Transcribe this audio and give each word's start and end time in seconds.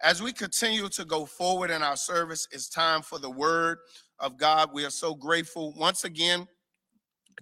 As 0.00 0.22
we 0.22 0.32
continue 0.32 0.88
to 0.90 1.04
go 1.04 1.26
forward 1.26 1.72
in 1.72 1.82
our 1.82 1.96
service, 1.96 2.46
it's 2.52 2.68
time 2.68 3.02
for 3.02 3.18
the 3.18 3.30
word 3.30 3.78
of 4.20 4.38
God. 4.38 4.70
We 4.72 4.84
are 4.84 4.90
so 4.90 5.12
grateful. 5.12 5.74
Once 5.76 6.04
again, 6.04 6.46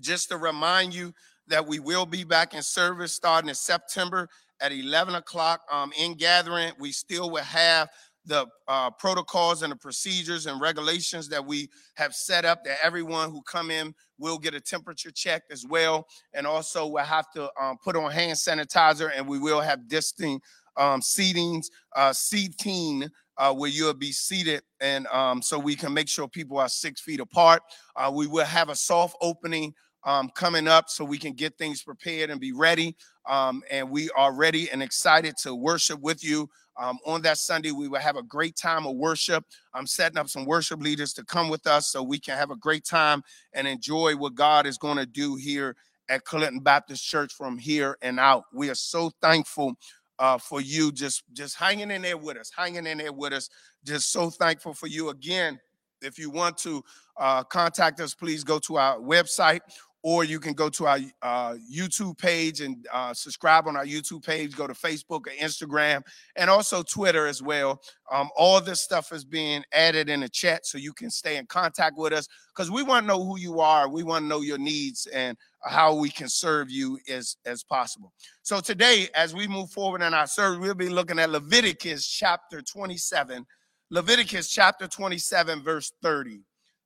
just 0.01 0.31
to 0.31 0.39
remind 0.39 0.95
you 0.95 1.13
that 1.49 1.67
we 1.67 1.81
will 1.81 2.07
be 2.07 2.25
back 2.25 2.55
in 2.55 2.63
service 2.63 3.13
starting 3.13 3.51
in 3.51 3.55
September 3.55 4.27
at 4.63 4.73
11 4.73 5.17
o'clock 5.17 5.61
um, 5.71 5.93
in 5.99 6.15
gathering. 6.15 6.73
We 6.79 6.93
still 6.93 7.29
will 7.31 7.45
have 7.45 7.91
the 8.25 8.47
uh, 8.67 8.91
protocols 8.91 9.63
and 9.63 9.71
the 9.71 9.77
procedures 9.77 10.47
and 10.47 10.59
regulations 10.59 11.29
that 11.29 11.45
we 11.45 11.69
have 11.95 12.15
set 12.15 12.47
up 12.47 12.65
that 12.65 12.79
everyone 12.83 13.31
who 13.31 13.43
come 13.43 13.71
in 13.71 13.95
will 14.19 14.39
get 14.39 14.55
a 14.55 14.61
temperature 14.61 15.13
check 15.13 15.43
as 15.51 15.65
well 15.69 16.09
and 16.35 16.45
also 16.47 16.87
we'll 16.87 17.05
have 17.05 17.31
to 17.31 17.49
um, 17.61 17.77
put 17.85 17.95
on 17.95 18.11
hand 18.11 18.37
sanitizer 18.37 19.11
and 19.15 19.29
we 19.29 19.39
will 19.39 19.61
have 19.61 19.87
distinct 19.87 20.45
um, 20.77 21.01
seatings 21.01 21.67
uh, 21.95 22.13
seating 22.13 23.09
uh, 23.39 23.53
where 23.53 23.71
you'll 23.71 23.95
be 23.95 24.13
seated 24.13 24.63
and 24.81 25.07
um, 25.09 25.43
so 25.43 25.59
we 25.59 25.77
can 25.77 25.93
make 25.93 26.09
sure 26.09 26.27
people 26.29 26.59
are 26.59 26.69
six 26.69 27.01
feet 27.01 27.21
apart 27.21 27.63
uh, 27.97 28.11
we 28.13 28.27
will 28.27 28.45
have 28.45 28.69
a 28.69 28.77
soft 28.77 29.17
opening 29.21 29.75
um, 30.05 30.31
coming 30.35 30.69
up 30.69 30.89
so 30.89 31.05
we 31.05 31.19
can 31.19 31.33
get 31.33 31.57
things 31.59 31.83
prepared 31.83 32.31
and 32.31 32.41
be 32.41 32.53
ready 32.53 32.97
um, 33.27 33.63
and 33.71 33.89
we 33.91 34.09
are 34.17 34.33
ready 34.33 34.71
and 34.71 34.83
excited 34.83 35.35
to 35.37 35.55
worship 35.55 36.01
with 36.01 36.23
you 36.23 36.49
um, 36.79 36.99
on 37.07 37.23
that 37.23 37.39
Sunday, 37.39 37.71
we 37.71 37.89
will 37.89 38.01
have 38.01 38.17
a 38.17 38.23
great 38.23 38.57
time 38.57 38.87
of 38.87 38.97
worship. 38.97 39.45
I'm 39.73 39.87
setting 39.87 40.19
up 40.19 40.29
some 40.29 40.45
worship 40.45 40.81
leaders 40.81 41.13
to 41.15 41.25
come 41.25 41.49
with 41.49 41.67
us 41.67 41.89
so 41.89 42.03
we 42.03 42.19
can 42.19 42.37
have 42.37 42.51
a 42.51 42.57
great 42.57 42.85
time 42.85 43.23
and 43.55 43.67
enjoy 43.67 44.17
what 44.17 44.35
God 44.35 44.67
is 44.67 44.79
going 44.79 44.99
to 44.99 45.07
do 45.07 45.37
here 45.37 45.75
at 46.09 46.25
Clinton 46.25 46.61
Baptist 46.61 47.05
Church 47.05 47.33
from 47.33 47.59
here 47.59 47.97
and 48.03 48.21
out. 48.21 48.45
We 48.53 48.69
are 48.69 48.75
so 48.75 49.11
thankful 49.23 49.75
uh, 50.19 50.39
for 50.39 50.61
you 50.61 50.93
just 50.93 51.23
just 51.33 51.57
hanging 51.57 51.91
in 51.91 52.03
there 52.03 52.17
with 52.17 52.37
us, 52.37 52.51
hanging 52.57 52.87
in 52.87 52.99
there 52.99 53.13
with 53.13 53.33
us. 53.33 53.49
Just 53.85 54.13
so 54.13 54.31
thankful 54.31 54.75
for 54.75 54.87
you 54.87 55.11
again. 55.11 55.59
If 56.03 56.19
you 56.19 56.31
want 56.31 56.59
to 56.59 56.85
uh, 57.17 57.43
contact 57.45 58.01
us, 58.01 58.15
please 58.15 58.45
go 58.45 58.59
to 58.61 58.77
our 58.77 58.99
website 58.99 59.61
or 60.07 60.23
you 60.23 60.39
can 60.39 60.53
go 60.53 60.69
to 60.69 60.87
our 60.87 61.01
uh, 61.21 61.57
YouTube 61.69 62.17
page 62.17 62.61
and 62.61 62.87
uh, 62.93 63.13
subscribe 63.13 63.67
on 63.67 63.77
our 63.77 63.85
YouTube 63.85 64.25
page. 64.25 64.55
Go 64.55 64.69
to 64.69 64.73
Facebook 64.73 65.27
or 65.27 65.33
Instagram, 65.43 66.01
and 66.37 66.49
also 66.49 66.85
Twitter 66.85 67.27
as 67.27 67.43
well. 67.43 67.83
Um, 68.13 68.31
all 68.37 68.61
this 68.61 68.81
stuff 68.81 69.11
is 69.11 69.25
being 69.25 69.65
added 69.73 70.09
in 70.09 70.21
the 70.21 70.29
chat, 70.29 70.65
so 70.65 70.79
you 70.79 70.93
can 70.93 71.11
stay 71.11 71.39
in 71.39 71.47
contact 71.47 71.99
with 71.99 72.13
us 72.13 72.29
because 72.55 72.71
we 72.71 72.85
want 72.85 73.03
to 73.03 73.09
know 73.09 73.25
who 73.25 73.37
you 73.37 73.59
are. 73.59 73.89
We 73.89 74.05
want 74.05 74.23
to 74.23 74.29
know 74.29 74.43
your 74.43 74.59
needs 74.59 75.07
and 75.07 75.37
how 75.65 75.93
we 75.97 76.09
can 76.09 76.29
serve 76.29 76.71
you 76.71 77.01
as 77.09 77.37
as 77.45 77.65
possible. 77.65 78.13
So 78.43 78.61
today, 78.61 79.09
as 79.13 79.35
we 79.35 79.49
move 79.49 79.73
forward 79.73 80.03
in 80.03 80.15
our 80.15 80.29
service, 80.29 80.61
we'll 80.61 80.75
be 80.75 80.89
looking 80.89 81.19
at 81.19 81.31
Leviticus 81.31 82.07
chapter 82.07 82.63
27. 82.63 83.45
Leviticus 83.91 84.51
chapter 84.51 84.87
27, 84.87 85.65
verse 85.65 85.93
30. 86.01 86.43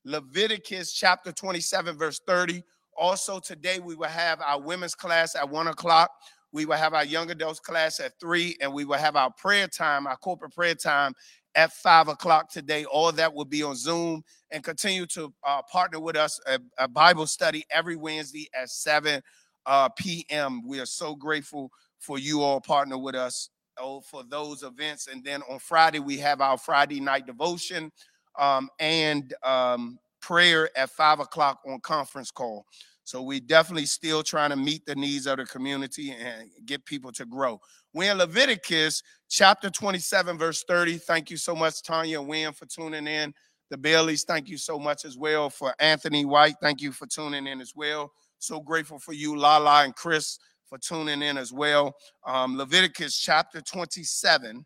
Leviticus 0.07 0.95
chapter 0.95 1.33
27, 1.33 1.99
verse 1.99 2.19
30 2.27 2.65
also, 2.97 3.39
today 3.39 3.79
we 3.79 3.95
will 3.95 4.09
have 4.09 4.41
our 4.41 4.61
women's 4.61 4.95
class 4.95 5.35
at 5.35 5.49
one 5.49 5.69
o'clock. 5.69 6.11
We 6.53 6.67
will 6.67 6.77
have 6.77 6.95
our 6.95 7.05
young 7.05 7.31
adults 7.31 7.61
class 7.61 8.01
at 8.01 8.19
three, 8.21 8.57
and 8.61 8.73
we 8.73 8.85
will 8.85 8.99
have 8.99 9.17
our 9.17 9.31
prayer 9.33 9.69
time, 9.69 10.07
our 10.07 10.17
corporate 10.17 10.55
prayer 10.55 10.75
time 10.75 11.15
at 11.55 11.73
five 11.73 12.09
o'clock 12.09 12.51
today. 12.51 12.85
All 12.85 13.13
that 13.13 13.33
will 13.33 13.45
be 13.45 13.63
on 13.63 13.77
Zoom 13.77 14.23
and 14.51 14.63
continue 14.65 15.07
to 15.07 15.33
uh, 15.47 15.63
partner 15.63 16.01
with 16.01 16.17
us 16.17 16.41
a, 16.47 16.59
a, 16.79 16.89
Bible 16.89 17.27
study 17.27 17.65
every 17.71 17.97
Wednesday 17.97 18.49
at 18.55 18.69
7 18.69 19.23
uh, 19.67 19.89
p.m. 19.91 20.67
We 20.67 20.81
are 20.81 20.87
so 20.87 21.15
grateful 21.15 21.71
for 21.99 22.19
you 22.19 22.43
all 22.43 22.61
partner 22.61 22.99
with 22.99 23.15
us 23.15 23.51
oh, 23.79 24.01
for 24.01 24.23
those 24.25 24.63
events. 24.63 25.07
And 25.07 25.25
then 25.25 25.43
on 25.49 25.59
Friday, 25.59 25.99
we 25.99 26.19
have 26.19 26.41
our 26.41 26.59
Friday 26.59 27.01
night 27.01 27.27
devotion 27.27 27.93
um, 28.39 28.69
and 28.79 29.35
um, 29.43 29.99
prayer 30.21 30.71
at 30.77 30.91
five 30.91 31.21
o'clock 31.21 31.61
on 31.67 31.81
conference 31.81 32.31
call. 32.31 32.67
So 33.05 33.23
we 33.23 33.41
definitely 33.41 33.87
still 33.87 34.23
trying 34.23 34.51
to 34.51 34.57
meet 34.57 34.87
the 34.87 34.95
needs 34.95 35.27
of 35.27 35.39
the 35.39 35.45
community 35.45 36.13
and 36.13 36.49
get 36.65 36.85
people 36.85 37.11
to 37.13 37.27
grow. 37.27 37.61
We're 37.93 38.13
in 38.13 38.19
Leviticus 38.19 39.03
chapter 39.29 39.69
27, 39.69 40.39
verse 40.39 40.63
30. 40.69 40.99
Thank 40.99 41.31
you 41.31 41.37
so 41.37 41.57
much, 41.57 41.83
Tanya 41.83 42.21
Wynn, 42.23 42.53
for 42.53 42.67
tuning 42.67 43.09
in. 43.09 43.35
The 43.71 43.77
Baileys, 43.77 44.25
thank 44.25 44.49
you 44.49 44.57
so 44.57 44.79
much 44.79 45.05
as 45.05 45.17
well. 45.17 45.51
For 45.51 45.75
Anthony 45.81 46.25
White, 46.25 46.57
thank 46.61 46.81
you 46.81 46.93
for 46.93 47.07
tuning 47.07 47.47
in 47.47 47.61
as 47.61 47.73
well. 47.75 48.13
So 48.39 48.61
grateful 48.61 48.99
for 48.99 49.13
you, 49.13 49.37
Lala 49.37 49.85
and 49.85 49.95
Chris, 49.95 50.39
for 50.69 50.79
tuning 50.79 51.23
in 51.23 51.37
as 51.37 51.53
well. 51.53 51.95
Um, 52.27 52.57
Leviticus 52.57 53.19
chapter 53.19 53.61
27. 53.61 54.65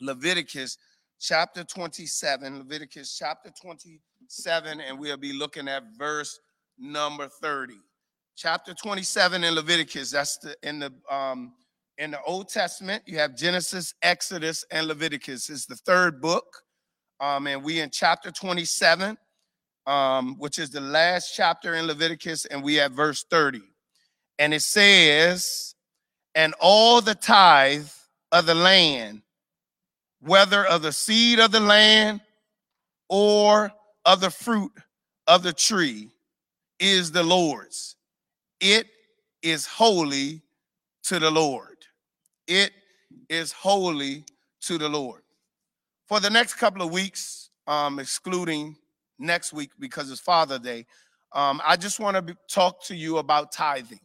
Leviticus 0.00 0.78
chapter 1.22 1.62
27. 1.62 2.58
Leviticus 2.58 3.16
chapter 3.16 3.50
27, 3.62 4.80
and 4.80 4.98
we'll 4.98 5.16
be 5.16 5.32
looking 5.32 5.68
at 5.68 5.84
verse 5.96 6.40
number 6.78 7.28
30. 7.28 7.74
Chapter 8.36 8.74
27 8.74 9.44
in 9.44 9.54
Leviticus, 9.54 10.10
that's 10.10 10.38
the 10.38 10.56
in 10.62 10.80
the 10.80 10.92
um 11.10 11.52
in 11.98 12.10
the 12.10 12.22
Old 12.26 12.48
Testament, 12.48 13.02
you 13.06 13.18
have 13.18 13.36
Genesis, 13.36 13.94
Exodus, 14.02 14.64
and 14.70 14.88
Leviticus. 14.88 15.50
It's 15.50 15.66
the 15.66 15.76
third 15.76 16.20
book. 16.20 16.62
Um, 17.20 17.46
and 17.46 17.62
we 17.62 17.80
in 17.80 17.90
chapter 17.90 18.32
27, 18.32 19.16
um, 19.86 20.36
which 20.38 20.58
is 20.58 20.70
the 20.70 20.80
last 20.80 21.34
chapter 21.36 21.74
in 21.74 21.86
Leviticus, 21.86 22.46
and 22.46 22.64
we 22.64 22.76
have 22.76 22.92
verse 22.92 23.24
30. 23.30 23.60
And 24.38 24.54
it 24.54 24.62
says, 24.62 25.76
and 26.34 26.54
all 26.60 27.02
the 27.02 27.14
tithe 27.14 27.86
of 28.32 28.46
the 28.46 28.54
land, 28.54 29.22
whether 30.22 30.64
of 30.66 30.82
the 30.82 30.92
seed 30.92 31.40
of 31.40 31.52
the 31.52 31.60
land 31.60 32.20
or 33.08 33.70
of 34.04 34.20
the 34.20 34.30
fruit 34.30 34.72
of 35.26 35.42
the 35.42 35.52
tree, 35.52 36.10
is 36.78 37.12
the 37.12 37.22
Lord's. 37.22 37.96
It 38.60 38.86
is 39.42 39.66
holy 39.66 40.42
to 41.04 41.18
the 41.18 41.30
Lord. 41.30 41.78
It 42.46 42.72
is 43.28 43.52
holy 43.52 44.24
to 44.62 44.78
the 44.78 44.88
Lord. 44.88 45.22
For 46.06 46.20
the 46.20 46.30
next 46.30 46.54
couple 46.54 46.82
of 46.82 46.92
weeks, 46.92 47.50
um, 47.66 47.98
excluding 47.98 48.76
next 49.18 49.52
week 49.52 49.70
because 49.78 50.10
it's 50.10 50.20
Father 50.20 50.58
Day, 50.58 50.86
um, 51.32 51.62
I 51.64 51.76
just 51.76 52.00
want 52.00 52.26
to 52.26 52.36
talk 52.48 52.82
to 52.84 52.96
you 52.96 53.18
about 53.18 53.52
tithing. 53.52 54.00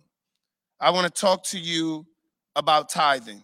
I 0.80 0.92
want 0.92 1.14
to 1.14 1.22
talk 1.22 1.44
to 1.46 1.60
you 1.60 2.06
about 2.56 2.90
tithing. 2.90 3.44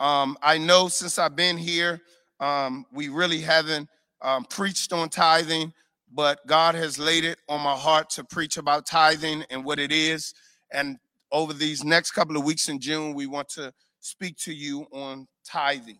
Um, 0.00 0.36
I 0.42 0.58
know 0.58 0.88
since 0.88 1.18
I've 1.18 1.36
been 1.36 1.58
here, 1.58 2.00
um, 2.40 2.86
we 2.92 3.08
really 3.08 3.40
haven't 3.40 3.88
um, 4.22 4.44
preached 4.44 4.92
on 4.92 5.08
tithing 5.08 5.72
but 6.12 6.46
God 6.46 6.74
has 6.74 6.98
laid 6.98 7.24
it 7.24 7.38
on 7.48 7.60
my 7.60 7.74
heart 7.74 8.10
to 8.10 8.24
preach 8.24 8.56
about 8.56 8.86
tithing 8.86 9.44
and 9.50 9.64
what 9.64 9.78
it 9.78 9.92
is. 9.92 10.34
And 10.72 10.98
over 11.30 11.52
these 11.52 11.84
next 11.84 12.12
couple 12.12 12.36
of 12.36 12.44
weeks 12.44 12.68
in 12.68 12.80
June, 12.80 13.14
we 13.14 13.26
want 13.26 13.48
to 13.50 13.72
speak 14.00 14.36
to 14.38 14.52
you 14.52 14.86
on 14.92 15.26
tithing. 15.44 15.98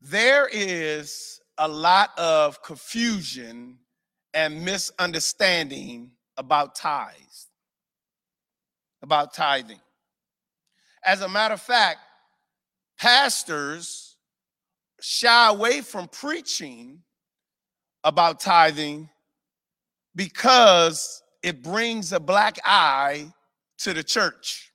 There 0.00 0.48
is 0.50 1.40
a 1.58 1.68
lot 1.68 2.16
of 2.18 2.62
confusion 2.62 3.78
and 4.34 4.64
misunderstanding 4.64 6.12
about 6.36 6.74
tithes, 6.74 7.48
about 9.02 9.34
tithing. 9.34 9.80
As 11.04 11.20
a 11.20 11.28
matter 11.28 11.54
of 11.54 11.60
fact, 11.60 11.98
pastors 12.98 14.16
shy 15.00 15.48
away 15.48 15.80
from 15.80 16.08
preaching 16.08 17.02
about 18.04 18.40
tithing 18.40 19.08
because 20.14 21.22
it 21.42 21.62
brings 21.62 22.12
a 22.12 22.20
black 22.20 22.58
eye 22.64 23.32
to 23.78 23.92
the 23.92 24.02
church. 24.04 24.72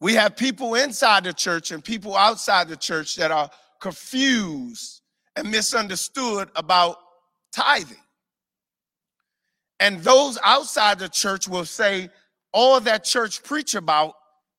We 0.00 0.14
have 0.14 0.36
people 0.36 0.74
inside 0.74 1.24
the 1.24 1.32
church 1.32 1.70
and 1.70 1.84
people 1.84 2.16
outside 2.16 2.68
the 2.68 2.76
church 2.76 3.16
that 3.16 3.30
are 3.30 3.50
confused 3.80 5.02
and 5.36 5.50
misunderstood 5.50 6.50
about 6.54 6.98
tithing. 7.52 7.96
And 9.80 10.02
those 10.02 10.38
outside 10.42 10.98
the 10.98 11.08
church 11.08 11.48
will 11.48 11.64
say 11.64 12.10
all 12.52 12.80
that 12.80 13.04
church 13.04 13.42
preach 13.42 13.74
about 13.74 14.14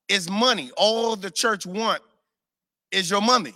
is 0.07 0.29
money. 0.29 0.71
All 0.77 1.15
the 1.15 1.31
church 1.31 1.65
want 1.65 2.01
is 2.91 3.09
your 3.09 3.21
money. 3.21 3.53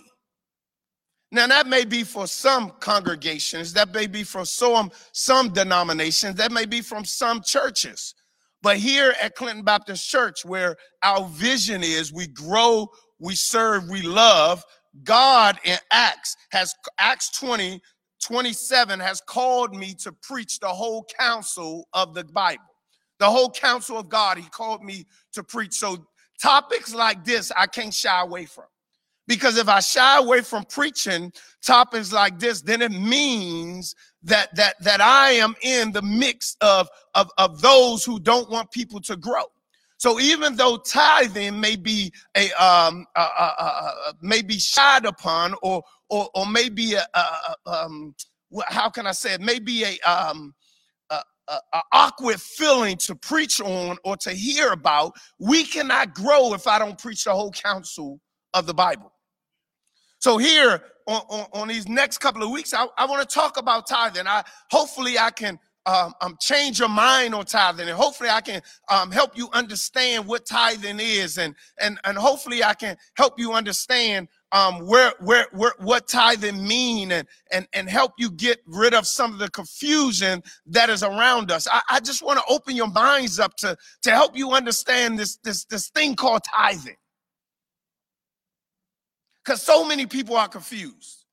Now, 1.32 1.48
that 1.48 1.66
may 1.66 1.84
be 1.84 2.04
for 2.04 2.28
some 2.28 2.70
congregations, 2.78 3.72
that 3.72 3.92
may 3.92 4.06
be 4.06 4.22
for 4.22 4.44
some, 4.44 4.92
some 5.12 5.48
denominations, 5.48 6.36
that 6.36 6.52
may 6.52 6.64
be 6.64 6.80
from 6.80 7.04
some 7.04 7.42
churches. 7.42 8.14
But 8.62 8.76
here 8.76 9.14
at 9.20 9.34
Clinton 9.34 9.64
Baptist 9.64 10.08
Church, 10.08 10.44
where 10.44 10.76
our 11.02 11.26
vision 11.28 11.82
is 11.82 12.12
we 12.12 12.28
grow, 12.28 12.88
we 13.18 13.34
serve, 13.34 13.88
we 13.90 14.02
love, 14.02 14.62
God 15.02 15.58
in 15.64 15.76
Acts 15.90 16.36
has 16.52 16.72
Acts 16.98 17.30
20, 17.38 17.80
27 18.22 19.00
has 19.00 19.20
called 19.26 19.74
me 19.74 19.94
to 19.94 20.12
preach 20.22 20.60
the 20.60 20.68
whole 20.68 21.04
counsel 21.18 21.88
of 21.92 22.14
the 22.14 22.24
Bible. 22.24 22.62
The 23.18 23.30
whole 23.30 23.50
counsel 23.50 23.98
of 23.98 24.08
God, 24.08 24.38
he 24.38 24.48
called 24.48 24.82
me 24.82 25.06
to 25.32 25.42
preach. 25.42 25.74
So 25.74 26.06
topics 26.40 26.94
like 26.94 27.24
this 27.24 27.52
I 27.56 27.66
can't 27.66 27.94
shy 27.94 28.20
away 28.20 28.46
from. 28.46 28.64
Because 29.26 29.56
if 29.56 29.68
I 29.68 29.80
shy 29.80 30.18
away 30.18 30.42
from 30.42 30.64
preaching 30.64 31.32
topics 31.62 32.12
like 32.12 32.38
this, 32.38 32.60
then 32.60 32.82
it 32.82 32.92
means 32.92 33.94
that 34.22 34.54
that 34.54 34.74
that 34.82 35.00
I 35.00 35.30
am 35.30 35.54
in 35.62 35.92
the 35.92 36.02
mix 36.02 36.56
of, 36.60 36.88
of, 37.14 37.30
of 37.38 37.62
those 37.62 38.04
who 38.04 38.20
don't 38.20 38.50
want 38.50 38.70
people 38.70 39.00
to 39.00 39.16
grow. 39.16 39.44
So 39.96 40.20
even 40.20 40.56
though 40.56 40.76
tithing 40.76 41.58
may 41.58 41.76
be 41.76 42.12
a 42.36 42.50
um 42.62 43.06
uh, 43.16 43.28
uh, 43.38 43.52
uh, 43.58 44.12
may 44.20 44.42
be 44.42 44.58
shied 44.58 45.06
upon 45.06 45.54
or 45.62 45.82
or 46.10 46.28
or 46.34 46.46
maybe 46.46 46.92
a, 46.92 47.06
a, 47.14 47.56
um 47.66 48.14
how 48.66 48.90
can 48.90 49.06
I 49.06 49.12
say 49.12 49.34
it? 49.34 49.40
Maybe 49.40 49.84
a 49.84 49.98
um 50.00 50.54
a, 51.48 51.80
awkward 51.92 52.40
feeling 52.40 52.96
to 52.98 53.14
preach 53.14 53.60
on 53.60 53.96
or 54.04 54.16
to 54.18 54.30
hear 54.30 54.72
about. 54.72 55.14
We 55.38 55.64
cannot 55.64 56.14
grow 56.14 56.54
if 56.54 56.66
I 56.66 56.78
don't 56.78 56.98
preach 56.98 57.24
the 57.24 57.32
whole 57.32 57.50
counsel 57.50 58.20
of 58.52 58.66
the 58.66 58.74
Bible. 58.74 59.12
So 60.18 60.38
here 60.38 60.82
on, 61.06 61.22
on, 61.28 61.46
on 61.52 61.68
these 61.68 61.88
next 61.88 62.18
couple 62.18 62.42
of 62.42 62.50
weeks, 62.50 62.72
I, 62.72 62.86
I 62.96 63.06
want 63.06 63.28
to 63.28 63.34
talk 63.34 63.58
about 63.58 63.86
tithing. 63.86 64.26
I 64.26 64.42
hopefully 64.70 65.18
I 65.18 65.30
can 65.30 65.58
um, 65.86 66.14
um, 66.22 66.36
change 66.40 66.78
your 66.78 66.88
mind 66.88 67.34
on 67.34 67.44
tithing, 67.44 67.88
and 67.88 67.96
hopefully 67.96 68.30
I 68.30 68.40
can 68.40 68.62
um, 68.88 69.10
help 69.10 69.36
you 69.36 69.50
understand 69.52 70.26
what 70.26 70.46
tithing 70.46 70.98
is, 70.98 71.36
and 71.36 71.54
and 71.78 72.00
and 72.04 72.16
hopefully 72.16 72.64
I 72.64 72.72
can 72.72 72.96
help 73.18 73.38
you 73.38 73.52
understand 73.52 74.28
um, 74.54 74.86
where, 74.86 75.12
where, 75.18 75.48
where, 75.50 75.72
what 75.78 76.06
tithing 76.06 76.66
mean 76.66 77.10
and, 77.10 77.26
and, 77.50 77.66
and 77.72 77.90
help 77.90 78.12
you 78.18 78.30
get 78.30 78.60
rid 78.66 78.94
of 78.94 79.04
some 79.04 79.32
of 79.32 79.40
the 79.40 79.50
confusion 79.50 80.44
that 80.66 80.88
is 80.88 81.02
around 81.02 81.50
us. 81.50 81.66
I, 81.70 81.80
I 81.90 82.00
just 82.00 82.22
want 82.22 82.38
to 82.38 82.44
open 82.48 82.76
your 82.76 82.86
minds 82.86 83.40
up 83.40 83.56
to, 83.56 83.76
to 84.02 84.10
help 84.12 84.36
you 84.38 84.52
understand 84.52 85.18
this, 85.18 85.38
this, 85.42 85.64
this 85.64 85.88
thing 85.88 86.14
called 86.14 86.42
tithing. 86.44 86.94
Because 89.44 89.60
so 89.60 89.84
many 89.84 90.06
people 90.06 90.36
are 90.36 90.48
confused. 90.48 91.26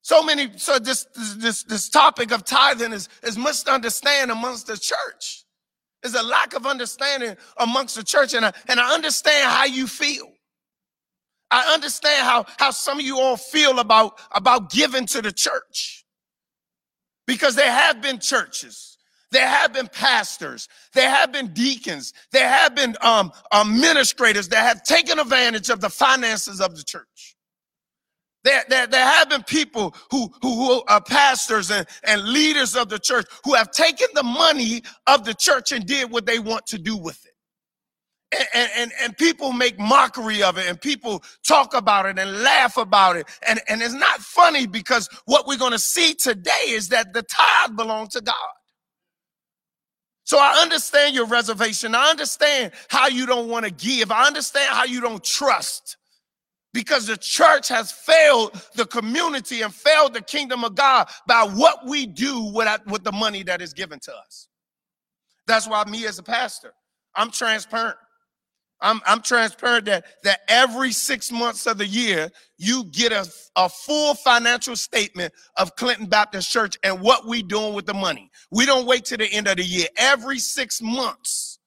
So 0.00 0.22
many, 0.22 0.50
so 0.56 0.78
this, 0.78 1.06
this, 1.36 1.62
this 1.64 1.90
topic 1.90 2.32
of 2.32 2.44
tithing 2.44 2.94
is, 2.94 3.10
is 3.22 3.36
misunderstood 3.36 4.30
amongst 4.30 4.66
the 4.66 4.78
church. 4.78 5.44
There's 6.02 6.14
a 6.14 6.22
lack 6.22 6.54
of 6.54 6.64
understanding 6.64 7.36
amongst 7.58 7.96
the 7.96 8.02
church, 8.02 8.32
and 8.32 8.46
I, 8.46 8.52
and 8.68 8.80
I 8.80 8.94
understand 8.94 9.50
how 9.50 9.66
you 9.66 9.86
feel. 9.86 10.33
I 11.50 11.72
understand 11.72 12.26
how, 12.26 12.46
how 12.58 12.70
some 12.70 12.98
of 12.98 13.04
you 13.04 13.18
all 13.18 13.36
feel 13.36 13.78
about, 13.78 14.18
about 14.32 14.70
giving 14.70 15.06
to 15.06 15.22
the 15.22 15.32
church. 15.32 16.04
Because 17.26 17.54
there 17.54 17.70
have 17.70 18.02
been 18.02 18.18
churches, 18.18 18.98
there 19.30 19.48
have 19.48 19.72
been 19.72 19.88
pastors, 19.88 20.68
there 20.92 21.08
have 21.08 21.32
been 21.32 21.54
deacons, 21.54 22.12
there 22.32 22.48
have 22.48 22.74
been 22.74 22.96
um, 23.00 23.32
administrators 23.52 24.48
that 24.48 24.62
have 24.62 24.82
taken 24.82 25.18
advantage 25.18 25.70
of 25.70 25.80
the 25.80 25.88
finances 25.88 26.60
of 26.60 26.76
the 26.76 26.82
church. 26.82 27.36
There, 28.42 28.62
there, 28.68 28.86
there 28.86 29.06
have 29.06 29.30
been 29.30 29.42
people 29.42 29.94
who, 30.10 30.30
who, 30.42 30.54
who 30.54 30.82
are 30.86 31.00
pastors 31.00 31.70
and, 31.70 31.86
and 32.02 32.22
leaders 32.24 32.76
of 32.76 32.90
the 32.90 32.98
church 32.98 33.26
who 33.42 33.54
have 33.54 33.70
taken 33.70 34.08
the 34.14 34.22
money 34.22 34.82
of 35.06 35.24
the 35.24 35.32
church 35.32 35.72
and 35.72 35.86
did 35.86 36.10
what 36.10 36.26
they 36.26 36.38
want 36.38 36.66
to 36.66 36.78
do 36.78 36.94
with 36.94 37.24
it 37.24 37.33
and, 38.54 38.70
and, 38.76 38.92
and 39.02 39.18
people 39.18 39.52
make 39.52 39.78
mockery 39.78 40.42
of 40.42 40.58
it 40.58 40.66
and 40.68 40.80
people 40.80 41.22
talk 41.46 41.74
about 41.74 42.06
it 42.06 42.18
and 42.18 42.42
laugh 42.42 42.76
about 42.76 43.16
it. 43.16 43.26
And, 43.46 43.60
and 43.68 43.82
it's 43.82 43.94
not 43.94 44.20
funny 44.20 44.66
because 44.66 45.08
what 45.26 45.46
we're 45.46 45.58
going 45.58 45.72
to 45.72 45.78
see 45.78 46.14
today 46.14 46.68
is 46.68 46.88
that 46.90 47.12
the 47.12 47.22
tithe 47.22 47.76
belongs 47.76 48.10
to 48.14 48.20
God. 48.20 48.34
So 50.24 50.38
I 50.38 50.60
understand 50.62 51.14
your 51.14 51.26
reservation. 51.26 51.94
I 51.94 52.10
understand 52.10 52.72
how 52.88 53.08
you 53.08 53.26
don't 53.26 53.48
want 53.48 53.66
to 53.66 53.70
give. 53.70 54.10
I 54.10 54.26
understand 54.26 54.70
how 54.74 54.84
you 54.84 55.00
don't 55.00 55.22
trust 55.22 55.98
because 56.72 57.06
the 57.06 57.16
church 57.16 57.68
has 57.68 57.92
failed 57.92 58.60
the 58.74 58.86
community 58.86 59.62
and 59.62 59.72
failed 59.72 60.14
the 60.14 60.22
kingdom 60.22 60.64
of 60.64 60.74
God 60.74 61.08
by 61.26 61.44
what 61.44 61.86
we 61.86 62.06
do 62.06 62.52
with, 62.52 62.68
with 62.86 63.04
the 63.04 63.12
money 63.12 63.42
that 63.44 63.62
is 63.62 63.74
given 63.74 64.00
to 64.00 64.12
us. 64.12 64.48
That's 65.46 65.68
why 65.68 65.84
me 65.84 66.06
as 66.06 66.18
a 66.18 66.22
pastor, 66.22 66.72
I'm 67.14 67.30
transparent. 67.30 67.96
I'm, 68.84 69.00
I'm 69.06 69.22
transparent 69.22 69.86
that, 69.86 70.04
that 70.22 70.40
every 70.46 70.92
six 70.92 71.32
months 71.32 71.66
of 71.66 71.78
the 71.78 71.86
year, 71.86 72.30
you 72.58 72.84
get 72.84 73.12
a, 73.12 73.26
a 73.56 73.68
full 73.68 74.14
financial 74.14 74.76
statement 74.76 75.32
of 75.56 75.74
Clinton 75.74 76.06
Baptist 76.06 76.50
Church 76.50 76.76
and 76.84 77.00
what 77.00 77.26
we 77.26 77.42
doing 77.42 77.74
with 77.74 77.86
the 77.86 77.94
money. 77.94 78.30
We 78.52 78.66
don't 78.66 78.86
wait 78.86 79.06
to 79.06 79.16
the 79.16 79.26
end 79.26 79.48
of 79.48 79.56
the 79.56 79.64
year. 79.64 79.86
Every 79.96 80.38
six 80.38 80.82
months, 80.82 81.58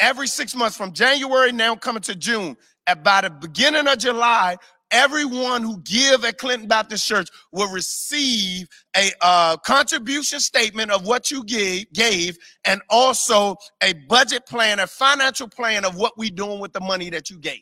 every 0.00 0.26
six 0.26 0.56
months 0.56 0.76
from 0.76 0.92
January 0.92 1.52
now 1.52 1.76
coming 1.76 2.02
to 2.02 2.14
June, 2.14 2.56
at 2.86 3.04
by 3.04 3.20
the 3.20 3.30
beginning 3.30 3.86
of 3.86 3.98
July, 3.98 4.56
everyone 4.90 5.62
who 5.62 5.80
give 5.80 6.24
at 6.24 6.38
Clinton 6.38 6.68
Baptist 6.68 7.06
Church 7.06 7.28
will 7.52 7.70
receive 7.70 8.68
a 8.96 9.10
uh, 9.20 9.56
contribution 9.58 10.40
statement 10.40 10.90
of 10.90 11.06
what 11.06 11.30
you 11.30 11.44
gave, 11.44 11.92
gave, 11.92 12.38
and 12.64 12.80
also 12.88 13.56
a 13.82 13.92
budget 14.08 14.46
plan, 14.46 14.80
a 14.80 14.86
financial 14.86 15.48
plan 15.48 15.84
of 15.84 15.96
what 15.96 16.16
we're 16.16 16.30
doing 16.30 16.60
with 16.60 16.72
the 16.72 16.80
money 16.80 17.10
that 17.10 17.30
you 17.30 17.38
gave. 17.38 17.60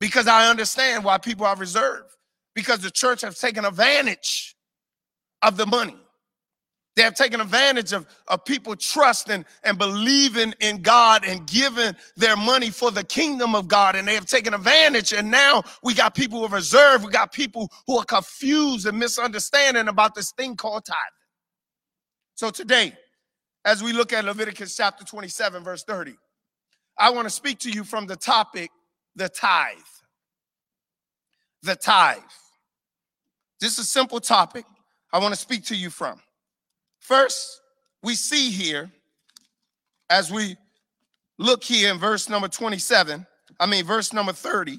Because 0.00 0.26
I 0.26 0.48
understand 0.50 1.04
why 1.04 1.18
people 1.18 1.46
are 1.46 1.56
reserved, 1.56 2.16
because 2.54 2.80
the 2.80 2.90
church 2.90 3.20
has 3.22 3.38
taken 3.38 3.64
advantage 3.64 4.56
of 5.42 5.56
the 5.56 5.66
money. 5.66 5.96
They 6.94 7.02
have 7.02 7.14
taken 7.14 7.40
advantage 7.40 7.92
of, 7.92 8.06
of 8.28 8.44
people 8.44 8.76
trusting 8.76 9.46
and 9.64 9.78
believing 9.78 10.52
in 10.60 10.82
God 10.82 11.24
and 11.24 11.46
giving 11.46 11.96
their 12.16 12.36
money 12.36 12.68
for 12.68 12.90
the 12.90 13.02
kingdom 13.02 13.54
of 13.54 13.66
God. 13.66 13.96
And 13.96 14.06
they 14.06 14.14
have 14.14 14.26
taken 14.26 14.52
advantage. 14.52 15.14
And 15.14 15.30
now 15.30 15.62
we 15.82 15.94
got 15.94 16.14
people 16.14 16.40
who 16.40 16.44
are 16.44 16.56
reserved. 16.56 17.04
We 17.04 17.10
got 17.10 17.32
people 17.32 17.70
who 17.86 17.98
are 17.98 18.04
confused 18.04 18.86
and 18.86 18.98
misunderstanding 18.98 19.88
about 19.88 20.14
this 20.14 20.32
thing 20.32 20.54
called 20.54 20.84
tithing. 20.84 20.98
So 22.34 22.50
today, 22.50 22.92
as 23.64 23.82
we 23.82 23.92
look 23.92 24.12
at 24.12 24.24
Leviticus 24.24 24.76
chapter 24.76 25.04
27, 25.04 25.64
verse 25.64 25.84
30, 25.84 26.14
I 26.98 27.10
want 27.10 27.26
to 27.26 27.30
speak 27.30 27.60
to 27.60 27.70
you 27.70 27.84
from 27.84 28.06
the 28.06 28.16
topic, 28.16 28.70
the 29.16 29.30
tithe. 29.30 29.76
The 31.62 31.76
tithe. 31.76 32.18
This 33.60 33.72
is 33.74 33.78
a 33.78 33.84
simple 33.84 34.20
topic 34.20 34.66
I 35.12 35.20
want 35.20 35.32
to 35.32 35.40
speak 35.40 35.64
to 35.66 35.76
you 35.76 35.88
from. 35.88 36.20
First, 37.02 37.60
we 38.04 38.14
see 38.14 38.50
here, 38.50 38.90
as 40.08 40.30
we 40.30 40.56
look 41.36 41.64
here 41.64 41.92
in 41.92 41.98
verse 41.98 42.28
number 42.28 42.46
27, 42.46 43.26
I 43.58 43.66
mean, 43.66 43.84
verse 43.84 44.12
number 44.12 44.32
30, 44.32 44.78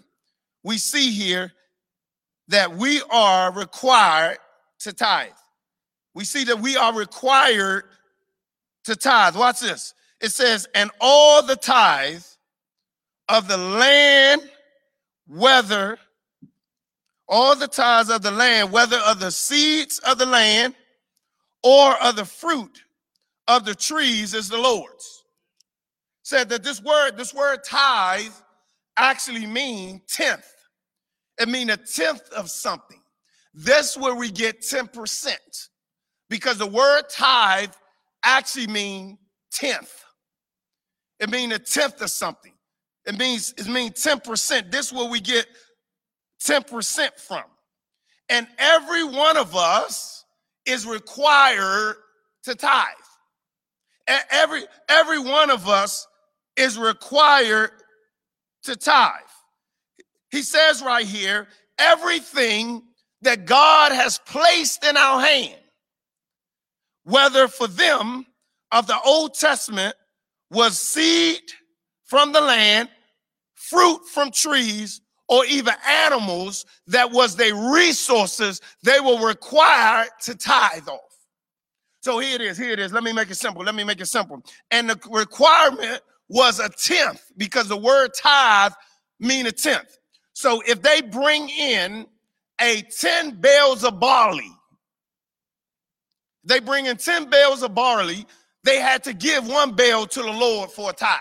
we 0.64 0.78
see 0.78 1.12
here 1.12 1.52
that 2.48 2.74
we 2.74 3.02
are 3.12 3.52
required 3.52 4.38
to 4.80 4.94
tithe. 4.94 5.32
We 6.16 6.24
see 6.24 6.46
that 6.46 6.60
we 6.60 6.78
are 6.78 6.98
required 6.98 7.84
to 8.86 8.96
tithe. 8.96 9.36
Watch 9.36 9.60
this. 9.60 9.94
It 10.22 10.30
says, 10.30 10.66
and 10.74 10.92
all 11.02 11.44
the 11.44 11.58
tithe 11.58 12.24
of 13.28 13.50
the 13.50 13.58
land, 13.58 14.50
whether 15.28 15.98
all 17.28 17.58
the 17.58 17.68
tithes 17.68 18.10
of 18.10 18.22
the 18.22 18.32
land, 18.32 18.72
whether 18.72 18.98
of 19.00 19.20
the 19.20 19.32
seeds 19.32 20.00
of 20.00 20.18
the 20.18 20.26
land 20.26 20.76
or 21.64 22.02
of 22.04 22.16
the 22.16 22.26
fruit 22.26 22.84
of 23.48 23.66
the 23.66 23.76
trees 23.76 24.34
is 24.34 24.50
the 24.50 24.58
Lord's. 24.58 25.24
Said 26.24 26.50
that 26.50 26.64
this 26.64 26.82
word, 26.82 27.18
this 27.18 27.34
word 27.34 27.64
tithe 27.64 28.32
actually 28.98 29.46
mean 29.46 30.02
tenth. 30.08 30.50
It 31.40 31.50
mean 31.50 31.70
a 31.70 31.78
tenth 31.78 32.30
of 32.32 32.50
something. 32.50 33.02
That's 33.54 33.98
where 33.98 34.16
we 34.16 34.32
get 34.32 34.62
10%. 34.62 35.36
Because 36.30 36.58
the 36.58 36.68
word 36.68 37.04
tithe 37.10 37.74
actually 38.24 38.68
mean 38.68 39.18
tenth. 39.52 40.04
It 41.20 41.30
mean 41.30 41.52
a 41.52 41.60
tenth 41.60 42.02
of 42.02 42.10
something. 42.10 42.54
It 43.06 43.18
means 43.18 43.54
it 43.58 43.68
means 43.68 44.04
10%. 44.04 44.72
This 44.72 44.88
is 44.88 44.94
where 44.94 45.10
we 45.10 45.20
get 45.20 45.46
10% 46.44 47.10
from. 47.20 47.44
And 48.30 48.48
every 48.58 49.04
one 49.04 49.38
of 49.38 49.56
us 49.56 50.13
is 50.66 50.86
required 50.86 51.96
to 52.44 52.56
tithe. 52.56 52.86
Every, 54.30 54.64
every 54.90 55.20
one 55.20 55.50
of 55.50 55.68
us 55.68 56.08
is 56.58 56.78
required 56.78 57.72
to 58.64 58.76
tithe. 58.76 59.12
He 60.32 60.42
says 60.42 60.82
right 60.82 61.06
here, 61.06 61.48
everything 61.78 62.84
that 63.22 63.46
God 63.46 63.92
has 63.92 64.20
placed 64.26 64.84
in 64.84 64.98
our 64.98 65.22
hand, 65.22 65.60
whether 67.04 67.48
for 67.48 67.68
them 67.68 68.26
of 68.72 68.88
the 68.88 69.00
Old 69.06 69.36
Testament 69.36 69.96
was 70.50 70.78
seed 70.78 71.42
from 72.06 72.32
the 72.32 72.42
land, 72.42 72.90
fruit 73.56 74.02
from 74.08 74.32
trees, 74.32 75.02
or 75.34 75.44
even 75.46 75.74
animals 75.88 76.64
that 76.86 77.12
was 77.12 77.36
their 77.36 77.56
resources 77.56 78.62
they 78.84 79.00
were 79.00 79.28
required 79.28 80.10
to 80.22 80.36
tithe 80.36 80.88
off. 80.88 81.00
So 82.02 82.20
here 82.20 82.36
it 82.36 82.42
is, 82.42 82.56
here 82.56 82.74
it 82.74 82.80
is. 82.80 82.94
Let 82.94 83.04
me 83.04 83.14
make 83.14 83.32
it 83.32 83.36
simple. 83.36 83.64
Let 83.64 83.74
me 83.74 83.84
make 83.84 84.00
it 84.00 84.06
simple. 84.06 84.44
And 84.70 84.88
the 84.88 85.00
requirement 85.10 86.02
was 86.30 86.60
a 86.60 86.70
tenth 86.70 87.32
because 87.36 87.68
the 87.68 87.78
word 87.78 88.12
tithe 88.22 88.74
mean 89.20 89.48
a 89.48 89.52
tenth. 89.52 89.98
So 90.34 90.62
if 90.68 90.84
they 90.84 91.02
bring 91.02 91.50
in 91.50 92.06
a 92.62 92.84
10 92.84 93.38
bales 93.42 93.84
of 93.84 94.00
barley, 94.00 94.52
they 96.44 96.60
bring 96.60 96.86
in 96.86 96.98
10 96.98 97.28
bales 97.28 97.64
of 97.64 97.74
barley, 97.74 98.28
they 98.64 98.80
had 98.80 99.04
to 99.06 99.14
give 99.14 99.48
one 99.48 99.72
bale 99.72 100.06
to 100.06 100.22
the 100.22 100.32
Lord 100.32 100.70
for 100.70 100.92
a 100.92 100.94
tithe. 100.94 101.18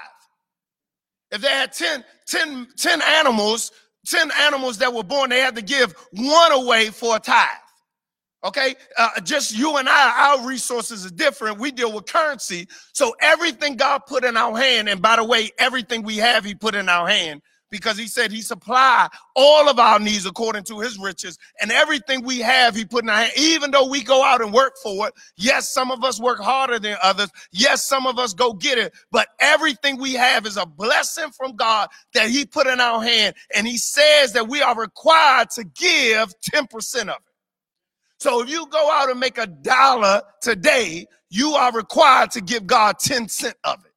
If 1.33 1.41
they 1.41 1.49
had 1.49 1.73
10, 1.73 2.05
10, 2.27 2.69
10 2.77 3.03
animals, 3.03 3.73
10 4.07 4.31
animals 4.41 4.79
that 4.79 4.93
were 4.93 5.05
born, 5.05 5.31
they 5.31 5.41
had 5.41 5.57
to 5.57 5.63
give 5.63 5.95
one 6.13 6.53
away 6.53 6.91
for 6.91 7.17
a 7.17 7.21
tithe. 7.21 7.49
Okay, 8.45 8.75
uh, 8.99 9.21
just 9.21 9.57
you 9.57 9.77
and 9.77 9.89
I, 9.89 10.37
our 10.37 10.49
resources 10.49 11.07
are 11.07 11.11
different. 11.11 11.61
We 11.61 11.71
deal 11.71 11.93
with 11.93 12.07
currency. 12.07 12.67
So 12.93 13.15
everything 13.21 13.77
God 13.77 14.01
put 14.09 14.25
in 14.25 14.37
our 14.37 14.57
hand, 14.57 14.89
and 14.89 15.01
by 15.01 15.17
the 15.17 15.25
way, 15.25 15.51
everything 15.59 16.03
we 16.03 16.17
have, 16.17 16.45
He 16.45 16.57
put 16.57 16.75
in 16.75 16.89
our 16.89 17.07
hand 17.07 17.43
because 17.73 17.99
He 17.99 18.07
said 18.07 18.31
He 18.31 18.43
supply 18.43 19.09
all 19.35 19.69
of 19.69 19.81
our 19.81 19.99
needs 19.99 20.25
according 20.27 20.63
to 20.65 20.79
His 20.79 20.97
riches, 20.97 21.37
and 21.61 21.73
everything 21.73 22.23
we 22.23 22.39
have, 22.39 22.77
He 22.77 22.85
put 22.85 23.03
in 23.03 23.11
our 23.11 23.17
hand. 23.17 23.33
Even 23.37 23.73
though 23.73 23.89
we 23.89 24.05
go 24.05 24.23
out 24.25 24.41
and 24.41 24.53
work 24.53 24.75
for 24.81 25.09
it, 25.09 25.15
yes, 25.37 25.71
some 25.71 25.91
of 25.91 26.05
us 26.05 26.21
work 26.21 26.39
harder 26.39 26.79
than 26.79 26.97
others. 27.03 27.31
Yes, 27.51 27.85
some 27.89 28.07
of 28.07 28.21
us 28.21 28.33
go 28.33 28.53
get 28.53 28.79
it, 28.79 28.95
but 29.11 29.29
everything 29.41 29.97
we 29.97 30.13
have 30.13 30.47
is 30.47 30.57
a 30.57 30.67
blessing 30.67 31.31
from 31.31 31.57
God 31.57 31.89
that 32.15 32.31
He 32.31 32.47
put 32.47 32.69
in 32.69 32.79
our 32.81 33.03
hand, 33.03 33.35
and 33.57 33.67
He 33.67 33.77
says 33.77 34.33
that 34.35 34.47
we 34.47 34.63
are 34.63 34.79
required 34.79 35.51
to 35.51 35.65
give 35.65 36.33
ten 36.41 36.69
percent 36.69 37.09
of 37.09 37.17
it. 37.17 37.33
So 38.21 38.41
if 38.41 38.49
you 38.49 38.67
go 38.69 38.89
out 38.93 39.11
and 39.11 39.19
make 39.19 39.37
a 39.37 39.49
dollar 39.49 40.23
today, 40.41 41.07
you 41.29 41.55
are 41.55 41.73
required 41.73 42.31
to 42.33 42.41
give 42.43 42.67
God 42.69 42.99
10 43.01 43.29
cents 43.29 43.57
of 43.65 43.85
it. 43.85 43.92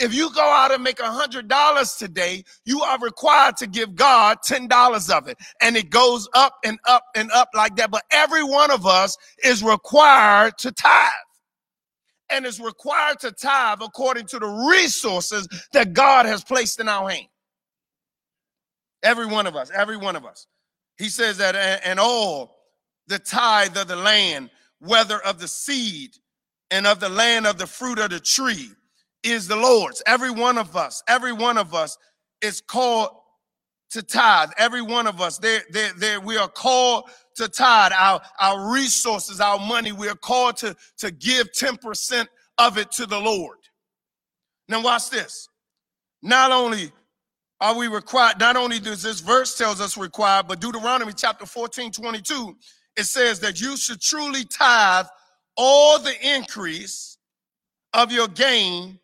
If 0.00 0.14
you 0.14 0.32
go 0.34 0.42
out 0.42 0.72
and 0.72 0.82
make 0.82 1.00
a 1.00 1.12
hundred 1.12 1.48
dollars 1.48 1.94
today, 1.94 2.44
you 2.64 2.82
are 2.82 2.98
required 3.00 3.58
to 3.58 3.68
give 3.68 3.94
God 3.96 4.38
ten 4.42 4.68
dollars 4.68 5.10
of 5.10 5.28
it. 5.28 5.38
And 5.60 5.76
it 5.76 5.90
goes 5.90 6.28
up 6.34 6.54
and 6.64 6.78
up 6.88 7.04
and 7.14 7.30
up 7.32 7.50
like 7.54 7.76
that. 7.76 7.90
But 7.92 8.04
every 8.10 8.44
one 8.44 8.72
of 8.72 8.86
us 8.86 9.16
is 9.44 9.62
required 9.62 10.58
to 10.58 10.72
tithe. 10.72 11.12
And 12.30 12.46
is 12.46 12.60
required 12.60 13.20
to 13.20 13.32
tithe 13.32 13.80
according 13.82 14.26
to 14.28 14.38
the 14.40 14.46
resources 14.46 15.48
that 15.72 15.92
God 15.94 16.26
has 16.26 16.44
placed 16.44 16.80
in 16.80 16.88
our 16.88 17.10
hand. 17.10 17.26
Every 19.02 19.26
one 19.26 19.46
of 19.46 19.56
us, 19.56 19.70
every 19.74 19.96
one 19.96 20.16
of 20.16 20.26
us. 20.26 20.46
He 20.98 21.08
says 21.08 21.38
that, 21.38 21.56
and 21.84 22.00
all 22.00 22.58
the 23.08 23.18
tithe 23.18 23.76
of 23.76 23.88
the 23.88 23.96
land, 23.96 24.50
whether 24.80 25.20
of 25.20 25.40
the 25.40 25.48
seed 25.48 26.12
and 26.70 26.86
of 26.86 27.00
the 27.00 27.08
land 27.08 27.46
of 27.46 27.58
the 27.58 27.66
fruit 27.66 27.98
of 27.98 28.10
the 28.10 28.20
tree, 28.20 28.70
is 29.22 29.48
the 29.48 29.56
Lord's. 29.56 30.02
Every 30.06 30.30
one 30.30 30.58
of 30.58 30.76
us, 30.76 31.02
every 31.08 31.32
one 31.32 31.58
of 31.58 31.74
us 31.74 31.96
is 32.42 32.60
called 32.60 33.10
to 33.90 34.02
tithe. 34.02 34.50
Every 34.56 34.82
one 34.82 35.06
of 35.06 35.20
us, 35.20 35.40
we 36.24 36.36
are 36.36 36.48
called 36.48 37.10
to 37.36 37.48
tithe 37.48 37.92
our, 37.96 38.20
our 38.38 38.72
resources, 38.72 39.40
our 39.40 39.58
money. 39.58 39.92
We 39.92 40.08
are 40.08 40.14
called 40.14 40.56
to, 40.58 40.76
to 40.98 41.10
give 41.10 41.50
10% 41.52 42.26
of 42.58 42.78
it 42.78 42.92
to 42.92 43.06
the 43.06 43.18
Lord. 43.18 43.58
Now, 44.68 44.82
watch 44.82 45.10
this. 45.10 45.48
Not 46.22 46.52
only 46.52 46.92
are 47.60 47.76
we 47.76 47.88
required, 47.88 48.38
not 48.38 48.56
only 48.56 48.78
does 48.78 49.02
this 49.02 49.20
verse 49.20 49.58
tells 49.58 49.80
us 49.80 49.96
required, 49.96 50.46
but 50.46 50.60
Deuteronomy 50.60 51.12
chapter 51.14 51.46
14, 51.46 51.90
22 51.90 52.56
it 52.96 53.04
says 53.04 53.40
that 53.40 53.60
you 53.60 53.76
should 53.76 54.00
truly 54.00 54.44
tithe 54.44 55.06
all 55.56 55.98
the 55.98 56.14
increase 56.36 57.18
of 57.92 58.12
your 58.12 58.28
gain 58.28 58.98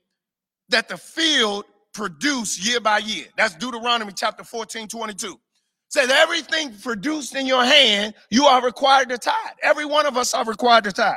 that 0.71 0.89
the 0.89 0.97
field 0.97 1.65
produce 1.95 2.65
year 2.65 2.81
by 2.81 2.99
year. 2.99 3.27
That's 3.37 3.55
Deuteronomy 3.57 4.13
chapter 4.15 4.45
14, 4.45 4.89
22. 4.89 5.39
Says 5.89 6.11
everything 6.11 6.75
produced 6.83 7.35
in 7.37 7.47
your 7.47 7.65
hand, 7.65 8.15
you 8.31 8.47
are 8.47 8.63
required 8.65 9.09
to 9.11 9.19
tithe. 9.19 9.35
Every 9.63 9.85
one 9.85 10.07
of 10.07 10.17
us 10.17 10.35
are 10.35 10.45
required 10.45 10.85
to 10.85 10.93
tithe. 10.93 11.17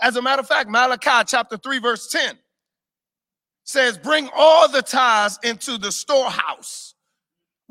As 0.00 0.16
a 0.16 0.22
matter 0.22 0.40
of 0.40 0.48
fact, 0.48 0.68
Malachi 0.68 1.24
chapter 1.26 1.56
3, 1.56 1.78
verse 1.78 2.08
10 2.08 2.38
says, 3.64 3.98
Bring 3.98 4.28
all 4.34 4.68
the 4.68 4.82
tithes 4.82 5.38
into 5.44 5.78
the 5.78 5.92
storehouse 5.92 6.91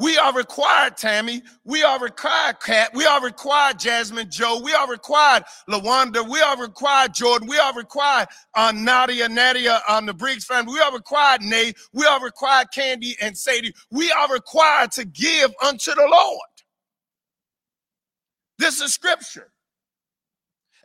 we 0.02 0.18
are 0.18 0.34
required, 0.34 0.98
Tammy. 0.98 1.44
We 1.64 1.84
are 1.84 2.00
required, 2.00 2.60
Kat. 2.60 2.92
We 2.96 3.06
are 3.06 3.24
required, 3.24 3.80
Jasmine, 3.80 4.32
Joe. 4.32 4.60
We 4.64 4.74
are 4.74 4.90
required, 4.90 5.44
Lawanda. 5.70 6.28
We 6.28 6.42
are 6.42 6.60
required, 6.60 7.14
Jordan. 7.14 7.48
We 7.48 7.60
are 7.60 7.74
required, 7.76 8.28
uh, 8.56 8.74
Nadia, 8.76 9.30
Nadia, 9.30 9.80
um, 9.88 10.08
the 10.08 10.14
Briggs 10.14 10.46
family. 10.46 10.74
We 10.74 10.80
are 10.80 10.92
required, 10.92 11.44
Nate. 11.44 11.78
We 11.94 12.06
are 12.06 12.20
required, 12.24 12.70
Candy 12.74 13.16
and 13.22 13.38
Sadie. 13.38 13.74
We 13.92 14.12
are 14.12 14.34
required 14.34 14.92
to 14.94 15.06
give 15.06 15.54
unto 15.64 15.94
the 15.94 16.08
Lord. 16.12 16.40
This 18.58 18.82
is 18.82 18.94
scripture. 18.94 19.52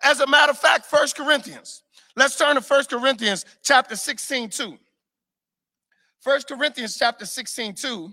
As 0.02 0.20
a 0.20 0.26
matter 0.26 0.50
of 0.50 0.58
fact, 0.58 0.84
First 0.84 1.16
Corinthians. 1.16 1.84
Let's 2.16 2.36
turn 2.36 2.56
to 2.56 2.60
First 2.60 2.90
Corinthians 2.90 3.46
chapter 3.62 3.96
16, 3.96 4.50
2. 4.50 4.78
First 6.20 6.48
Corinthians 6.48 6.98
chapter 6.98 7.24
16, 7.24 7.74
2. 7.74 8.12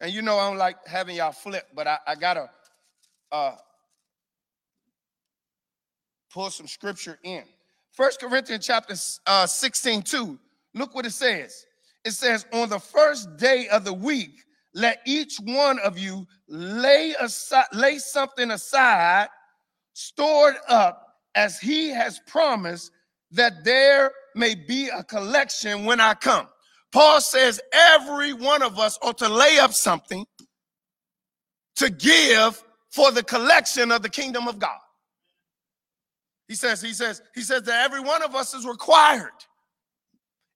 And 0.00 0.12
you 0.12 0.22
know 0.22 0.38
I 0.38 0.48
don't 0.48 0.58
like 0.58 0.76
having 0.86 1.16
y'all 1.16 1.32
flip, 1.32 1.66
but 1.74 1.86
I, 1.86 1.98
I 2.06 2.14
gotta 2.14 2.50
uh, 3.32 3.56
pull 6.32 6.50
some 6.50 6.68
scripture 6.68 7.18
in. 7.22 7.44
First 7.92 8.20
Corinthians 8.20 8.66
chapter 8.66 8.94
uh, 9.26 9.46
16, 9.46 10.02
2. 10.02 10.38
Look 10.74 10.94
what 10.94 11.06
it 11.06 11.12
says. 11.12 11.64
It 12.04 12.10
says, 12.10 12.44
On 12.52 12.68
the 12.68 12.78
first 12.78 13.36
day 13.38 13.68
of 13.68 13.84
the 13.84 13.92
week, 13.92 14.42
let 14.74 15.00
each 15.06 15.38
one 15.38 15.78
of 15.78 15.98
you 15.98 16.26
lay 16.46 17.14
aside, 17.18 17.64
lay 17.72 17.98
something 17.98 18.50
aside, 18.50 19.28
stored 19.94 20.56
up 20.68 21.14
as 21.34 21.58
he 21.58 21.88
has 21.88 22.20
promised, 22.26 22.92
that 23.30 23.64
there 23.64 24.12
may 24.34 24.54
be 24.54 24.88
a 24.88 25.02
collection 25.02 25.86
when 25.86 25.98
I 25.98 26.12
come. 26.12 26.46
Paul 26.96 27.20
says 27.20 27.60
every 27.74 28.32
one 28.32 28.62
of 28.62 28.78
us 28.78 28.98
ought 29.02 29.18
to 29.18 29.28
lay 29.28 29.58
up 29.58 29.74
something 29.74 30.24
to 31.74 31.90
give 31.90 32.64
for 32.90 33.12
the 33.12 33.22
collection 33.22 33.92
of 33.92 34.00
the 34.00 34.08
kingdom 34.08 34.48
of 34.48 34.58
God. 34.58 34.78
He 36.48 36.54
says, 36.54 36.80
he 36.80 36.94
says, 36.94 37.20
he 37.34 37.42
says 37.42 37.64
that 37.64 37.84
every 37.84 38.00
one 38.00 38.22
of 38.22 38.34
us 38.34 38.54
is 38.54 38.66
required. 38.66 39.28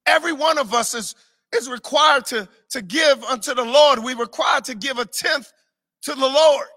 Every 0.06 0.32
one 0.32 0.56
of 0.56 0.72
us 0.72 0.94
is, 0.94 1.14
is 1.54 1.68
required 1.68 2.24
to, 2.28 2.48
to 2.70 2.80
give 2.80 3.22
unto 3.24 3.52
the 3.52 3.62
Lord. 3.62 3.98
We 3.98 4.14
required 4.14 4.64
to 4.64 4.74
give 4.74 4.96
a 4.98 5.04
tenth 5.04 5.52
to 6.04 6.14
the 6.14 6.26
Lord. 6.26 6.68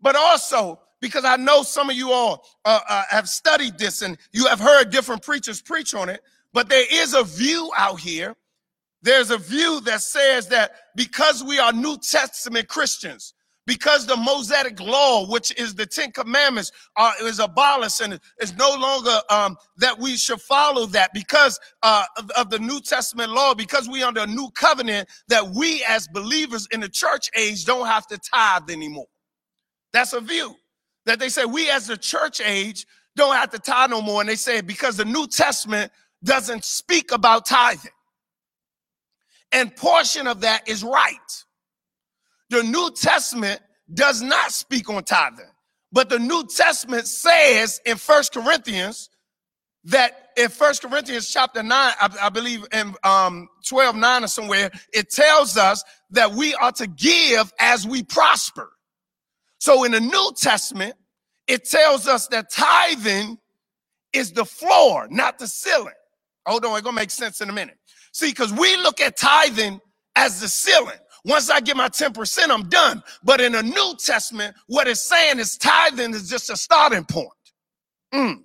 But 0.00 0.16
also, 0.16 0.80
because 1.02 1.26
I 1.26 1.36
know 1.36 1.64
some 1.64 1.90
of 1.90 1.96
you 1.96 2.12
all 2.12 2.46
uh, 2.64 2.80
uh, 2.88 3.02
have 3.10 3.28
studied 3.28 3.76
this 3.76 4.00
and 4.00 4.16
you 4.32 4.46
have 4.46 4.58
heard 4.58 4.88
different 4.88 5.20
preachers 5.20 5.60
preach 5.60 5.94
on 5.94 6.08
it, 6.08 6.22
but 6.54 6.70
there 6.70 6.86
is 6.90 7.12
a 7.12 7.24
view 7.24 7.70
out 7.76 8.00
here 8.00 8.34
there's 9.04 9.30
a 9.30 9.36
view 9.36 9.80
that 9.82 10.00
says 10.00 10.48
that 10.48 10.72
because 10.96 11.44
we 11.44 11.58
are 11.58 11.72
New 11.74 11.98
Testament 11.98 12.68
Christians, 12.68 13.34
because 13.66 14.06
the 14.06 14.16
Mosaic 14.16 14.80
law, 14.80 15.30
which 15.30 15.52
is 15.58 15.74
the 15.74 15.84
Ten 15.84 16.10
Commandments, 16.10 16.72
is 17.22 17.38
abolished 17.38 18.00
and 18.00 18.18
is 18.40 18.56
no 18.56 18.74
longer 18.74 19.20
um, 19.28 19.56
that 19.76 19.98
we 19.98 20.16
should 20.16 20.40
follow 20.40 20.86
that 20.86 21.10
because 21.12 21.60
uh, 21.82 22.04
of, 22.16 22.30
of, 22.30 22.50
the 22.50 22.58
New 22.58 22.80
Testament 22.80 23.30
law, 23.30 23.54
because 23.54 23.90
we 23.90 24.02
under 24.02 24.22
a 24.22 24.26
new 24.26 24.48
covenant, 24.54 25.06
that 25.28 25.46
we 25.50 25.84
as 25.86 26.08
believers 26.08 26.66
in 26.72 26.80
the 26.80 26.88
church 26.88 27.28
age 27.36 27.66
don't 27.66 27.86
have 27.86 28.06
to 28.06 28.18
tithe 28.18 28.70
anymore. 28.70 29.06
That's 29.92 30.14
a 30.14 30.20
view 30.20 30.54
that 31.04 31.18
they 31.18 31.28
say 31.28 31.44
we 31.44 31.70
as 31.70 31.86
the 31.86 31.98
church 31.98 32.40
age 32.40 32.86
don't 33.16 33.36
have 33.36 33.50
to 33.50 33.58
tithe 33.58 33.90
no 33.90 34.00
more. 34.00 34.22
And 34.22 34.30
they 34.30 34.36
say 34.36 34.62
because 34.62 34.96
the 34.96 35.04
New 35.04 35.26
Testament 35.26 35.92
doesn't 36.22 36.64
speak 36.64 37.12
about 37.12 37.44
tithing 37.44 37.90
and 39.52 39.74
portion 39.76 40.26
of 40.26 40.40
that 40.40 40.68
is 40.68 40.82
right. 40.82 41.44
The 42.50 42.62
New 42.62 42.90
Testament 42.92 43.60
does 43.92 44.22
not 44.22 44.52
speak 44.52 44.88
on 44.88 45.04
tithing, 45.04 45.50
but 45.92 46.08
the 46.08 46.18
New 46.18 46.46
Testament 46.46 47.06
says 47.06 47.80
in 47.84 47.96
First 47.96 48.32
Corinthians 48.32 49.10
that 49.84 50.30
in 50.36 50.48
First 50.48 50.82
Corinthians 50.82 51.30
chapter 51.30 51.62
9, 51.62 51.70
I, 51.72 52.16
I 52.22 52.28
believe 52.30 52.66
in 52.72 52.94
um, 53.04 53.48
12, 53.66 53.96
9 53.96 54.24
or 54.24 54.26
somewhere, 54.26 54.70
it 54.92 55.10
tells 55.10 55.56
us 55.56 55.84
that 56.10 56.32
we 56.32 56.54
are 56.54 56.72
to 56.72 56.86
give 56.86 57.52
as 57.60 57.86
we 57.86 58.02
prosper. 58.02 58.70
So 59.58 59.84
in 59.84 59.92
the 59.92 60.00
New 60.00 60.32
Testament, 60.36 60.94
it 61.46 61.68
tells 61.68 62.08
us 62.08 62.28
that 62.28 62.50
tithing 62.50 63.38
is 64.12 64.32
the 64.32 64.44
floor, 64.44 65.06
not 65.10 65.38
the 65.38 65.46
ceiling. 65.46 65.92
Hold 66.46 66.64
on, 66.66 66.72
it's 66.74 66.82
gonna 66.82 66.96
make 66.96 67.10
sense 67.10 67.40
in 67.40 67.50
a 67.50 67.52
minute. 67.52 67.78
See, 68.12 68.30
because 68.30 68.52
we 68.52 68.76
look 68.78 69.00
at 69.00 69.16
tithing 69.16 69.80
as 70.16 70.40
the 70.40 70.48
ceiling. 70.48 70.98
Once 71.24 71.50
I 71.50 71.60
get 71.60 71.76
my 71.76 71.88
10%, 71.88 72.50
I'm 72.50 72.68
done. 72.68 73.02
But 73.24 73.40
in 73.40 73.52
the 73.52 73.62
New 73.62 73.94
Testament, 73.98 74.56
what 74.68 74.88
it's 74.88 75.02
saying 75.02 75.38
is 75.40 75.56
tithing 75.58 76.14
is 76.14 76.28
just 76.30 76.50
a 76.50 76.56
starting 76.56 77.04
point. 77.04 77.28
Mm. 78.14 78.42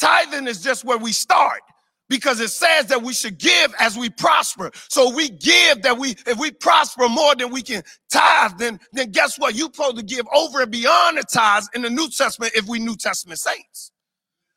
Tithing 0.00 0.48
is 0.48 0.62
just 0.62 0.84
where 0.84 0.98
we 0.98 1.12
start. 1.12 1.60
because 2.08 2.40
it 2.40 2.50
says 2.50 2.86
that 2.88 3.02
we 3.02 3.12
should 3.14 3.38
give 3.38 3.74
as 3.80 3.98
we 3.98 4.10
prosper. 4.10 4.70
So 4.90 5.14
we 5.14 5.30
give 5.30 5.82
that 5.82 5.98
we, 5.98 6.12
if 6.26 6.38
we 6.38 6.52
prosper 6.52 7.08
more 7.08 7.34
than 7.36 7.50
we 7.52 7.62
can 7.62 7.82
tithe, 8.12 8.52
then, 8.58 8.80
then 8.92 9.10
guess 9.12 9.38
what? 9.38 9.56
You're 9.56 9.70
supposed 9.74 9.98
to 9.98 10.04
give 10.04 10.26
over 10.34 10.62
and 10.62 10.72
beyond 10.72 11.18
the 11.18 11.24
tithes 11.24 11.68
in 11.74 11.82
the 11.82 11.90
New 11.90 12.08
Testament 12.10 12.52
if 12.56 12.66
we 12.68 12.80
New 12.80 12.96
Testament 12.96 13.40
saints. 13.40 13.92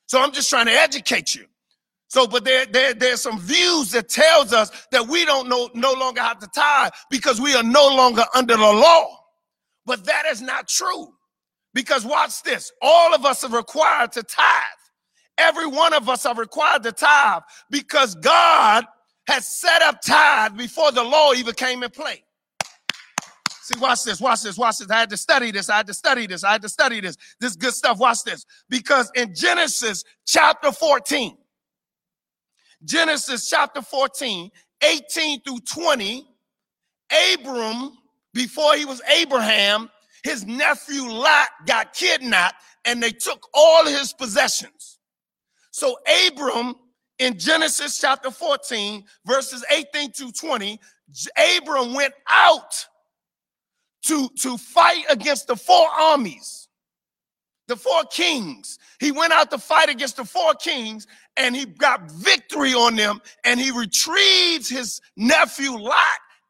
So 0.08 0.22
I'm 0.22 0.31
just 0.31 0.50
trying 0.50 0.67
to 0.67 0.74
educate 0.74 1.36
you. 1.36 1.46
So, 2.09 2.25
but 2.25 2.43
there, 2.43 2.65
there, 2.65 2.95
there's 2.95 3.21
some 3.21 3.39
views 3.39 3.91
that 3.91 4.09
tells 4.09 4.51
us 4.51 4.71
that 4.91 5.07
we 5.07 5.25
don't 5.25 5.47
no, 5.47 5.69
no 5.75 5.93
longer 5.93 6.21
have 6.21 6.39
to 6.39 6.47
tithe 6.47 6.91
because 7.11 7.39
we 7.39 7.53
are 7.55 7.63
no 7.63 7.87
longer 7.87 8.25
under 8.33 8.57
the 8.57 8.61
law. 8.61 9.19
But 9.85 10.05
that 10.05 10.25
is 10.25 10.41
not 10.41 10.67
true. 10.67 11.13
Because 11.73 12.05
watch 12.05 12.41
this, 12.41 12.71
all 12.81 13.13
of 13.13 13.25
us 13.25 13.43
are 13.43 13.55
required 13.55 14.11
to 14.13 14.23
tithe. 14.23 14.45
Every 15.37 15.67
one 15.67 15.93
of 15.93 16.09
us 16.09 16.25
are 16.25 16.33
required 16.33 16.81
to 16.83 16.91
tithe 16.91 17.43
because 17.69 18.15
God 18.15 18.85
has 19.27 19.47
set 19.47 19.83
up 19.83 20.01
tithe 20.01 20.57
before 20.57 20.91
the 20.91 21.03
law 21.03 21.33
even 21.33 21.53
came 21.53 21.83
in 21.83 21.91
play. 21.91 22.23
See, 23.61 23.79
watch 23.79 24.03
this, 24.03 24.19
watch 24.19 24.41
this, 24.41 24.57
watch 24.57 24.79
this. 24.79 24.89
I 24.89 24.99
had 24.99 25.11
to 25.11 25.17
study 25.17 25.51
this, 25.51 25.69
I 25.69 25.77
had 25.77 25.87
to 25.87 25.93
study 25.93 26.25
this, 26.25 26.43
I 26.43 26.53
had 26.53 26.63
to 26.63 26.69
study 26.69 27.01
this. 27.01 27.17
This 27.39 27.55
good 27.55 27.75
stuff, 27.75 27.99
watch 27.99 28.23
this. 28.25 28.43
Because 28.67 29.11
in 29.13 29.35
Genesis 29.35 30.03
chapter 30.25 30.71
14, 30.71 31.37
Genesis 32.83 33.50
chapter 33.50 33.81
14, 33.81 34.50
18 34.83 35.41
through 35.41 35.59
20, 35.59 36.25
Abram, 37.33 37.98
before 38.33 38.75
he 38.75 38.86
was 38.86 39.01
Abraham, 39.09 39.89
his 40.24 40.45
nephew 40.45 41.09
Lot 41.09 41.48
got 41.65 41.93
kidnapped 41.93 42.55
and 42.86 43.01
they 43.01 43.12
took 43.12 43.48
all 43.53 43.86
his 43.86 44.13
possessions. 44.13 45.00
So 45.71 45.98
Abram 46.27 46.75
in 47.19 47.38
Genesis 47.38 48.00
chapter 48.00 48.31
14, 48.31 49.03
verses 49.25 49.63
18 49.69 50.12
to 50.13 50.31
20, 50.31 50.79
Abram 51.57 51.93
went 51.93 52.13
out 52.29 52.86
to, 54.05 54.29
to 54.39 54.57
fight 54.57 55.03
against 55.09 55.48
the 55.48 55.55
four 55.55 55.88
armies, 55.89 56.68
the 57.69 57.77
four 57.77 58.03
kings. 58.11 58.77
He 58.99 59.11
went 59.11 59.31
out 59.31 59.49
to 59.51 59.57
fight 59.57 59.89
against 59.89 60.17
the 60.17 60.25
four 60.25 60.53
kings 60.55 61.07
and 61.38 61.55
he 61.55 61.65
got 61.65 62.11
victory 62.11 62.73
on 62.73 62.97
them 62.97 63.21
and 63.45 63.59
he 63.59 63.71
retrieved 63.71 64.69
his 64.69 64.99
nephew 65.15 65.77
Lot 65.77 65.95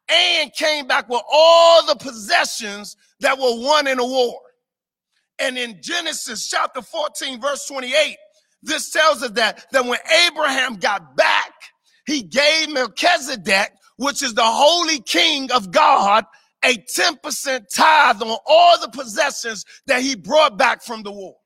and 0.08 0.52
came 0.52 0.88
back 0.88 1.08
with 1.08 1.22
all 1.30 1.86
the 1.86 1.94
possessions 1.94 2.96
that 3.20 3.38
were 3.38 3.60
won 3.60 3.86
in 3.86 4.00
a 4.00 4.04
war. 4.04 4.40
And 5.38 5.56
in 5.56 5.78
Genesis 5.80 6.48
chapter 6.48 6.82
14, 6.82 7.40
verse 7.40 7.66
28, 7.66 8.16
this 8.62 8.90
tells 8.90 9.22
us 9.22 9.30
that, 9.32 9.66
that 9.72 9.84
when 9.84 9.98
Abraham 10.26 10.76
got 10.76 11.16
back, 11.16 11.52
he 12.06 12.22
gave 12.22 12.70
Melchizedek, 12.70 13.72
which 13.96 14.22
is 14.22 14.34
the 14.34 14.42
holy 14.44 15.00
king 15.00 15.52
of 15.52 15.70
God, 15.70 16.24
a 16.64 16.76
10% 16.76 17.68
tithe 17.74 18.22
on 18.22 18.38
all 18.46 18.80
the 18.80 18.88
possessions 18.88 19.64
that 19.86 20.02
he 20.02 20.14
brought 20.14 20.58
back 20.58 20.82
from 20.82 21.02
the 21.02 21.10
war. 21.10 21.36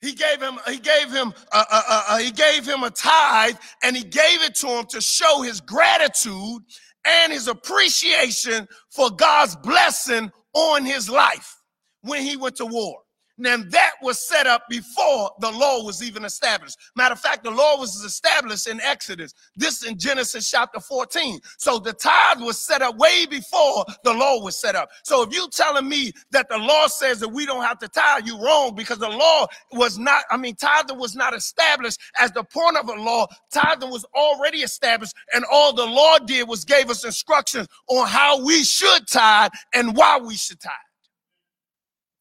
He 0.00 0.12
gave 0.12 0.40
him, 0.40 0.58
he 0.68 0.78
gave 0.78 1.12
him, 1.12 1.32
uh, 1.50 1.64
uh, 1.70 1.82
uh, 1.88 2.04
uh, 2.08 2.18
he 2.18 2.30
gave 2.30 2.66
him 2.66 2.84
a 2.84 2.90
tithe, 2.90 3.56
and 3.82 3.96
he 3.96 4.04
gave 4.04 4.42
it 4.42 4.54
to 4.56 4.68
him 4.68 4.86
to 4.90 5.00
show 5.00 5.42
his 5.42 5.60
gratitude 5.60 6.62
and 7.04 7.32
his 7.32 7.48
appreciation 7.48 8.68
for 8.90 9.10
God's 9.10 9.56
blessing 9.56 10.30
on 10.52 10.84
his 10.84 11.08
life 11.10 11.56
when 12.02 12.22
he 12.22 12.36
went 12.36 12.56
to 12.56 12.66
war. 12.66 12.98
Now 13.38 13.56
that 13.56 13.92
was 14.02 14.18
set 14.18 14.46
up 14.48 14.64
before 14.68 15.30
the 15.40 15.50
law 15.50 15.84
was 15.84 16.02
even 16.02 16.24
established. 16.24 16.76
Matter 16.96 17.12
of 17.12 17.20
fact, 17.20 17.44
the 17.44 17.50
law 17.50 17.78
was 17.78 17.94
established 18.04 18.66
in 18.66 18.80
Exodus. 18.80 19.32
This 19.54 19.84
in 19.84 19.96
Genesis 19.96 20.50
chapter 20.50 20.80
14. 20.80 21.38
So 21.56 21.78
the 21.78 21.92
tithe 21.92 22.40
was 22.40 22.58
set 22.58 22.82
up 22.82 22.96
way 22.98 23.26
before 23.26 23.84
the 24.02 24.12
law 24.12 24.42
was 24.42 24.58
set 24.60 24.74
up. 24.74 24.90
So 25.04 25.22
if 25.22 25.32
you 25.32 25.48
telling 25.50 25.88
me 25.88 26.12
that 26.32 26.48
the 26.48 26.58
law 26.58 26.88
says 26.88 27.20
that 27.20 27.28
we 27.28 27.46
don't 27.46 27.62
have 27.62 27.78
to 27.78 27.88
tithe, 27.88 28.26
you 28.26 28.42
wrong 28.42 28.74
because 28.74 28.98
the 28.98 29.08
law 29.08 29.46
was 29.72 29.98
not, 29.98 30.24
I 30.30 30.36
mean, 30.36 30.56
tithing 30.56 30.98
was 30.98 31.14
not 31.14 31.32
established 31.32 32.00
as 32.18 32.32
the 32.32 32.42
point 32.42 32.76
of 32.76 32.88
a 32.88 33.00
law. 33.00 33.26
Tithing 33.52 33.90
was 33.90 34.04
already 34.16 34.58
established 34.58 35.14
and 35.32 35.44
all 35.50 35.72
the 35.72 35.86
law 35.86 36.18
did 36.18 36.48
was 36.48 36.64
gave 36.64 36.90
us 36.90 37.04
instructions 37.04 37.68
on 37.86 38.08
how 38.08 38.44
we 38.44 38.64
should 38.64 39.06
tithe 39.06 39.52
and 39.74 39.96
why 39.96 40.18
we 40.18 40.34
should 40.34 40.60
tithe. 40.60 40.72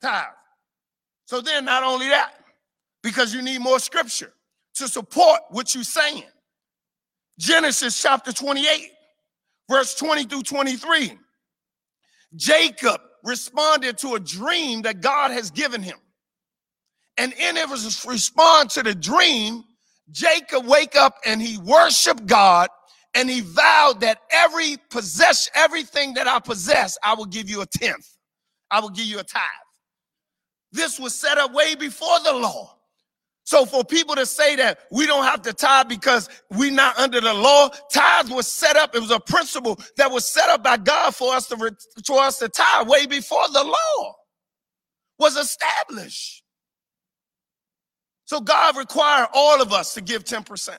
Tithe. 0.01 0.25
So 1.27 1.41
then, 1.41 1.65
not 1.65 1.83
only 1.83 2.07
that, 2.07 2.31
because 3.03 3.33
you 3.33 3.41
need 3.41 3.59
more 3.59 3.79
scripture 3.79 4.33
to 4.75 4.87
support 4.87 5.41
what 5.49 5.75
you're 5.75 5.83
saying. 5.83 6.23
Genesis 7.37 8.01
chapter 8.01 8.31
28, 8.31 8.89
verse 9.69 9.93
20 9.95 10.23
through 10.23 10.43
23. 10.43 11.17
Jacob 12.35 13.01
responded 13.25 13.97
to 13.97 14.15
a 14.15 14.19
dream 14.19 14.83
that 14.83 15.01
God 15.01 15.31
has 15.31 15.51
given 15.51 15.83
him. 15.83 15.97
And 17.17 17.33
in 17.33 17.57
his 17.57 18.05
response 18.07 18.75
to 18.75 18.83
the 18.83 18.95
dream, 18.95 19.65
Jacob 20.11 20.65
wake 20.65 20.95
up 20.95 21.17
and 21.25 21.41
he 21.41 21.57
worshiped 21.57 22.25
God 22.25 22.69
and 23.13 23.29
he 23.29 23.41
vowed 23.41 23.99
that 23.99 24.19
every 24.31 24.77
possess 24.89 25.49
everything 25.55 26.13
that 26.13 26.27
I 26.27 26.39
possess, 26.39 26.97
I 27.03 27.15
will 27.15 27.25
give 27.25 27.49
you 27.49 27.61
a 27.61 27.65
tenth. 27.65 28.15
I 28.71 28.79
will 28.79 28.89
give 28.91 29.05
you 29.05 29.19
a 29.19 29.23
tithe. 29.23 29.66
This 30.71 30.99
was 30.99 31.15
set 31.15 31.38
up 31.38 31.53
way 31.53 31.75
before 31.75 32.19
the 32.23 32.34
law. 32.34 32.77
So 33.43 33.65
for 33.65 33.86
people 33.86 34.15
to 34.15 34.25
say 34.25 34.58
that 34.58 34.80
we 34.91 35.08
don't 35.08 35.23
have 35.23 35.41
to 35.43 35.53
tithe 35.53 35.88
because 35.88 36.27
we're 36.51 36.69
not 36.69 36.99
under 36.99 37.21
the 37.21 37.34
law, 37.34 37.69
tithe 37.93 38.30
was 38.30 38.45
set 38.45 38.75
up. 38.75 38.93
It 38.93 38.99
was 38.99 39.12
a 39.12 39.21
principle 39.21 39.80
that 39.95 40.12
was 40.12 40.27
set 40.27 40.49
up 40.49 40.63
by 40.63 40.75
God 40.75 41.15
for 41.15 41.34
us 41.34 41.47
to 41.47 41.75
for 42.06 42.19
us 42.19 42.39
to 42.39 42.49
tithe 42.49 42.89
way 42.89 43.06
before 43.06 43.47
the 43.53 43.63
law 43.63 44.15
was 45.17 45.38
established. 45.38 46.43
So 48.25 48.41
God 48.41 48.75
required 48.75 49.30
all 49.34 49.62
of 49.62 49.71
us 49.71 49.93
to 49.93 50.01
give 50.01 50.25
10%. 50.25 50.77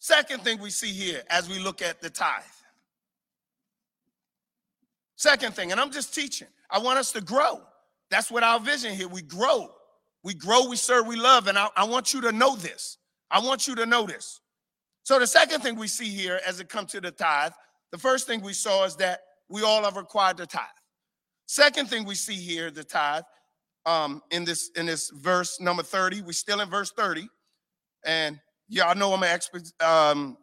Second 0.00 0.42
thing 0.42 0.60
we 0.60 0.70
see 0.70 0.90
here 0.90 1.22
as 1.30 1.48
we 1.48 1.60
look 1.60 1.80
at 1.80 2.02
the 2.02 2.10
tithe. 2.10 2.42
Second 5.14 5.54
thing, 5.54 5.70
and 5.70 5.80
I'm 5.80 5.92
just 5.92 6.12
teaching. 6.12 6.48
I 6.68 6.80
want 6.80 6.98
us 6.98 7.12
to 7.12 7.20
grow. 7.20 7.62
That's 8.10 8.30
what 8.30 8.42
our 8.42 8.60
vision 8.60 8.94
here. 8.94 9.08
We 9.08 9.22
grow. 9.22 9.68
We 10.22 10.34
grow, 10.34 10.68
we 10.68 10.76
serve, 10.76 11.06
we 11.06 11.16
love. 11.16 11.48
And 11.48 11.58
I, 11.58 11.68
I 11.76 11.84
want 11.84 12.14
you 12.14 12.22
to 12.22 12.32
know 12.32 12.56
this. 12.56 12.98
I 13.30 13.40
want 13.40 13.66
you 13.66 13.74
to 13.76 13.86
know 13.86 14.06
this. 14.06 14.40
So 15.02 15.18
the 15.18 15.26
second 15.26 15.60
thing 15.60 15.76
we 15.76 15.86
see 15.86 16.08
here 16.08 16.40
as 16.46 16.60
it 16.60 16.68
comes 16.70 16.92
to 16.92 17.00
the 17.00 17.10
tithe, 17.10 17.52
the 17.92 17.98
first 17.98 18.26
thing 18.26 18.40
we 18.40 18.54
saw 18.54 18.84
is 18.84 18.96
that 18.96 19.20
we 19.50 19.62
all 19.62 19.84
are 19.84 19.92
required 19.92 20.38
to 20.38 20.46
tithe. 20.46 20.64
Second 21.46 21.90
thing 21.90 22.06
we 22.06 22.14
see 22.14 22.34
here, 22.34 22.70
the 22.70 22.84
tithe, 22.84 23.24
um, 23.84 24.22
in 24.30 24.46
this 24.46 24.70
in 24.76 24.86
this 24.86 25.10
verse 25.10 25.60
number 25.60 25.82
30, 25.82 26.22
we're 26.22 26.32
still 26.32 26.60
in 26.60 26.70
verse 26.70 26.90
30. 26.96 27.28
And 28.06 28.40
y'all 28.66 28.94
know 28.94 29.12
I'm 29.12 29.22
an 29.22 29.62
um, 29.80 30.38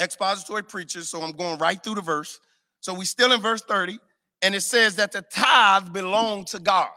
expository 0.00 0.64
preacher, 0.64 1.02
so 1.02 1.22
I'm 1.22 1.32
going 1.32 1.58
right 1.58 1.80
through 1.80 1.94
the 1.94 2.02
verse. 2.02 2.40
So 2.80 2.92
we're 2.92 3.04
still 3.04 3.32
in 3.32 3.40
verse 3.40 3.62
30 3.62 4.00
and 4.46 4.54
it 4.54 4.60
says 4.60 4.94
that 4.94 5.10
the 5.10 5.22
tithe 5.22 5.92
belonged 5.92 6.46
to 6.46 6.60
God. 6.60 6.88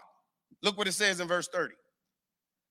Look 0.61 0.77
what 0.77 0.87
it 0.87 0.91
says 0.91 1.19
in 1.19 1.27
verse 1.27 1.49
30. 1.51 1.73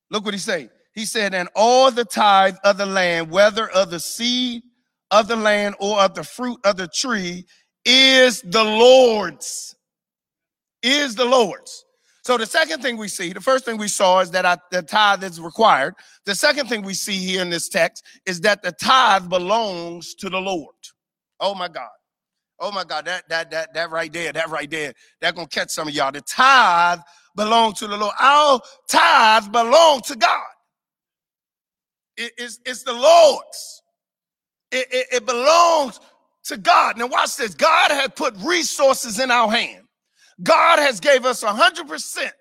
Look 0.09 0.25
what 0.25 0.35
he 0.35 0.39
said. 0.39 0.71
He 0.95 1.05
said, 1.05 1.35
and 1.35 1.49
all 1.57 1.91
the 1.91 2.05
tithe 2.05 2.55
of 2.63 2.79
the 2.79 2.87
land, 2.87 3.29
whether 3.29 3.69
of 3.71 3.91
the 3.91 3.99
seed 3.99 4.63
of 5.11 5.27
the 5.27 5.35
land 5.35 5.75
or 5.81 5.99
of 5.99 6.15
the 6.15 6.23
fruit 6.23 6.61
of 6.65 6.77
the 6.77 6.87
tree, 6.87 7.45
is 7.85 8.41
the 8.43 8.63
Lord's. 8.63 9.75
Is 10.85 11.17
the 11.17 11.25
Lord's. 11.25 11.85
So 12.23 12.39
the 12.39 12.47
second 12.47 12.81
thing 12.81 12.99
we 12.99 13.09
see, 13.09 13.33
the 13.33 13.41
first 13.41 13.65
thing 13.65 13.79
we 13.79 13.89
saw 13.89 14.21
is 14.21 14.31
that 14.31 14.47
I, 14.47 14.59
the 14.71 14.83
tithe 14.83 15.25
is 15.25 15.41
required. 15.41 15.95
The 16.25 16.37
second 16.37 16.69
thing 16.69 16.83
we 16.83 16.95
see 16.95 17.17
here 17.17 17.43
in 17.43 17.51
this 17.51 17.69
text 17.69 18.05
is 18.27 18.43
that 18.43 18.63
the 18.63 18.71
tithe 18.71 19.29
belongs 19.29 20.15
to 20.15 20.31
the 20.31 20.41
Lord. 20.41 20.77
Oh 21.41 21.57
my 21.57 21.67
God. 21.67 21.89
Oh 22.61 22.73
my 22.73 22.85
God, 22.85 23.07
that 23.07 23.29
that 23.29 23.51
that 23.53 23.75
that 23.75 23.91
right 23.91 24.13
there, 24.13 24.33
that 24.33 24.51
right 24.51 24.71
there, 24.71 24.95
that 25.21 25.35
gonna 25.35 25.49
catch 25.49 25.71
some 25.71 25.89
of 25.89 25.95
y'all. 25.95 26.13
The 26.13 26.23
tithe 26.23 27.01
belong 27.37 27.75
to 27.75 27.87
the 27.87 27.97
Lord. 27.97 28.15
Our 28.21 28.61
tithe 28.89 29.53
belong 29.53 30.03
to 30.03 30.17
God. 30.17 30.47
It 32.17 32.33
is 32.39 32.61
it's 32.67 32.85
the 32.85 32.95
Lord's. 32.95 33.83
It, 34.73 34.89
it, 34.93 35.07
it 35.13 35.27
belongs 35.27 36.01
to 36.45 36.59
God. 36.59 36.99
Now 36.99 37.07
watch 37.09 37.37
this. 37.37 37.55
God 37.55 37.91
has 37.91 38.11
put 38.17 38.35
resources 38.45 39.21
in 39.21 39.31
our 39.31 39.51
hand. 39.51 39.85
God 40.43 40.81
has 40.81 41.01
gave 41.01 41.27
us 41.27 41.43
a 41.45 41.53
hundred 41.53 41.89
percent, 41.89 42.35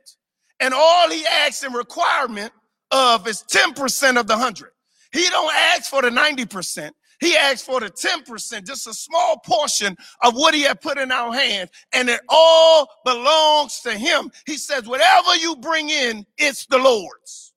and 0.60 0.74
all 0.74 1.10
He 1.10 1.26
asks 1.26 1.64
in 1.64 1.74
requirement 1.74 2.54
of 2.92 3.28
is 3.28 3.44
ten 3.44 3.74
percent 3.76 4.18
of 4.20 4.28
the 4.28 4.38
hundred. 4.38 4.72
He 5.14 5.24
don't 5.30 5.54
ask 5.56 5.90
for 5.92 6.04
the 6.04 6.12
ninety 6.12 6.46
percent. 6.46 6.96
He 7.20 7.36
asked 7.36 7.66
for 7.66 7.80
the 7.80 7.90
10%, 7.90 8.66
just 8.66 8.88
a 8.88 8.94
small 8.94 9.40
portion 9.40 9.96
of 10.22 10.36
what 10.36 10.54
he 10.54 10.62
had 10.62 10.82
put 10.82 10.98
in 10.98 11.12
our 11.12 11.34
hands, 11.34 11.72
and 11.94 12.10
it 12.10 12.22
all 12.30 12.88
belongs 13.04 13.82
to 13.82 13.92
him. 13.92 14.32
He 14.46 14.58
says, 14.58 14.88
whatever 14.88 15.36
you 15.36 15.56
bring 15.56 15.90
in, 15.90 16.26
it's 16.38 16.66
the 16.68 16.78
Lord's. 16.78 17.54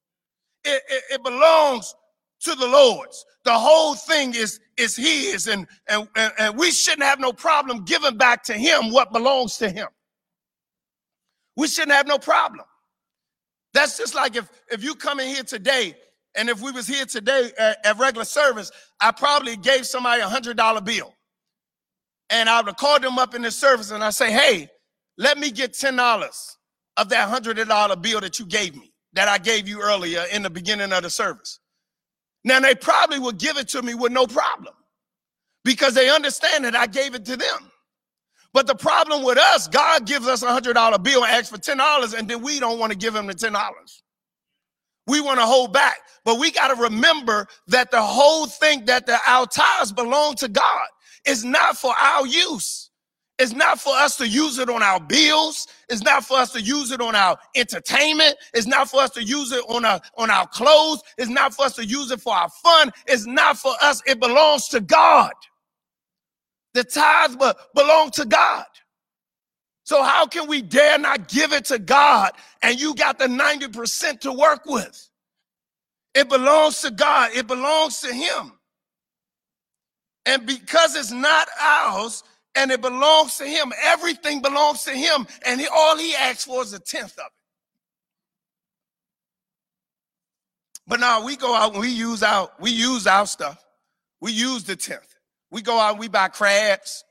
It, 0.64 0.82
it, 0.88 1.02
it 1.14 1.24
belongs 1.24 1.94
to 2.40 2.54
the 2.54 2.66
Lord's. 2.66 3.24
The 3.44 3.52
whole 3.52 3.94
thing 3.94 4.34
is, 4.34 4.60
is 4.76 4.96
his, 4.96 5.46
and, 5.46 5.66
and, 5.88 6.08
and 6.16 6.56
we 6.58 6.70
shouldn't 6.70 7.02
have 7.02 7.20
no 7.20 7.32
problem 7.32 7.84
giving 7.84 8.16
back 8.16 8.42
to 8.44 8.54
him 8.54 8.90
what 8.90 9.12
belongs 9.12 9.58
to 9.58 9.68
him. 9.68 9.88
We 11.56 11.68
shouldn't 11.68 11.92
have 11.92 12.06
no 12.06 12.18
problem. 12.18 12.64
That's 13.72 13.98
just 13.98 14.14
like 14.14 14.36
if, 14.36 14.48
if 14.70 14.82
you 14.82 14.94
come 14.94 15.20
in 15.20 15.28
here 15.28 15.44
today, 15.44 15.94
and 16.36 16.48
if 16.48 16.60
we 16.60 16.70
was 16.70 16.86
here 16.86 17.06
today 17.06 17.50
at, 17.58 17.84
at 17.84 17.98
regular 17.98 18.24
service, 18.24 18.70
I 19.00 19.10
probably 19.12 19.56
gave 19.56 19.86
somebody 19.86 20.22
a 20.22 20.28
hundred 20.28 20.56
dollar 20.56 20.80
bill. 20.80 21.14
And 22.30 22.48
I 22.48 22.60
would 22.60 22.68
have 22.68 22.76
called 22.76 23.02
them 23.02 23.18
up 23.18 23.34
in 23.34 23.42
the 23.42 23.50
service 23.50 23.90
and 23.90 24.04
I 24.04 24.10
say, 24.10 24.30
hey, 24.32 24.68
let 25.18 25.38
me 25.38 25.50
get 25.50 25.72
$10 25.72 26.56
of 26.96 27.08
that 27.10 27.28
hundred 27.28 27.56
dollar 27.68 27.96
bill 27.96 28.20
that 28.20 28.38
you 28.38 28.46
gave 28.46 28.76
me, 28.76 28.92
that 29.14 29.28
I 29.28 29.38
gave 29.38 29.68
you 29.68 29.80
earlier 29.82 30.24
in 30.32 30.42
the 30.42 30.50
beginning 30.50 30.92
of 30.92 31.02
the 31.02 31.10
service. 31.10 31.58
Now 32.44 32.60
they 32.60 32.74
probably 32.74 33.18
would 33.18 33.38
give 33.38 33.58
it 33.58 33.68
to 33.70 33.82
me 33.82 33.94
with 33.94 34.12
no 34.12 34.26
problem 34.26 34.74
because 35.64 35.94
they 35.94 36.10
understand 36.10 36.64
that 36.64 36.76
I 36.76 36.86
gave 36.86 37.14
it 37.14 37.24
to 37.26 37.36
them. 37.36 37.70
But 38.52 38.66
the 38.66 38.74
problem 38.74 39.24
with 39.24 39.38
us, 39.38 39.68
God 39.68 40.06
gives 40.06 40.26
us 40.26 40.42
a 40.42 40.52
hundred 40.52 40.74
dollar 40.74 40.98
bill 40.98 41.24
and 41.24 41.32
asks 41.32 41.50
for 41.50 41.58
ten 41.58 41.78
dollars, 41.78 42.14
and 42.14 42.28
then 42.28 42.42
we 42.42 42.60
don't 42.60 42.78
want 42.78 42.92
to 42.92 42.98
give 42.98 43.14
him 43.14 43.26
the 43.26 43.34
ten 43.34 43.52
dollars. 43.52 44.02
We 45.10 45.22
want 45.22 45.40
to 45.40 45.46
hold 45.46 45.74
back, 45.74 45.98
but 46.24 46.40
we 46.40 46.52
got 46.52 46.74
to 46.74 46.82
remember 46.82 47.48
that 47.68 47.92
the 47.92 48.02
whole 48.02 48.46
thing 48.46 48.86
that 48.86 49.06
the 49.06 49.18
tithes 49.52 49.92
belong 49.92 50.36
to 50.36 50.48
God 50.48 50.88
is 51.26 51.44
not 51.44 51.78
for 51.78 51.94
our 51.96 52.26
use. 52.26 52.90
It's 53.38 53.52
not 53.54 53.80
for 53.80 53.94
us 53.94 54.16
to 54.18 54.28
use 54.28 54.58
it 54.58 54.70
on 54.70 54.82
our 54.82 55.00
bills. 55.00 55.68
It's 55.90 56.02
not 56.02 56.24
for 56.24 56.38
us 56.38 56.52
to 56.54 56.62
use 56.62 56.92
it 56.92 57.02
on 57.02 57.16
our 57.16 57.38
entertainment. 57.56 58.36
It's 58.54 58.66
not 58.68 58.90
for 58.90 59.02
us 59.02 59.10
to 59.12 59.24
use 59.24 59.52
it 59.52 59.64
on 59.68 59.84
our, 59.84 60.00
on 60.18 60.30
our 60.30 60.48
clothes. 60.48 61.02
It's 61.18 61.30
not 61.30 61.54
for 61.54 61.66
us 61.66 61.76
to 61.76 61.86
use 61.86 62.12
it 62.12 62.22
for 62.22 62.34
our 62.34 62.50
fun. 62.50 62.92
It's 63.06 63.26
not 63.26 63.58
for 63.58 63.74
us. 63.82 64.02
It 64.06 64.20
belongs 64.20 64.68
to 64.70 64.80
God. 64.80 65.32
The 66.74 66.84
tithes 66.84 67.36
be- 67.36 67.52
belong 67.74 68.10
to 68.12 68.26
God. 68.26 68.64
So 69.90 70.04
how 70.04 70.24
can 70.24 70.46
we 70.46 70.62
dare 70.62 71.00
not 71.00 71.26
give 71.26 71.52
it 71.52 71.64
to 71.64 71.78
God 71.80 72.30
and 72.62 72.80
you 72.80 72.94
got 72.94 73.18
the 73.18 73.24
90% 73.24 74.20
to 74.20 74.32
work 74.32 74.64
with? 74.64 75.08
It 76.14 76.28
belongs 76.28 76.82
to 76.82 76.92
God. 76.92 77.32
It 77.34 77.48
belongs 77.48 78.00
to 78.02 78.14
him. 78.14 78.52
And 80.26 80.46
because 80.46 80.94
it's 80.94 81.10
not 81.10 81.48
ours, 81.60 82.22
and 82.54 82.70
it 82.70 82.80
belongs 82.80 83.36
to 83.38 83.44
him. 83.44 83.72
Everything 83.82 84.40
belongs 84.40 84.84
to 84.84 84.92
him, 84.92 85.26
and 85.44 85.60
he, 85.60 85.66
all 85.66 85.98
he 85.98 86.14
asks 86.14 86.44
for 86.44 86.62
is 86.62 86.72
a 86.72 86.78
tenth 86.78 87.18
of 87.18 87.26
it. 87.26 87.32
But 90.86 91.00
now 91.00 91.24
we 91.24 91.34
go 91.34 91.52
out 91.52 91.72
and 91.72 91.80
we 91.80 91.88
use 91.88 92.22
our 92.22 92.48
we 92.60 92.70
use 92.70 93.08
our 93.08 93.26
stuff. 93.26 93.60
We 94.20 94.30
use 94.30 94.62
the 94.62 94.76
tenth. 94.76 95.16
We 95.50 95.62
go 95.62 95.80
out, 95.80 95.98
we 95.98 96.06
buy 96.06 96.28
crabs. 96.28 97.02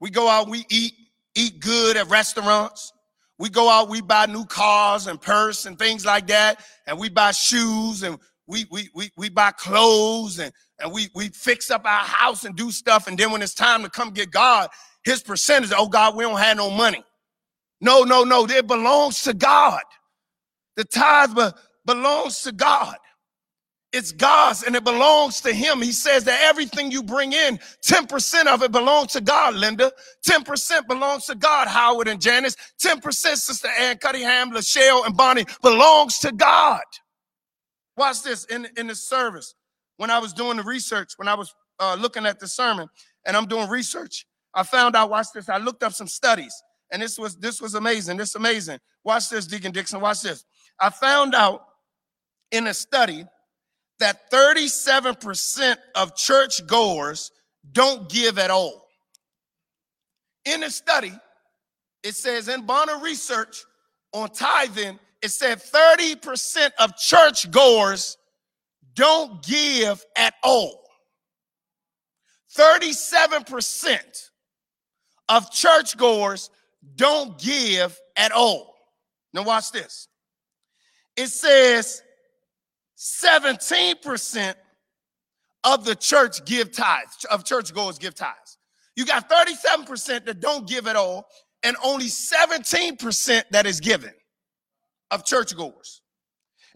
We 0.00 0.10
go 0.10 0.28
out, 0.28 0.48
we 0.48 0.66
eat 0.68 0.92
eat 1.36 1.60
good 1.60 1.96
at 1.96 2.08
restaurants. 2.08 2.92
We 3.38 3.50
go 3.50 3.68
out, 3.68 3.88
we 3.88 4.00
buy 4.00 4.26
new 4.26 4.46
cars 4.46 5.06
and 5.06 5.20
purse 5.20 5.66
and 5.66 5.78
things 5.78 6.04
like 6.06 6.26
that, 6.28 6.64
and 6.86 6.98
we 6.98 7.10
buy 7.10 7.32
shoes 7.32 8.02
and 8.02 8.18
we 8.46 8.66
we 8.70 8.88
we, 8.94 9.10
we 9.16 9.28
buy 9.28 9.50
clothes 9.52 10.38
and 10.38 10.52
and 10.80 10.92
we 10.92 11.08
we 11.14 11.28
fix 11.28 11.70
up 11.70 11.84
our 11.84 12.04
house 12.04 12.44
and 12.44 12.56
do 12.56 12.70
stuff. 12.70 13.06
And 13.06 13.18
then 13.18 13.30
when 13.30 13.42
it's 13.42 13.54
time 13.54 13.82
to 13.82 13.90
come 13.90 14.10
get 14.10 14.30
God, 14.30 14.70
his 15.04 15.22
percentage, 15.22 15.72
oh 15.76 15.88
God, 15.88 16.16
we 16.16 16.24
don't 16.24 16.38
have 16.38 16.56
no 16.56 16.70
money. 16.70 17.04
No, 17.80 18.02
no, 18.04 18.24
no, 18.24 18.46
it 18.46 18.66
belongs 18.66 19.22
to 19.24 19.34
God. 19.34 19.82
The 20.76 20.84
tithe 20.84 21.34
be, 21.34 21.48
belongs 21.84 22.40
to 22.42 22.52
God. 22.52 22.96
It's 23.92 24.12
God's 24.12 24.62
and 24.64 24.76
it 24.76 24.84
belongs 24.84 25.40
to 25.42 25.52
Him. 25.52 25.80
He 25.80 25.92
says 25.92 26.24
that 26.24 26.42
everything 26.42 26.90
you 26.90 27.02
bring 27.02 27.32
in, 27.32 27.58
10% 27.86 28.46
of 28.46 28.62
it 28.62 28.72
belongs 28.72 29.12
to 29.12 29.20
God, 29.20 29.54
Linda. 29.54 29.92
10% 30.28 30.86
belongs 30.88 31.26
to 31.26 31.34
God, 31.34 31.68
Howard 31.68 32.08
and 32.08 32.20
Janice. 32.20 32.56
10%, 32.82 33.12
Sister 33.12 33.68
Ann 33.78 33.96
Cunningham, 33.98 34.50
Lachelle, 34.50 35.06
and 35.06 35.16
Bonnie, 35.16 35.46
belongs 35.62 36.18
to 36.18 36.32
God. 36.32 36.82
Watch 37.96 38.22
this 38.22 38.44
in, 38.46 38.66
in 38.76 38.88
the 38.88 38.94
service 38.94 39.54
when 39.96 40.10
I 40.10 40.18
was 40.18 40.32
doing 40.32 40.58
the 40.58 40.62
research, 40.62 41.12
when 41.16 41.28
I 41.28 41.34
was 41.34 41.54
uh, 41.80 41.96
looking 41.98 42.26
at 42.26 42.38
the 42.38 42.48
sermon 42.48 42.88
and 43.26 43.36
I'm 43.36 43.46
doing 43.46 43.68
research, 43.68 44.26
I 44.54 44.62
found 44.62 44.96
out, 44.96 45.10
watch 45.10 45.28
this, 45.34 45.48
I 45.48 45.58
looked 45.58 45.82
up 45.82 45.92
some 45.92 46.08
studies 46.08 46.54
and 46.90 47.02
this 47.02 47.18
was 47.18 47.36
this 47.36 47.60
was 47.60 47.74
amazing. 47.74 48.16
This 48.16 48.30
is 48.30 48.34
amazing. 48.36 48.78
Watch 49.04 49.28
this, 49.28 49.46
Deacon 49.46 49.72
Dixon, 49.72 50.00
watch 50.00 50.22
this. 50.22 50.44
I 50.80 50.90
found 50.90 51.34
out 51.34 51.62
in 52.50 52.66
a 52.66 52.74
study 52.74 53.24
that 53.98 54.30
37% 54.30 55.76
of 55.94 56.16
church 56.16 56.66
goers 56.66 57.30
don't 57.72 58.08
give 58.08 58.38
at 58.38 58.50
all. 58.50 58.86
In 60.44 60.62
a 60.62 60.70
study, 60.70 61.12
it 62.02 62.14
says 62.14 62.48
in 62.48 62.66
Barna 62.66 63.02
Research 63.02 63.64
on 64.12 64.30
tithing, 64.30 64.98
it 65.22 65.30
said 65.30 65.58
30% 65.58 66.70
of 66.78 66.96
church 66.96 67.50
goers 67.50 68.16
don't 68.94 69.42
give 69.42 70.04
at 70.16 70.34
all. 70.42 70.84
37% 72.56 73.98
of 75.28 75.50
churchgoers 75.50 76.50
don't 76.94 77.38
give 77.38 77.98
at 78.16 78.32
all. 78.32 78.74
Now, 79.34 79.42
watch 79.42 79.72
this. 79.72 80.08
It 81.16 81.28
says 81.28 82.02
17% 82.96 84.54
of 85.64 85.84
the 85.84 85.94
church 85.94 86.44
give 86.44 86.72
tithes, 86.72 87.24
of 87.30 87.44
churchgoers 87.44 87.98
give 87.98 88.14
tithes. 88.14 88.58
You 88.94 89.04
got 89.04 89.28
37% 89.28 90.24
that 90.24 90.40
don't 90.40 90.66
give 90.66 90.86
at 90.86 90.96
all, 90.96 91.26
and 91.62 91.76
only 91.84 92.06
17% 92.06 93.42
that 93.50 93.66
is 93.66 93.80
given 93.80 94.12
of 95.10 95.24
churchgoers. 95.24 96.00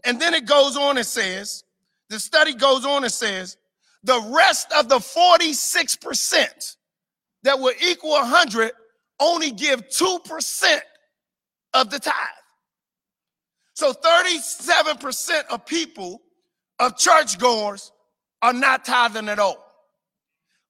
And 0.03 0.19
then 0.19 0.33
it 0.33 0.45
goes 0.45 0.77
on 0.77 0.97
and 0.97 1.05
says 1.05 1.63
the 2.09 2.19
study 2.19 2.53
goes 2.53 2.85
on 2.85 3.03
and 3.03 3.11
says 3.11 3.57
the 4.03 4.19
rest 4.33 4.71
of 4.73 4.89
the 4.89 4.97
46% 4.97 6.75
that 7.43 7.59
will 7.59 7.73
equal 7.81 8.11
100 8.11 8.71
only 9.19 9.51
give 9.51 9.87
2% 9.87 10.79
of 11.73 11.89
the 11.89 11.99
tithe. 11.99 12.13
So 13.73 13.93
37% 13.93 15.45
of 15.49 15.65
people, 15.65 16.21
of 16.79 16.97
churchgoers, 16.97 17.91
are 18.41 18.53
not 18.53 18.85
tithing 18.85 19.29
at 19.29 19.39
all. 19.39 19.65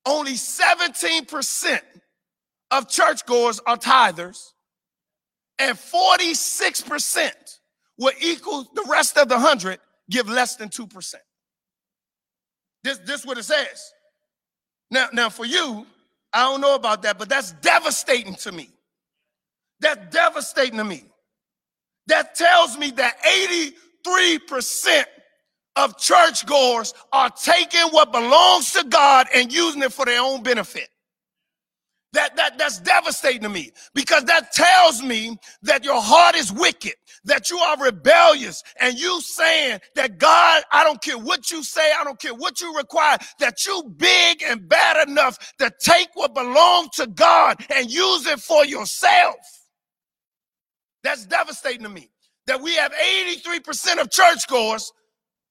Only 0.06 0.34
17% 0.34 1.80
of 2.72 2.90
churchgoers 2.90 3.60
are 3.66 3.78
tithers, 3.78 4.54
and 5.60 5.78
46% 5.78 7.32
will 7.98 8.14
equal 8.20 8.68
the 8.74 8.86
rest 8.90 9.18
of 9.18 9.30
the 9.30 9.36
100 9.36 9.80
give 10.10 10.28
less 10.28 10.56
than 10.56 10.70
2%. 10.70 11.16
This, 12.84 12.98
this 13.00 13.26
what 13.26 13.38
it 13.38 13.44
says. 13.44 13.94
Now, 14.90 15.08
now 15.14 15.30
for 15.30 15.46
you, 15.46 15.86
I 16.34 16.44
don't 16.44 16.62
know 16.62 16.76
about 16.76 17.04
that, 17.04 17.20
but 17.20 17.30
that's 17.30 17.52
devastating 17.54 18.36
to 18.36 18.52
me. 18.52 18.70
That's 19.80 20.14
devastating 20.14 20.78
to 20.78 20.84
me. 20.84 21.04
That 22.08 22.36
tells 22.36 22.78
me 22.78 22.92
that 22.92 23.16
83% 24.06 25.06
of 25.78 25.98
churchgoers 25.98 26.94
are 27.14 27.30
taking 27.32 27.90
what 27.92 28.12
belongs 28.12 28.74
to 28.74 28.86
God 28.86 29.28
and 29.34 29.54
using 29.54 29.84
it 29.84 29.94
for 29.94 30.06
their 30.06 30.22
own 30.22 30.44
benefit. 30.44 30.90
That, 32.14 32.36
that, 32.38 32.58
that's 32.58 32.80
devastating 32.80 33.44
to 33.44 33.50
me 33.50 33.72
because 33.94 34.26
that 34.26 34.52
tells 34.52 35.04
me 35.04 35.38
that 35.64 35.86
your 35.86 36.02
heart 36.02 36.36
is 36.36 36.52
wicked, 36.52 36.96
that 37.26 37.52
you 37.52 37.58
are 37.60 37.78
rebellious, 37.78 38.64
and 38.80 39.00
you 39.00 39.22
saying 39.22 39.80
that 39.96 40.18
God, 40.18 40.64
I 40.72 40.84
don't 40.84 41.02
care 41.02 41.20
what 41.20 41.52
you 41.52 41.64
say, 41.64 41.94
I 42.00 42.04
don't 42.04 42.20
care 42.20 42.34
what 42.34 42.62
you 42.62 42.76
require, 42.76 43.18
that 43.40 43.66
you 43.66 43.84
big 43.98 44.44
and 44.44 44.68
bad 44.68 45.08
enough 45.08 45.38
to 45.60 45.72
take 45.80 46.10
what 46.16 46.34
belongs 46.34 46.90
to 46.96 47.08
God 47.08 47.64
and 47.74 47.92
use 47.92 48.26
it 48.26 48.40
for 48.42 48.66
yourself. 48.66 49.61
That's 51.04 51.26
devastating 51.26 51.84
to 51.84 51.90
me. 51.90 52.10
That 52.48 52.62
we 52.62 52.76
have 52.76 52.94
83% 52.94 54.02
of 54.02 54.12
churchgoers 54.12 54.92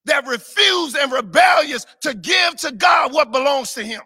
that 0.07 0.27
refuse 0.27 0.97
and 0.97 1.13
rebellious 1.13 1.87
to 2.03 2.15
give 2.15 2.57
to 2.59 2.73
God 2.73 3.13
what 3.15 3.33
belongs 3.33 3.75
to 3.75 3.85
Him. 3.85 4.03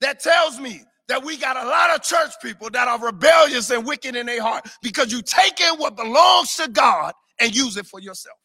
That 0.00 0.20
tells 0.20 0.60
me 0.60 0.82
that 1.08 1.24
we 1.24 1.36
got 1.38 1.56
a 1.56 1.68
lot 1.68 1.94
of 1.94 2.02
church 2.02 2.32
people 2.42 2.70
that 2.70 2.88
are 2.88 3.00
rebellious 3.04 3.70
and 3.70 3.86
wicked 3.86 4.16
in 4.16 4.26
their 4.26 4.42
heart 4.42 4.66
because 4.82 5.12
you 5.12 5.22
take 5.22 5.60
in 5.60 5.76
what 5.76 5.96
belongs 5.96 6.56
to 6.56 6.68
God 6.68 7.14
and 7.40 7.54
use 7.54 7.76
it 7.76 7.86
for 7.86 8.00
yourself. 8.00 8.36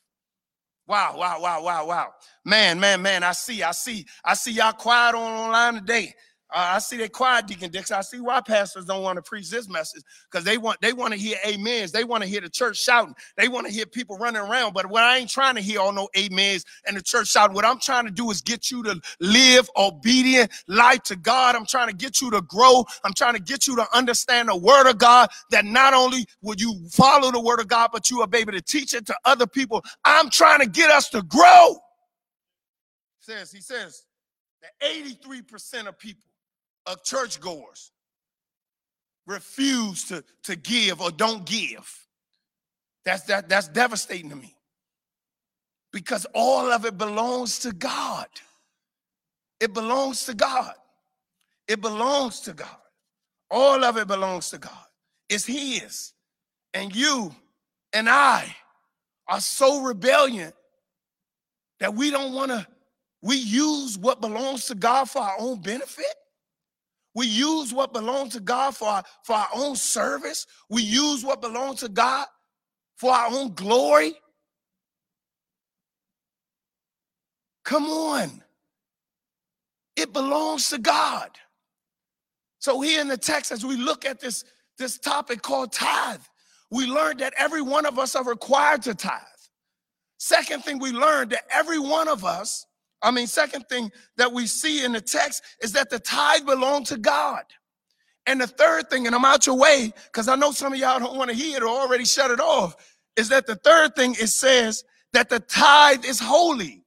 Wow, 0.88 1.16
wow, 1.18 1.42
wow, 1.42 1.64
wow, 1.64 1.88
wow. 1.88 2.08
Man, 2.46 2.80
man, 2.80 3.02
man, 3.02 3.24
I 3.24 3.32
see, 3.34 3.64
I 3.64 3.72
see, 3.72 4.06
I 4.26 4.34
see 4.34 4.52
y'all 4.52 4.74
quiet 4.74 5.16
on 5.16 5.22
online 5.24 5.76
today. 5.76 6.14
I 6.54 6.80
see 6.80 6.98
they 6.98 7.10
quiet, 7.10 7.48
Deacon 7.48 7.72
Dix. 7.72 7.92
I 7.92 8.02
see 8.02 8.20
why 8.20 8.42
pastors 8.42 8.86
don't 8.86 9.02
want 9.04 9.18
to 9.18 9.22
preach 9.24 9.50
this 9.50 9.68
message 9.68 10.04
because 10.32 10.46
they 10.46 10.58
want 10.58 10.80
they 10.82 10.94
want 10.94 11.14
to 11.14 11.20
hear 11.20 11.38
amens. 11.48 11.92
They 11.92 12.04
want 12.04 12.24
to 12.24 12.30
hear 12.30 12.42
the 12.42 12.50
church 12.50 12.78
shouting. 12.78 13.16
They 13.38 13.48
want 13.48 13.68
to 13.68 13.74
hear 13.74 13.86
people 13.86 14.18
running 14.18 14.42
around. 14.42 14.74
But 14.74 14.88
what 14.90 15.04
I 15.04 15.18
ain't 15.18 15.30
trying 15.30 15.56
to 15.56 15.62
hear 15.62 15.80
all 15.80 15.92
no 15.92 16.10
amens 16.16 16.66
and 16.86 16.96
the 16.96 17.02
church 17.02 17.30
shouting. 17.30 17.56
What 17.56 17.66
I'm 17.66 17.80
trying 17.80 18.06
to 18.06 18.12
do 18.12 18.30
is 18.32 18.42
get 18.42 18.70
you 18.70 18.84
to 18.84 19.02
live 19.20 19.70
obedient 19.78 20.52
life 20.68 21.04
to 21.04 21.16
God. 21.16 21.56
I'm 21.56 21.66
trying 21.66 21.90
to 21.90 21.96
get 21.96 22.22
you 22.22 22.30
to 22.32 22.42
grow. 22.42 22.86
I'm 23.04 23.14
trying 23.14 23.34
to 23.34 23.42
get 23.42 23.68
you 23.68 23.76
to 23.78 23.88
understand 23.96 24.50
the 24.50 24.58
word 24.58 24.90
of 24.90 24.98
God. 24.98 25.30
That 25.50 25.66
not 25.66 25.94
only 25.94 26.26
will 26.42 26.56
you 26.58 26.88
follow 26.92 27.32
the 27.32 27.42
word 27.42 27.60
of 27.62 27.68
God, 27.68 27.90
but 27.92 28.10
you 28.10 28.26
be 28.28 28.40
able 28.40 28.54
to 28.54 28.62
teach 28.62 28.94
it 28.94 29.06
to 29.08 29.16
other 29.26 29.48
people. 29.48 29.84
I'm 30.06 30.30
trying 30.30 30.60
to 30.60 30.68
get 30.68 30.90
us 30.90 31.10
to 31.10 31.24
grow. 31.24 31.78
Says 33.20 33.52
he 33.52 33.62
says 33.62 34.04
that 34.62 34.72
83% 34.86 35.88
of 35.88 35.98
people 35.98 36.24
of 36.86 37.04
churchgoers 37.04 37.92
refuse 39.26 40.06
to, 40.06 40.24
to 40.44 40.56
give 40.56 41.02
or 41.02 41.12
don't 41.12 41.46
give. 41.46 42.08
That's 43.06 43.24
that 43.24 43.50
that's 43.50 43.68
devastating 43.68 44.30
to 44.30 44.36
me. 44.36 44.56
Because 45.92 46.26
all 46.34 46.72
of 46.72 46.86
it 46.86 46.98
belongs 46.98 47.60
to 47.60 47.72
God. 47.72 48.28
It 49.60 49.74
belongs 49.74 50.26
to 50.26 50.34
God. 50.34 50.74
It 51.68 51.82
belongs 51.82 52.42
to 52.42 52.54
God. 52.54 52.68
All 53.52 53.84
of 53.84 53.98
it 53.98 54.08
belongs 54.08 54.50
to 54.50 54.58
God. 54.58 54.86
It's 55.30 55.46
his. 55.46 56.14
And 56.74 56.96
you 56.96 57.34
and 57.94 58.10
I 58.10 58.56
are 59.28 59.40
so 59.40 59.84
rebellious 59.84 60.54
that 61.80 61.94
we 61.94 62.12
don't 62.12 62.34
want 62.34 62.52
to 62.52 62.66
we 63.22 63.38
use 63.38 63.98
what 63.98 64.20
belongs 64.20 64.66
to 64.66 64.76
God 64.76 65.10
for 65.10 65.22
our 65.22 65.36
own 65.40 65.62
benefit. 65.62 66.06
We 67.16 67.28
use 67.28 67.74
what 67.74 67.94
belongs 67.94 68.34
to 68.34 68.40
God 68.40 68.76
for 68.76 68.88
our, 68.88 69.04
for 69.24 69.34
our 69.36 69.50
own 69.54 69.76
service. 69.76 70.48
We 70.70 70.82
use 70.82 71.24
what 71.24 71.42
belongs 71.42 71.82
to 71.82 71.90
God 71.90 72.28
for 72.98 73.12
our 73.12 73.28
own 73.28 73.54
glory. 73.54 74.16
Come 77.64 77.86
on. 77.86 78.44
It 79.96 80.12
belongs 80.12 80.70
to 80.70 80.80
God. 80.80 81.30
So 82.60 82.82
here 82.82 83.02
in 83.02 83.08
the 83.08 83.18
text, 83.18 83.52
as 83.52 83.66
we 83.66 83.76
look 83.76 84.06
at 84.06 84.20
this, 84.20 84.44
this 84.78 84.98
topic 84.98 85.42
called 85.42 85.72
tithe, 85.72 86.22
we 86.72 86.88
learned 86.88 87.20
that 87.20 87.34
every 87.38 87.62
one 87.62 87.86
of 87.86 88.00
us 88.00 88.16
are 88.16 88.24
required 88.24 88.82
to 88.84 88.96
tithe. 88.96 89.22
Second 90.18 90.64
thing 90.64 90.80
we 90.80 90.92
learned 90.92 91.32
that 91.32 91.44
every 91.52 91.78
one 91.80 92.08
of 92.08 92.26
us 92.26 92.66
I 93.04 93.12
mean, 93.12 93.28
second 93.28 93.68
thing 93.68 93.92
that 94.18 94.32
we 94.32 94.48
see 94.48 94.84
in 94.84 94.94
the 94.94 95.02
text 95.02 95.44
is 95.62 95.74
that 95.74 95.90
the 95.90 96.00
tithe 96.00 96.46
belonged 96.46 96.88
to 96.88 96.98
God. 96.98 97.44
And 98.26 98.40
the 98.40 98.48
third 98.48 98.90
thing, 98.90 99.06
and 99.06 99.16
I'm 99.16 99.26
out 99.26 99.46
your 99.46 99.58
way 99.58 99.92
because 100.06 100.30
I 100.30 100.36
know 100.36 100.52
some 100.52 100.72
of 100.72 100.80
y'all 100.80 101.00
don't 101.00 101.18
want 101.18 101.30
to 101.30 101.36
hear 101.36 101.58
it 101.58 101.64
or 101.64 101.68
already 101.68 102.06
shut 102.06 102.32
it 102.32 102.40
off, 102.40 102.76
is 103.18 103.30
that 103.30 103.46
the 103.46 103.56
third 103.56 103.96
thing 103.96 104.14
it 104.14 104.30
says 104.30 104.86
that 105.12 105.30
the 105.30 105.42
tithe 105.42 106.06
is 106.06 106.20
holy. 106.20 106.84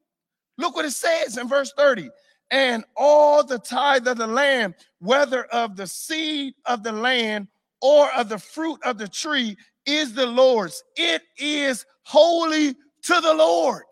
Look 0.58 0.74
what 0.74 0.86
it 0.86 0.92
says 0.92 1.36
in 1.36 1.48
verse 1.48 1.72
30. 1.76 2.08
And 2.50 2.84
all 2.96 3.44
the 3.44 3.58
tithe 3.58 4.08
of 4.08 4.16
the 4.16 4.26
land, 4.26 4.74
whether 5.00 5.44
of 5.46 5.76
the 5.76 5.86
seed 5.86 6.54
of 6.64 6.82
the 6.82 6.92
land 6.92 7.48
or 7.82 8.10
of 8.14 8.28
the 8.30 8.38
fruit 8.38 8.80
of 8.84 8.96
the 8.96 9.08
tree, 9.08 9.56
is 9.84 10.14
the 10.14 10.26
Lord's. 10.26 10.82
It 10.96 11.22
is 11.38 11.84
holy 12.04 12.72
to 12.72 13.20
the 13.20 13.34
Lord. 13.34 13.84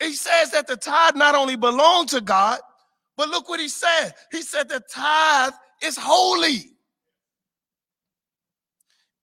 He 0.00 0.14
says 0.14 0.50
that 0.50 0.66
the 0.66 0.76
tithe 0.76 1.16
not 1.16 1.34
only 1.34 1.56
belonged 1.56 2.08
to 2.10 2.20
God, 2.20 2.58
but 3.16 3.28
look 3.28 3.48
what 3.48 3.60
he 3.60 3.68
said. 3.68 4.12
He 4.32 4.42
said 4.42 4.68
the 4.68 4.82
tithe 4.90 5.52
is 5.82 5.96
holy. 5.96 6.70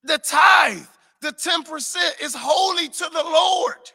The 0.03 0.17
tithe, 0.17 0.86
the 1.21 1.31
10% 1.31 2.21
is 2.21 2.36
holy 2.36 2.88
to 2.88 3.10
the 3.12 3.23
Lord. 3.23 3.91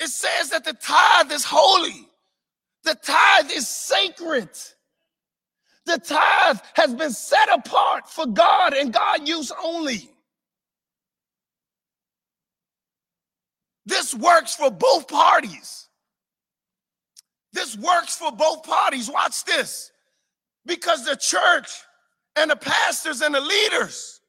It 0.00 0.08
says 0.08 0.50
that 0.50 0.64
the 0.64 0.74
tithe 0.74 1.32
is 1.32 1.44
holy. 1.44 2.08
The 2.84 2.94
tithe 2.94 3.50
is 3.50 3.68
sacred. 3.68 4.50
The 5.86 5.98
tithe 5.98 6.58
has 6.74 6.94
been 6.94 7.12
set 7.12 7.48
apart 7.52 8.08
for 8.08 8.26
God 8.26 8.74
and 8.74 8.92
God 8.92 9.26
use 9.26 9.52
only. 9.62 10.10
This 13.88 14.14
works 14.14 14.54
for 14.54 14.70
both 14.70 15.08
parties. 15.08 15.88
This 17.54 17.74
works 17.74 18.16
for 18.16 18.30
both 18.30 18.62
parties. 18.62 19.10
Watch 19.10 19.44
this. 19.46 19.90
Because 20.66 21.06
the 21.06 21.16
church 21.16 21.70
and 22.36 22.50
the 22.50 22.56
pastors 22.56 23.22
and 23.22 23.34
the 23.34 23.40
leaders 23.40 24.20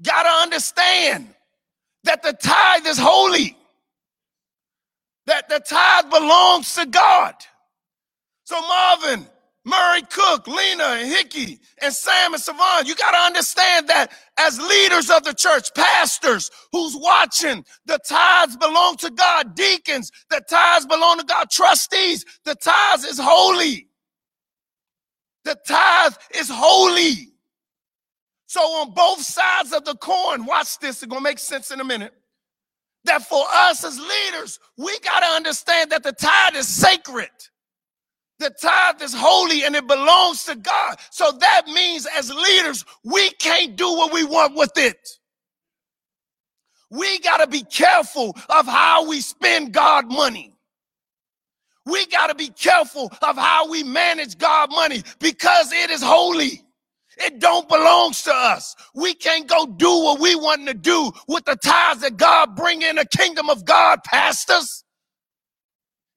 got 0.00 0.22
to 0.22 0.28
understand 0.28 1.34
that 2.04 2.22
the 2.22 2.32
tithe 2.32 2.86
is 2.86 2.96
holy, 2.96 3.56
that 5.26 5.48
the 5.48 5.58
tithe 5.58 6.08
belongs 6.08 6.72
to 6.76 6.86
God. 6.86 7.34
So, 8.44 8.60
Marvin, 8.60 9.26
Murray 9.64 10.02
Cook, 10.10 10.48
Lena, 10.48 10.84
and 10.84 11.08
Hickey, 11.10 11.60
and 11.82 11.94
Sam 11.94 12.34
and 12.34 12.42
Savon, 12.42 12.86
you 12.86 12.96
got 12.96 13.12
to 13.12 13.18
understand 13.18 13.88
that 13.88 14.10
as 14.38 14.60
leaders 14.60 15.10
of 15.10 15.24
the 15.24 15.34
church, 15.34 15.72
pastors 15.74 16.50
who's 16.72 16.96
watching, 16.96 17.64
the 17.86 17.98
tithes 18.08 18.56
belong 18.56 18.96
to 18.98 19.10
God, 19.10 19.54
deacons, 19.54 20.10
the 20.30 20.42
tithes 20.50 20.86
belong 20.86 21.18
to 21.18 21.24
God, 21.24 21.50
trustees, 21.50 22.24
the 22.44 22.56
tithes 22.56 23.04
is 23.04 23.20
holy. 23.22 23.88
The 25.44 25.56
tithe 25.66 26.14
is 26.34 26.50
holy. 26.52 27.30
So, 28.48 28.60
on 28.60 28.92
both 28.94 29.22
sides 29.22 29.72
of 29.72 29.84
the 29.84 29.96
coin, 29.96 30.46
watch 30.46 30.78
this, 30.80 31.02
it's 31.02 31.10
gonna 31.10 31.22
make 31.22 31.38
sense 31.38 31.70
in 31.70 31.80
a 31.80 31.84
minute. 31.84 32.14
That 33.04 33.22
for 33.28 33.44
us 33.52 33.84
as 33.84 33.98
leaders, 33.98 34.60
we 34.78 34.98
got 35.00 35.20
to 35.20 35.26
understand 35.26 35.90
that 35.92 36.02
the 36.04 36.12
tithe 36.12 36.56
is 36.56 36.68
sacred. 36.68 37.30
The 38.42 38.50
tithe 38.50 39.02
is 39.02 39.14
holy 39.14 39.64
and 39.64 39.76
it 39.76 39.86
belongs 39.88 40.44
to 40.46 40.56
God. 40.56 40.96
So 41.10 41.32
that 41.32 41.68
means 41.68 42.06
as 42.18 42.34
leaders, 42.34 42.84
we 43.04 43.30
can't 43.32 43.76
do 43.76 43.88
what 43.88 44.12
we 44.14 44.24
want 44.24 44.56
with 44.56 44.72
it. 44.78 44.98
We 46.90 47.20
got 47.20 47.38
to 47.38 47.48
be 47.48 47.64
careful 47.64 48.36
of 48.50 48.66
how 48.66 49.08
we 49.08 49.20
spend 49.20 49.72
God 49.72 50.10
money. 50.10 50.54
We 51.86 52.06
got 52.06 52.28
to 52.28 52.36
be 52.36 52.48
careful 52.48 53.12
of 53.22 53.36
how 53.36 53.70
we 53.70 53.84
manage 53.84 54.38
God 54.38 54.70
money 54.72 55.02
because 55.20 55.72
it 55.72 55.90
is 55.90 56.02
holy. 56.02 56.62
It 57.18 57.40
don't 57.40 57.68
belongs 57.68 58.22
to 58.24 58.32
us. 58.32 58.76
We 58.94 59.14
can't 59.14 59.46
go 59.48 59.66
do 59.66 59.90
what 60.04 60.20
we 60.20 60.34
want 60.36 60.66
to 60.68 60.74
do 60.74 61.12
with 61.28 61.44
the 61.46 61.56
tithes 61.56 62.02
that 62.02 62.16
God 62.18 62.56
bring 62.56 62.82
in 62.82 62.96
the 62.96 63.06
kingdom 63.06 63.50
of 63.50 63.66
God, 63.66 64.02
pastors. 64.04 64.81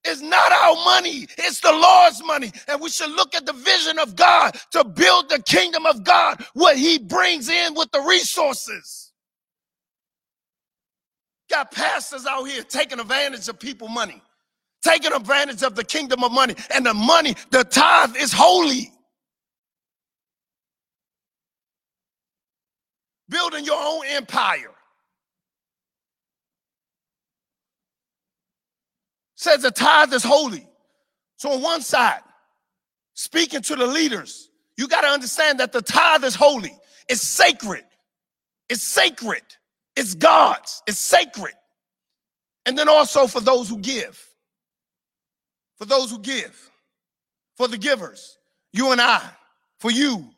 It's 0.06 0.22
not 0.22 0.52
our 0.52 0.76
money, 0.84 1.26
it's 1.38 1.60
the 1.60 1.72
Lord's 1.72 2.24
money. 2.24 2.52
And 2.68 2.80
we 2.80 2.90
should 2.90 3.10
look 3.10 3.34
at 3.34 3.46
the 3.46 3.52
vision 3.52 3.98
of 3.98 4.16
God 4.16 4.56
to 4.72 4.84
build 4.84 5.28
the 5.28 5.42
kingdom 5.42 5.86
of 5.86 6.04
God, 6.04 6.44
what 6.54 6.76
He 6.76 6.98
brings 6.98 7.48
in 7.48 7.74
with 7.74 7.90
the 7.92 8.00
resources. 8.02 9.12
Got 11.50 11.72
pastors 11.72 12.26
out 12.26 12.44
here 12.44 12.62
taking 12.64 13.00
advantage 13.00 13.48
of 13.48 13.58
people' 13.60 13.88
money, 13.88 14.22
taking 14.84 15.12
advantage 15.12 15.62
of 15.62 15.76
the 15.76 15.84
kingdom 15.84 16.24
of 16.24 16.32
money. 16.32 16.56
And 16.74 16.86
the 16.86 16.94
money, 16.94 17.36
the 17.50 17.64
tithe 17.64 18.16
is 18.16 18.32
holy. 18.32 18.92
Building 23.28 23.64
your 23.64 23.80
own 23.80 24.06
empire. 24.08 24.75
Says 29.36 29.62
the 29.62 29.70
tithe 29.70 30.12
is 30.12 30.24
holy. 30.24 30.66
So 31.36 31.52
on 31.52 31.62
one 31.62 31.82
side, 31.82 32.20
speaking 33.14 33.62
to 33.62 33.76
the 33.76 33.86
leaders, 33.86 34.50
you 34.76 34.88
got 34.88 35.02
to 35.02 35.08
understand 35.08 35.60
that 35.60 35.72
the 35.72 35.82
tithe 35.82 36.24
is 36.24 36.34
holy. 36.34 36.76
It's 37.08 37.22
sacred. 37.22 37.84
It's 38.68 38.82
sacred. 38.82 39.42
It's 39.94 40.14
God's. 40.14 40.82
It's 40.86 40.98
sacred. 40.98 41.54
And 42.64 42.76
then 42.76 42.88
also 42.88 43.26
for 43.26 43.40
those 43.40 43.68
who 43.68 43.78
give. 43.78 44.22
For 45.76 45.84
those 45.84 46.10
who 46.10 46.18
give. 46.18 46.70
For 47.56 47.68
the 47.68 47.78
givers. 47.78 48.38
You 48.72 48.92
and 48.92 49.00
I. 49.00 49.22
For 49.78 49.90
you. 49.90 50.28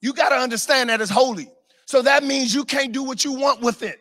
You 0.00 0.12
got 0.12 0.30
to 0.30 0.36
understand 0.36 0.90
that 0.90 1.00
it's 1.00 1.10
holy. 1.10 1.50
So 1.86 2.02
that 2.02 2.24
means 2.24 2.54
you 2.54 2.64
can't 2.64 2.92
do 2.92 3.02
what 3.02 3.24
you 3.24 3.32
want 3.32 3.60
with 3.60 3.82
it. 3.82 3.98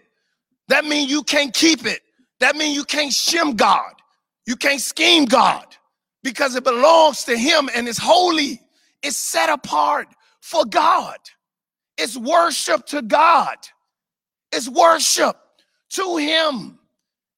That 0.68 0.86
means 0.86 1.12
you 1.12 1.24
can't 1.24 1.54
keep 1.54 1.86
it. 1.86 2.02
That 2.40 2.56
means 2.56 2.76
you 2.76 2.84
can't 2.84 3.12
shim 3.12 3.56
God. 3.56 3.95
You 4.48 4.56
can't 4.58 4.82
scheme 4.82 5.26
God 5.26 5.66
because 6.24 6.56
it 6.56 6.64
belongs 6.64 7.26
to 7.26 7.38
Him 7.38 7.70
and 7.76 7.88
it's 7.88 8.00
holy. 8.00 8.62
It's 9.04 9.18
set 9.18 9.50
apart 9.50 10.08
for 10.42 10.66
God. 10.66 11.18
It's 11.98 12.18
worship 12.18 12.86
to 12.88 13.02
God. 13.04 13.58
It's 14.52 14.70
worship 14.70 15.38
to 15.92 16.18
Him 16.18 16.80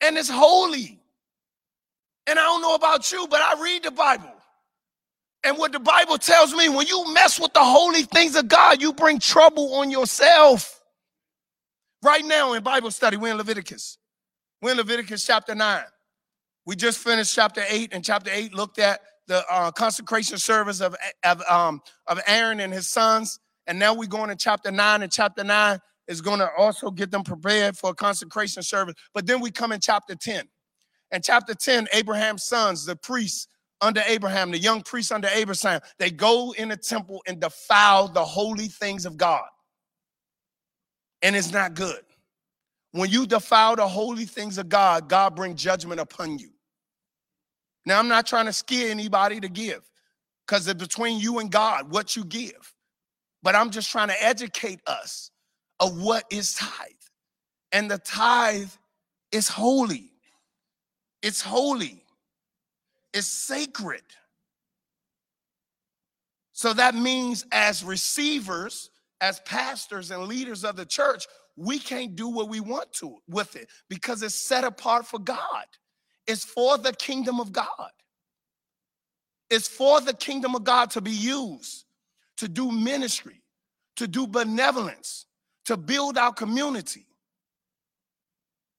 and 0.02 0.18
it's 0.18 0.30
holy. 0.30 1.00
And 2.28 2.40
I 2.40 2.44
don't 2.44 2.62
know 2.62 2.76
about 2.76 3.12
you, 3.12 3.28
but 3.30 3.42
I 3.42 3.62
read 3.64 3.84
the 3.84 3.92
Bible 3.92 4.34
And 5.44 5.58
what 5.58 5.72
the 5.72 5.80
Bible 5.80 6.20
tells 6.20 6.54
me, 6.54 6.70
when 6.70 6.88
you 6.88 7.14
mess 7.14 7.40
with 7.40 7.54
the 7.54 7.64
holy 7.64 8.04
things 8.04 8.36
of 8.36 8.48
God, 8.48 8.82
you 8.82 8.94
bring 8.94 9.20
trouble 9.20 9.76
on 9.76 9.92
yourself. 9.92 10.82
Right 12.04 12.26
now 12.26 12.54
in 12.54 12.64
Bible 12.64 12.92
study, 12.92 13.18
we're 13.18 13.32
in 13.32 13.38
Leviticus. 13.38 13.98
We're 14.62 14.72
in 14.72 14.78
Leviticus 14.78 15.26
chapter 15.26 15.56
9. 15.56 15.84
We 16.68 16.76
just 16.76 17.00
finished 17.00 17.34
chapter 17.34 17.64
8, 17.66 17.94
and 17.94 18.04
chapter 18.04 18.30
8 18.30 18.54
looked 18.54 18.78
at 18.78 19.00
the 19.28 19.42
uh, 19.50 19.72
consecration 19.72 20.38
service 20.38 20.82
of, 20.82 20.98
of, 21.24 21.42
um, 21.50 21.82
of 22.08 22.20
Aaron 22.28 22.60
and 22.60 22.74
his 22.74 22.90
sons. 22.90 23.40
And 23.68 23.80
now 23.80 23.94
we're 23.94 24.10
going 24.10 24.28
to 24.28 24.36
chapter 24.36 24.70
9, 24.70 25.02
and 25.02 25.10
chapter 25.10 25.46
9 25.46 25.80
is 26.10 26.20
going 26.20 26.40
to 26.40 26.50
also 26.58 26.92
get 26.92 27.10
them 27.10 27.24
prepared 27.24 27.78
for 27.78 27.92
a 27.92 27.94
consecration 27.94 28.64
service. 28.64 28.96
But 29.14 29.26
then 29.26 29.40
we 29.40 29.50
come 29.50 29.72
in 29.72 29.80
chapter 29.80 30.14
10. 30.14 30.44
And 31.12 31.24
chapter 31.24 31.54
10, 31.54 31.88
Abraham's 31.94 32.44
sons, 32.44 32.86
the 32.86 32.98
priests 32.98 33.48
under 33.80 34.02
Abraham, 34.06 34.52
the 34.52 34.60
young 34.60 34.82
priests 34.82 35.14
under 35.14 35.30
Abraham, 35.30 35.80
they 36.00 36.12
go 36.12 36.52
in 36.58 36.68
the 36.68 36.76
temple 36.76 37.24
and 37.28 37.40
defile 37.40 38.10
the 38.10 38.26
holy 38.26 38.68
things 38.68 39.06
of 39.06 39.16
God. 39.16 39.46
And 41.22 41.34
it's 41.34 41.54
not 41.54 41.76
good. 41.76 42.02
When 42.92 43.10
you 43.10 43.26
defile 43.26 43.78
the 43.78 43.88
holy 43.88 44.26
things 44.26 44.58
of 44.58 44.68
God, 44.68 45.08
God 45.08 45.34
brings 45.34 45.64
judgment 45.64 46.02
upon 46.02 46.40
you. 46.40 46.50
Now, 47.88 48.00
I'm 48.00 48.10
not 48.10 48.28
trying 48.28 48.48
to 48.48 48.54
scare 48.54 48.92
anybody 48.92 49.40
to 49.40 49.48
give 49.48 49.82
because 50.46 50.68
it's 50.68 50.78
between 50.78 51.22
you 51.22 51.40
and 51.40 51.50
God 51.50 51.90
what 51.90 52.18
you 52.18 52.26
give. 52.26 52.74
But 53.42 53.56
I'm 53.56 53.72
just 53.72 53.90
trying 53.90 54.10
to 54.10 54.22
educate 54.22 54.82
us 54.86 55.32
of 55.80 55.98
what 55.98 56.26
is 56.30 56.54
tithe. 56.56 56.92
And 57.72 57.90
the 57.90 57.98
tithe 58.00 58.72
is 59.32 59.48
holy. 59.48 60.12
It's 61.22 61.42
holy. 61.42 62.04
It's 63.14 63.28
sacred. 63.28 64.04
So 66.52 66.74
that 66.74 66.94
means 66.94 67.46
as 67.54 67.86
receivers, 67.86 68.90
as 69.22 69.40
pastors 69.46 70.12
and 70.12 70.24
leaders 70.24 70.66
of 70.66 70.76
the 70.76 70.86
church, 70.86 71.26
we 71.56 71.80
can't 71.80 72.18
do 72.18 72.28
what 72.28 72.50
we 72.50 72.60
want 72.60 72.92
to 72.96 73.16
with 73.30 73.56
it 73.56 73.70
because 73.90 74.24
it's 74.24 74.36
set 74.36 74.66
apart 74.66 75.06
for 75.06 75.20
God. 75.20 75.66
It's 76.28 76.44
for 76.44 76.78
the 76.78 76.94
kingdom 76.94 77.40
of 77.40 77.52
God. 77.52 77.92
It's 79.50 79.68
for 79.68 80.02
the 80.02 80.14
kingdom 80.14 80.56
of 80.56 80.64
God 80.64 80.92
to 80.92 81.02
be 81.02 81.12
used 81.12 81.86
to 82.38 82.48
do 82.48 82.72
ministry, 82.72 83.42
to 83.98 84.08
do 84.08 84.28
benevolence, 84.28 85.26
to 85.66 85.76
build 85.76 86.18
our 86.18 86.32
community, 86.32 87.06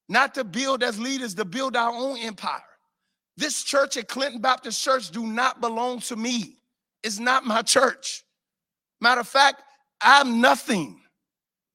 not 0.09 0.35
to 0.35 0.45
build 0.45 0.83
as 0.83 0.99
leaders, 0.99 1.35
to 1.35 1.45
build 1.45 1.77
our 1.77 1.93
own 1.93 2.19
empire. 2.19 2.63
This 3.37 3.63
church 3.63 3.97
at 3.97 4.09
Clinton 4.09 4.41
Baptist 4.41 4.83
Church 4.83 5.11
do 5.11 5.27
not 5.27 5.61
belong 5.61 6.01
to 6.01 6.17
me. 6.17 6.57
It's 7.03 7.19
not 7.19 7.45
my 7.45 7.63
church. 7.63 8.25
Matter 9.01 9.21
of 9.21 9.29
fact, 9.29 9.63
I'm 10.01 10.41
nothing. 10.41 11.01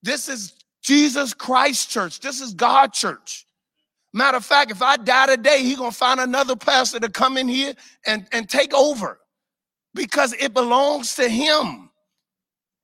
This 0.01 0.27
is 0.27 0.53
Jesus 0.81 1.33
Christ 1.33 1.89
church. 1.89 2.19
This 2.19 2.41
is 2.41 2.53
God 2.53 2.91
church. 2.91 3.45
Matter 4.13 4.37
of 4.37 4.45
fact, 4.45 4.71
if 4.71 4.81
I 4.81 4.97
die 4.97 5.27
today, 5.27 5.63
he 5.63 5.75
gonna 5.75 5.91
find 5.91 6.19
another 6.19 6.55
pastor 6.55 6.99
to 7.01 7.09
come 7.09 7.37
in 7.37 7.47
here 7.47 7.73
and, 8.07 8.27
and 8.33 8.49
take 8.49 8.73
over 8.73 9.19
because 9.95 10.33
it 10.33 10.53
belongs 10.53 11.15
to 11.15 11.29
him 11.29 11.89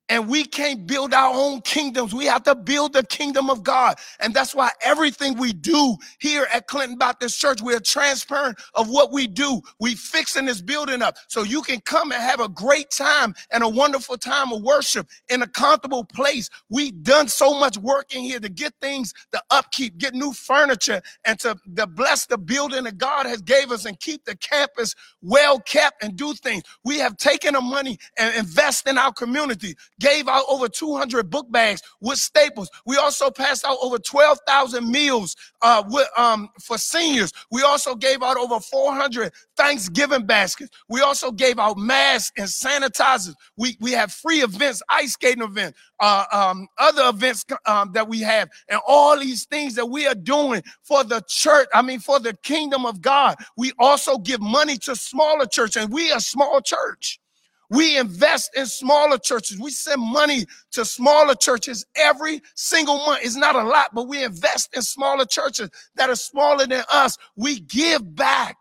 and 0.09 0.27
we 0.29 0.45
can't 0.45 0.87
build 0.87 1.13
our 1.13 1.33
own 1.33 1.61
kingdoms. 1.61 2.13
We 2.15 2.25
have 2.27 2.43
to 2.45 2.55
build 2.55 2.93
the 2.93 3.03
kingdom 3.05 3.49
of 3.49 3.63
God. 3.63 3.97
And 4.19 4.33
that's 4.33 4.55
why 4.55 4.71
everything 4.81 5.37
we 5.37 5.53
do 5.53 5.97
here 6.19 6.47
at 6.53 6.67
Clinton 6.67 6.97
Baptist 6.97 7.39
Church, 7.39 7.61
we're 7.61 7.81
transparent 7.81 8.59
of 8.75 8.89
what 8.89 9.11
we 9.11 9.27
do. 9.27 9.61
We 9.79 9.95
fixing 9.95 10.45
this 10.45 10.61
building 10.61 11.01
up 11.03 11.17
so 11.27 11.43
you 11.43 11.61
can 11.61 11.81
come 11.81 12.11
and 12.11 12.21
have 12.21 12.41
a 12.41 12.49
great 12.49 12.91
time 12.91 13.35
and 13.51 13.63
a 13.63 13.69
wonderful 13.69 14.17
time 14.17 14.53
of 14.53 14.63
worship 14.63 15.07
in 15.29 15.41
a 15.43 15.47
comfortable 15.47 16.05
place. 16.05 16.49
We 16.69 16.91
done 16.91 17.27
so 17.29 17.59
much 17.59 17.77
work 17.77 18.15
in 18.15 18.23
here 18.23 18.39
to 18.39 18.49
get 18.49 18.73
things, 18.81 19.13
the 19.31 19.43
upkeep, 19.51 19.97
get 19.97 20.13
new 20.15 20.33
furniture, 20.33 21.01
and 21.25 21.39
to, 21.41 21.57
to 21.77 21.87
bless 21.87 22.25
the 22.27 22.37
building 22.37 22.85
that 22.85 22.97
God 22.97 23.25
has 23.27 23.41
gave 23.41 23.71
us 23.71 23.85
and 23.85 23.99
keep 23.99 24.25
the 24.25 24.35
campus 24.37 24.95
well 25.21 25.59
kept 25.59 26.03
and 26.03 26.15
do 26.17 26.33
things. 26.33 26.63
We 26.83 26.99
have 26.99 27.17
taken 27.17 27.53
the 27.55 27.61
money 27.61 27.99
and 28.17 28.35
invest 28.35 28.87
in 28.87 28.97
our 28.97 29.13
community 29.13 29.75
gave 29.99 30.27
out 30.27 30.45
over 30.49 30.67
200 30.67 31.29
book 31.29 31.51
bags 31.51 31.81
with 32.01 32.17
staples. 32.17 32.69
We 32.85 32.97
also 32.97 33.29
passed 33.29 33.65
out 33.65 33.77
over 33.81 33.97
12,000 33.99 34.89
meals 34.89 35.35
uh, 35.61 35.83
with, 35.87 36.07
um, 36.17 36.49
for 36.61 36.77
seniors. 36.77 37.31
We 37.51 37.61
also 37.63 37.95
gave 37.95 38.23
out 38.23 38.37
over 38.37 38.59
400 38.59 39.31
Thanksgiving 39.57 40.25
baskets. 40.25 40.71
We 40.87 41.01
also 41.01 41.31
gave 41.31 41.59
out 41.59 41.77
masks 41.77 42.31
and 42.37 42.47
sanitizers. 42.47 43.35
We, 43.57 43.77
we 43.79 43.91
have 43.91 44.11
free 44.11 44.41
events, 44.41 44.81
ice 44.89 45.13
skating 45.13 45.43
events, 45.43 45.79
uh, 45.99 46.25
um, 46.31 46.67
other 46.77 47.09
events 47.09 47.45
um, 47.65 47.91
that 47.93 48.07
we 48.07 48.21
have, 48.21 48.49
and 48.69 48.79
all 48.87 49.19
these 49.19 49.45
things 49.45 49.75
that 49.75 49.85
we 49.85 50.07
are 50.07 50.15
doing 50.15 50.63
for 50.83 51.03
the 51.03 51.21
church. 51.27 51.67
I 51.73 51.81
mean, 51.81 51.99
for 51.99 52.19
the 52.19 52.33
kingdom 52.43 52.85
of 52.85 53.01
God. 53.01 53.35
We 53.57 53.73
also 53.79 54.17
give 54.17 54.41
money 54.41 54.77
to 54.77 54.95
smaller 54.95 55.45
church, 55.45 55.75
and 55.75 55.91
we 55.91 56.11
are 56.11 56.19
small 56.19 56.61
church. 56.61 57.19
We 57.69 57.97
invest 57.99 58.51
in 58.55 58.65
smaller 58.67 59.17
churches. 59.19 59.59
We 59.59 59.71
send 59.71 60.01
money 60.01 60.45
to 60.73 60.85
smaller 60.85 61.35
churches 61.35 61.85
every 61.95 62.41
single 62.55 62.97
month. 62.99 63.21
It's 63.23 63.35
not 63.35 63.55
a 63.57 63.63
lot, 63.63 63.93
but 63.93 64.07
we 64.07 64.23
invest 64.23 64.75
in 64.75 64.83
smaller 64.83 65.25
churches 65.25 65.69
that 65.95 66.09
are 66.09 66.15
smaller 66.15 66.67
than 66.67 66.83
us. 66.91 67.17
We 67.35 67.59
give 67.61 68.15
back 68.15 68.57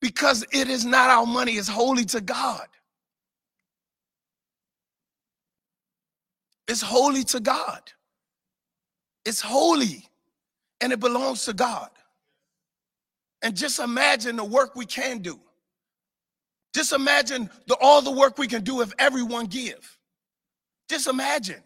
because 0.00 0.44
it 0.52 0.68
is 0.68 0.84
not 0.84 1.10
our 1.10 1.26
money, 1.26 1.54
it's 1.54 1.68
holy 1.68 2.06
to 2.06 2.20
God. 2.22 2.66
It's 6.68 6.82
holy 6.82 7.24
to 7.24 7.40
God. 7.40 7.82
It's 9.24 9.40
holy 9.40 10.08
and 10.80 10.92
it 10.92 11.00
belongs 11.00 11.46
to 11.46 11.54
God. 11.54 11.90
And 13.42 13.56
just 13.56 13.80
imagine 13.80 14.36
the 14.36 14.44
work 14.44 14.76
we 14.76 14.86
can 14.86 15.20
do. 15.20 15.40
Just 16.76 16.92
imagine 16.92 17.48
the, 17.66 17.74
all 17.80 18.02
the 18.02 18.10
work 18.10 18.36
we 18.36 18.46
can 18.46 18.62
do 18.62 18.82
if 18.82 18.92
everyone 18.98 19.46
give. 19.46 19.96
Just 20.90 21.06
imagine. 21.06 21.62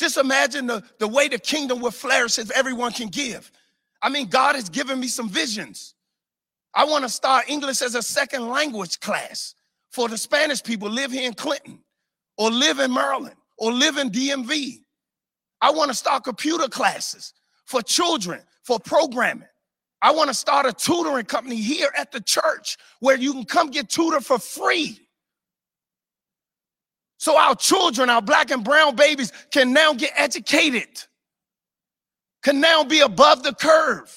Just 0.00 0.16
imagine 0.16 0.66
the, 0.66 0.82
the 0.98 1.06
way 1.06 1.28
the 1.28 1.38
kingdom 1.38 1.80
will 1.80 1.90
flourish 1.90 2.38
if 2.38 2.50
everyone 2.52 2.92
can 2.92 3.08
give. 3.08 3.52
I 4.00 4.08
mean, 4.08 4.28
God 4.28 4.54
has 4.54 4.70
given 4.70 4.98
me 4.98 5.08
some 5.08 5.28
visions. 5.28 5.94
I 6.72 6.86
want 6.86 7.04
to 7.04 7.10
start 7.10 7.50
English 7.50 7.82
as 7.82 7.94
a 7.94 8.02
second 8.02 8.48
language 8.48 8.98
class 9.00 9.54
for 9.90 10.08
the 10.08 10.16
Spanish 10.16 10.62
people 10.62 10.88
live 10.88 11.12
here 11.12 11.26
in 11.26 11.34
Clinton 11.34 11.80
or 12.38 12.50
live 12.50 12.78
in 12.78 12.94
Maryland 12.94 13.36
or 13.58 13.74
live 13.74 13.98
in 13.98 14.08
DMV. 14.08 14.78
I 15.60 15.70
want 15.70 15.90
to 15.90 15.94
start 15.94 16.24
computer 16.24 16.66
classes 16.66 17.34
for 17.66 17.82
children 17.82 18.40
for 18.62 18.80
programming. 18.80 19.48
I 20.06 20.12
want 20.12 20.28
to 20.28 20.34
start 20.34 20.66
a 20.66 20.72
tutoring 20.72 21.24
company 21.24 21.56
here 21.56 21.90
at 21.98 22.12
the 22.12 22.20
church 22.20 22.76
where 23.00 23.16
you 23.16 23.32
can 23.32 23.44
come 23.44 23.72
get 23.72 23.88
tutored 23.88 24.24
for 24.24 24.38
free. 24.38 25.00
So 27.18 27.36
our 27.36 27.56
children, 27.56 28.08
our 28.08 28.22
black 28.22 28.52
and 28.52 28.62
brown 28.62 28.94
babies 28.94 29.32
can 29.50 29.72
now 29.72 29.94
get 29.94 30.12
educated, 30.14 30.86
can 32.44 32.60
now 32.60 32.84
be 32.84 33.00
above 33.00 33.42
the 33.42 33.52
curve. 33.52 34.16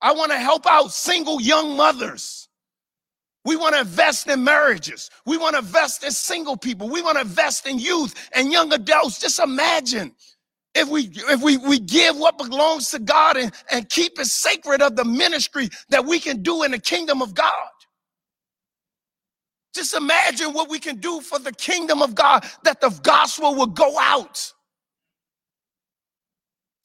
I 0.00 0.12
want 0.12 0.30
to 0.30 0.38
help 0.38 0.68
out 0.68 0.92
single 0.92 1.40
young 1.40 1.76
mothers. 1.76 2.48
We 3.44 3.56
want 3.56 3.74
to 3.74 3.80
invest 3.80 4.28
in 4.28 4.44
marriages. 4.44 5.10
We 5.26 5.36
want 5.36 5.54
to 5.54 5.62
invest 5.62 6.04
in 6.04 6.12
single 6.12 6.56
people. 6.56 6.88
We 6.88 7.02
want 7.02 7.16
to 7.16 7.22
invest 7.22 7.66
in 7.66 7.80
youth 7.80 8.14
and 8.36 8.52
young 8.52 8.72
adults. 8.72 9.18
Just 9.18 9.40
imagine 9.40 10.14
if 10.74 10.88
we 10.88 11.10
if 11.14 11.42
we, 11.42 11.58
we 11.58 11.80
give 11.80 12.16
what 12.18 12.38
belongs 12.38 12.90
to 12.92 13.00
God 13.00 13.36
and, 13.36 13.52
and 13.70 13.88
keep 13.88 14.18
it 14.20 14.26
sacred 14.26 14.82
of 14.82 14.96
the 14.96 15.04
ministry 15.04 15.68
that 15.90 16.06
we 16.06 16.20
can 16.20 16.42
do 16.42 16.64
in 16.64 16.72
the 16.72 16.78
kingdom 16.80 17.22
of 17.22 17.34
God. 17.34 17.54
Just 19.74 19.94
imagine 19.94 20.52
what 20.52 20.70
we 20.70 20.78
can 20.80 20.96
do 20.98 21.20
for 21.20 21.38
the 21.38 21.52
kingdom 21.52 22.02
of 22.02 22.14
God, 22.14 22.44
that 22.64 22.80
the 22.80 22.90
gospel 23.02 23.54
will 23.54 23.66
go 23.66 23.98
out. 24.00 24.52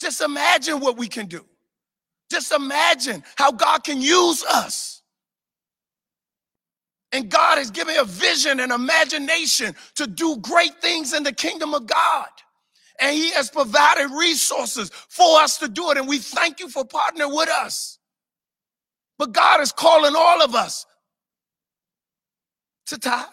Just 0.02 0.22
imagine 0.22 0.80
what 0.82 0.98
we 0.98 1.08
can 1.08 1.28
do. 1.28 1.46
Just 2.32 2.52
imagine 2.54 3.24
how 3.38 3.52
God 3.52 3.84
can 3.84 4.02
use 4.02 4.44
us. 4.46 5.04
And 7.12 7.30
God 7.30 7.58
has 7.60 7.72
given 7.72 7.96
a 7.98 8.06
vision 8.06 8.60
and 8.60 8.72
imagination 8.72 9.76
to 9.96 10.08
do 10.08 10.38
great 10.38 10.82
things 10.82 11.14
in 11.14 11.24
the 11.24 11.34
kingdom 11.34 11.74
of 11.74 11.88
God 11.88 12.28
and 13.00 13.16
he 13.16 13.32
has 13.32 13.50
provided 13.50 14.10
resources 14.12 14.90
for 15.10 15.42
us 15.42 15.58
to 15.58 15.68
do 15.68 15.92
it. 15.92 15.98
And 15.98 16.08
we 16.08 16.18
thank 16.18 16.60
you 16.60 16.70
for 16.70 16.84
partnering 16.86 17.36
with 17.36 17.50
us. 17.50 18.00
But 19.18 19.32
God 19.32 19.62
is 19.62 19.72
calling 19.72 20.14
all 20.16 20.42
of 20.42 20.56
us 20.56 20.86
to 22.88 22.98
tithe. 22.98 23.28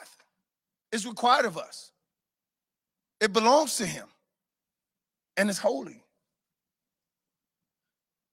It's 0.90 1.06
required 1.06 1.46
of 1.46 1.58
us. 1.58 1.90
It 3.20 3.32
belongs 3.32 3.76
to 3.76 3.86
him 3.86 4.06
and 5.36 5.48
it's 5.48 5.58
holy. 5.58 6.02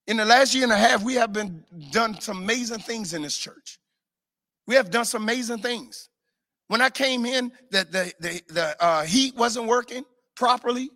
In 0.07 0.17
the 0.17 0.25
last 0.25 0.55
year 0.55 0.63
and 0.63 0.71
a 0.71 0.77
half, 0.77 1.03
we 1.03 1.13
have 1.15 1.31
been 1.31 1.63
done 1.91 2.19
some 2.19 2.39
amazing 2.39 2.79
things 2.79 3.13
in 3.13 3.21
this 3.21 3.37
church. 3.37 3.79
We 4.65 4.75
have 4.75 4.89
done 4.89 5.05
some 5.05 5.23
amazing 5.23 5.59
things. 5.59 6.09
When 6.67 6.81
I 6.81 6.89
came 6.89 7.25
in, 7.25 7.51
the, 7.69 7.83
the, 7.89 8.13
the, 8.19 8.41
the 8.53 8.83
uh, 8.83 9.03
heat 9.03 9.35
wasn't 9.35 9.67
working 9.67 10.03
properly. 10.35 10.89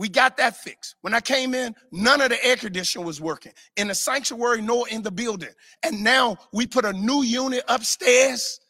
We 0.00 0.08
got 0.08 0.38
that 0.38 0.56
fixed. 0.56 0.94
When 1.02 1.12
I 1.12 1.20
came 1.20 1.54
in, 1.54 1.74
none 1.92 2.22
of 2.22 2.30
the 2.30 2.42
air 2.42 2.56
conditioning 2.56 3.06
was 3.06 3.20
working 3.20 3.52
in 3.76 3.88
the 3.88 3.94
sanctuary 3.94 4.62
nor 4.62 4.88
in 4.88 5.02
the 5.02 5.10
building. 5.10 5.50
And 5.82 6.02
now 6.02 6.38
we 6.54 6.66
put 6.66 6.86
a 6.86 6.94
new 6.94 7.22
unit 7.22 7.62
upstairs 7.68 8.60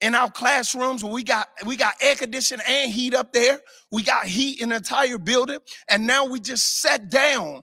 in 0.00 0.14
our 0.14 0.30
classrooms 0.30 1.02
where 1.02 1.12
we 1.12 1.24
got 1.24 1.48
we 1.66 1.76
got 1.76 1.94
air 2.00 2.14
conditioning 2.14 2.64
and 2.64 2.92
heat 2.92 3.12
up 3.12 3.32
there. 3.32 3.58
We 3.90 4.04
got 4.04 4.26
heat 4.26 4.60
in 4.60 4.68
the 4.68 4.76
entire 4.76 5.18
building. 5.18 5.58
And 5.90 6.06
now 6.06 6.24
we 6.24 6.38
just 6.38 6.80
sat 6.80 7.10
down 7.10 7.62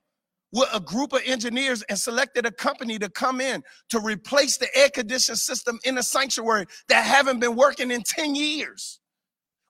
with 0.52 0.68
a 0.74 0.82
group 0.82 1.14
of 1.14 1.22
engineers 1.26 1.84
and 1.84 1.98
selected 1.98 2.46
a 2.46 2.52
company 2.52 3.00
to 3.00 3.10
come 3.10 3.40
in 3.40 3.64
to 3.92 4.02
replace 4.02 4.58
the 4.58 4.68
air 4.78 4.90
conditioning 4.90 5.38
system 5.38 5.80
in 5.86 5.96
the 5.96 6.04
sanctuary 6.04 6.66
that 6.90 7.06
haven't 7.06 7.40
been 7.40 7.56
working 7.56 7.92
in 7.92 8.04
10 8.04 8.36
years. 8.36 9.00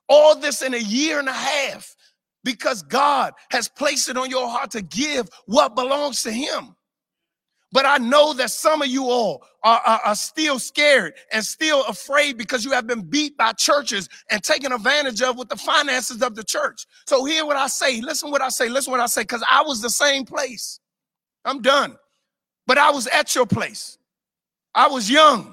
All 0.08 0.34
this 0.34 0.62
in 0.62 0.74
a 0.74 0.78
year 0.78 1.20
and 1.20 1.28
a 1.28 1.32
half 1.32 1.95
because 2.46 2.80
God 2.80 3.34
has 3.50 3.68
placed 3.68 4.08
it 4.08 4.16
on 4.16 4.30
your 4.30 4.48
heart 4.48 4.70
to 4.70 4.80
give 4.80 5.28
what 5.46 5.74
belongs 5.74 6.22
to 6.22 6.30
Him. 6.30 6.76
But 7.72 7.86
I 7.86 7.98
know 7.98 8.32
that 8.34 8.52
some 8.52 8.80
of 8.82 8.86
you 8.88 9.06
all 9.10 9.44
are, 9.64 9.80
are, 9.84 10.00
are, 10.04 10.14
still 10.14 10.60
scared 10.60 11.14
and 11.32 11.44
still 11.44 11.84
afraid 11.86 12.38
because 12.38 12.64
you 12.64 12.70
have 12.70 12.86
been 12.86 13.02
beat 13.02 13.36
by 13.36 13.52
churches 13.52 14.08
and 14.30 14.40
taken 14.44 14.70
advantage 14.70 15.20
of 15.22 15.36
with 15.36 15.48
the 15.48 15.56
finances 15.56 16.22
of 16.22 16.36
the 16.36 16.44
church. 16.44 16.86
So 17.08 17.24
hear 17.24 17.44
what 17.44 17.56
I 17.56 17.66
say. 17.66 18.00
Listen 18.00 18.30
what 18.30 18.40
I 18.40 18.48
say. 18.48 18.68
Listen 18.68 18.92
what 18.92 19.00
I 19.00 19.06
say. 19.06 19.22
Because 19.22 19.42
I 19.50 19.62
was 19.62 19.82
the 19.82 19.90
same 19.90 20.24
place. 20.24 20.78
I'm 21.44 21.60
done. 21.60 21.96
But 22.68 22.78
I 22.78 22.92
was 22.92 23.08
at 23.08 23.34
your 23.34 23.46
place. 23.46 23.98
I 24.72 24.86
was 24.86 25.10
young. 25.10 25.52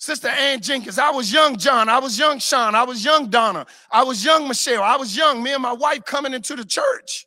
Sister 0.00 0.28
Ann 0.28 0.62
Jenkins, 0.62 0.98
I 0.98 1.10
was 1.10 1.30
young 1.30 1.58
John, 1.58 1.90
I 1.90 1.98
was 1.98 2.18
young 2.18 2.38
Sean, 2.38 2.74
I 2.74 2.84
was 2.84 3.04
young 3.04 3.28
Donna, 3.28 3.66
I 3.90 4.02
was 4.02 4.24
young 4.24 4.48
Michelle, 4.48 4.82
I 4.82 4.96
was 4.96 5.14
young, 5.14 5.42
me 5.42 5.52
and 5.52 5.62
my 5.62 5.74
wife 5.74 6.06
coming 6.06 6.32
into 6.32 6.56
the 6.56 6.64
church. 6.64 7.26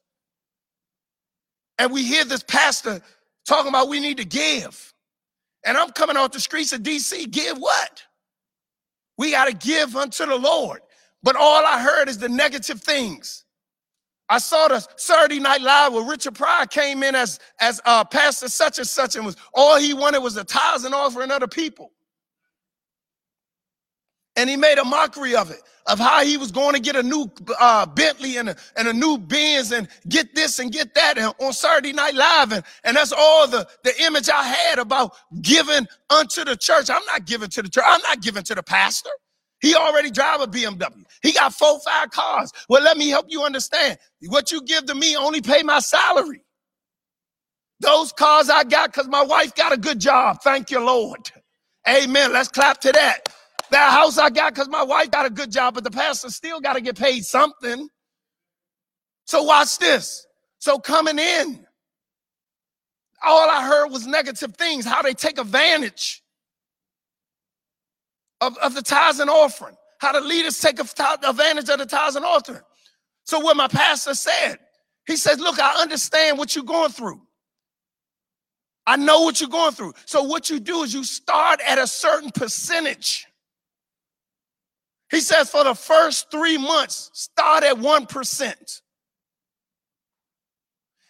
And 1.77 1.93
we 1.93 2.03
hear 2.03 2.25
this 2.25 2.41
pastor 2.41 2.99
talking 3.47 3.69
about 3.69 3.89
we 3.89 3.99
need 3.99 4.17
to 4.17 4.25
give. 4.25 4.91
And 5.63 5.77
I'm 5.77 5.91
coming 5.91 6.17
off 6.17 6.31
the 6.31 6.39
streets 6.39 6.73
of 6.73 6.81
DC, 6.81 7.29
give 7.29 7.59
what? 7.59 8.01
We 9.19 9.31
got 9.31 9.45
to 9.45 9.53
give 9.53 9.95
unto 9.95 10.25
the 10.25 10.35
Lord. 10.35 10.81
But 11.21 11.35
all 11.35 11.63
I 11.63 11.79
heard 11.79 12.09
is 12.09 12.17
the 12.17 12.27
negative 12.27 12.81
things. 12.81 13.45
I 14.29 14.39
saw 14.39 14.67
the 14.67 14.83
Saturday 14.95 15.39
Night 15.39 15.61
Live 15.61 15.93
where 15.93 16.09
Richard 16.09 16.33
Pryor 16.33 16.65
came 16.65 17.03
in 17.03 17.13
as, 17.13 17.39
as 17.59 17.79
uh, 17.85 18.03
pastor 18.03 18.47
such 18.47 18.79
and 18.79 18.87
such, 18.87 19.15
and 19.15 19.27
was 19.27 19.37
all 19.53 19.77
he 19.77 19.93
wanted 19.93 20.23
was 20.23 20.33
the 20.33 20.43
tithes 20.43 20.85
and 20.85 20.95
offering 20.95 21.29
other 21.29 21.47
people. 21.47 21.91
And 24.37 24.49
he 24.49 24.57
made 24.57 24.79
a 24.79 24.85
mockery 24.85 25.35
of 25.35 25.51
it, 25.51 25.59
of 25.87 25.99
how 25.99 26.23
he 26.25 26.37
was 26.37 26.51
going 26.51 26.73
to 26.75 26.81
get 26.81 26.95
a 26.95 27.03
new 27.03 27.31
uh, 27.59 27.85
Bentley 27.87 28.37
and 28.37 28.49
a, 28.49 28.55
and 28.77 28.87
a 28.87 28.93
new 28.93 29.17
Benz 29.17 29.71
and 29.71 29.87
get 30.09 30.35
this 30.35 30.59
and 30.59 30.71
get 30.71 30.95
that 30.95 31.17
on 31.39 31.53
Saturday 31.53 31.93
Night 31.93 32.15
Live. 32.15 32.51
And, 32.53 32.63
and 32.83 32.97
that's 32.97 33.13
all 33.13 33.47
the, 33.47 33.67
the 33.83 33.93
image 34.03 34.29
I 34.29 34.43
had 34.43 34.79
about 34.79 35.15
giving 35.41 35.87
unto 36.09 36.45
the 36.45 36.55
church. 36.57 36.89
I'm 36.89 37.05
not 37.05 37.25
giving 37.25 37.49
to 37.49 37.61
the 37.63 37.69
church. 37.69 37.85
I'm 37.87 38.01
not 38.01 38.21
giving 38.21 38.43
to 38.43 38.55
the 38.55 38.63
pastor. 38.63 39.11
He 39.61 39.75
already 39.75 40.11
drive 40.11 40.41
a 40.41 40.47
BMW. 40.47 41.03
He 41.21 41.33
got 41.33 41.53
four, 41.53 41.79
five 41.81 42.11
cars. 42.11 42.51
Well, 42.69 42.83
let 42.83 42.97
me 42.97 43.09
help 43.09 43.27
you 43.29 43.43
understand. 43.43 43.97
What 44.27 44.51
you 44.51 44.61
give 44.63 44.85
to 44.87 44.95
me 44.95 45.15
only 45.17 45.41
pay 45.41 45.63
my 45.63 45.79
salary. 45.79 46.43
Those 47.81 48.11
cars 48.13 48.49
I 48.49 48.63
got 48.65 48.91
because 48.93 49.07
my 49.07 49.23
wife 49.23 49.55
got 49.55 49.73
a 49.73 49.77
good 49.77 49.99
job. 49.99 50.39
Thank 50.43 50.71
you, 50.71 50.79
Lord. 50.85 51.31
Amen. 51.89 52.33
Let's 52.33 52.49
clap 52.49 52.81
to 52.81 52.91
that. 52.93 53.21
That 53.73 53.91
house 53.91 54.19
I 54.19 54.29
got 54.29 54.53
because 54.53 54.69
my 54.69 54.83
wife 54.83 55.09
got 55.09 55.25
a 55.25 55.31
good 55.31 55.51
job, 55.51 55.73
but 55.73 55.83
the 55.83 55.89
pastor 55.89 56.29
still 56.29 56.61
got 56.61 56.73
to 56.73 56.81
get 56.81 56.95
paid 56.95 57.25
something. 57.25 57.89
So 59.25 59.41
watch 59.41 59.79
this. 59.79 60.27
So 60.59 60.77
coming 60.77 61.17
in, 61.17 61.65
all 63.23 63.49
I 63.49 63.65
heard 63.65 63.87
was 63.87 64.05
negative 64.05 64.55
things, 64.57 64.85
how 64.85 65.01
they 65.01 65.15
take 65.15 65.39
advantage 65.39 66.21
of, 68.41 68.55
of 68.59 68.75
the 68.75 68.83
tithes 68.83 69.19
and 69.19 69.29
offering, 69.29 69.75
how 69.97 70.11
the 70.11 70.21
leaders 70.21 70.59
take 70.59 70.79
advantage 70.79 71.67
of 71.67 71.79
the 71.79 71.87
tithes 71.87 72.15
and 72.15 72.23
offering. 72.23 72.61
So 73.23 73.39
what 73.39 73.57
my 73.57 73.67
pastor 73.67 74.13
said, 74.13 74.59
he 75.07 75.15
says, 75.15 75.39
look, 75.39 75.59
I 75.59 75.81
understand 75.81 76.37
what 76.37 76.55
you're 76.55 76.63
going 76.63 76.91
through. 76.91 77.23
I 78.85 78.97
know 78.97 79.21
what 79.21 79.41
you're 79.41 79.49
going 79.49 79.71
through. 79.71 79.93
So 80.05 80.21
what 80.21 80.51
you 80.51 80.59
do 80.59 80.83
is 80.83 80.93
you 80.93 81.03
start 81.03 81.59
at 81.67 81.79
a 81.79 81.87
certain 81.87 82.29
percentage. 82.29 83.25
He 85.13 85.19
says 85.19 85.47
for 85.47 85.63
the 85.63 85.75
first 85.75 86.31
three 86.31 86.57
months, 86.57 87.11
start 87.13 87.63
at 87.63 87.75
1%. 87.75 88.81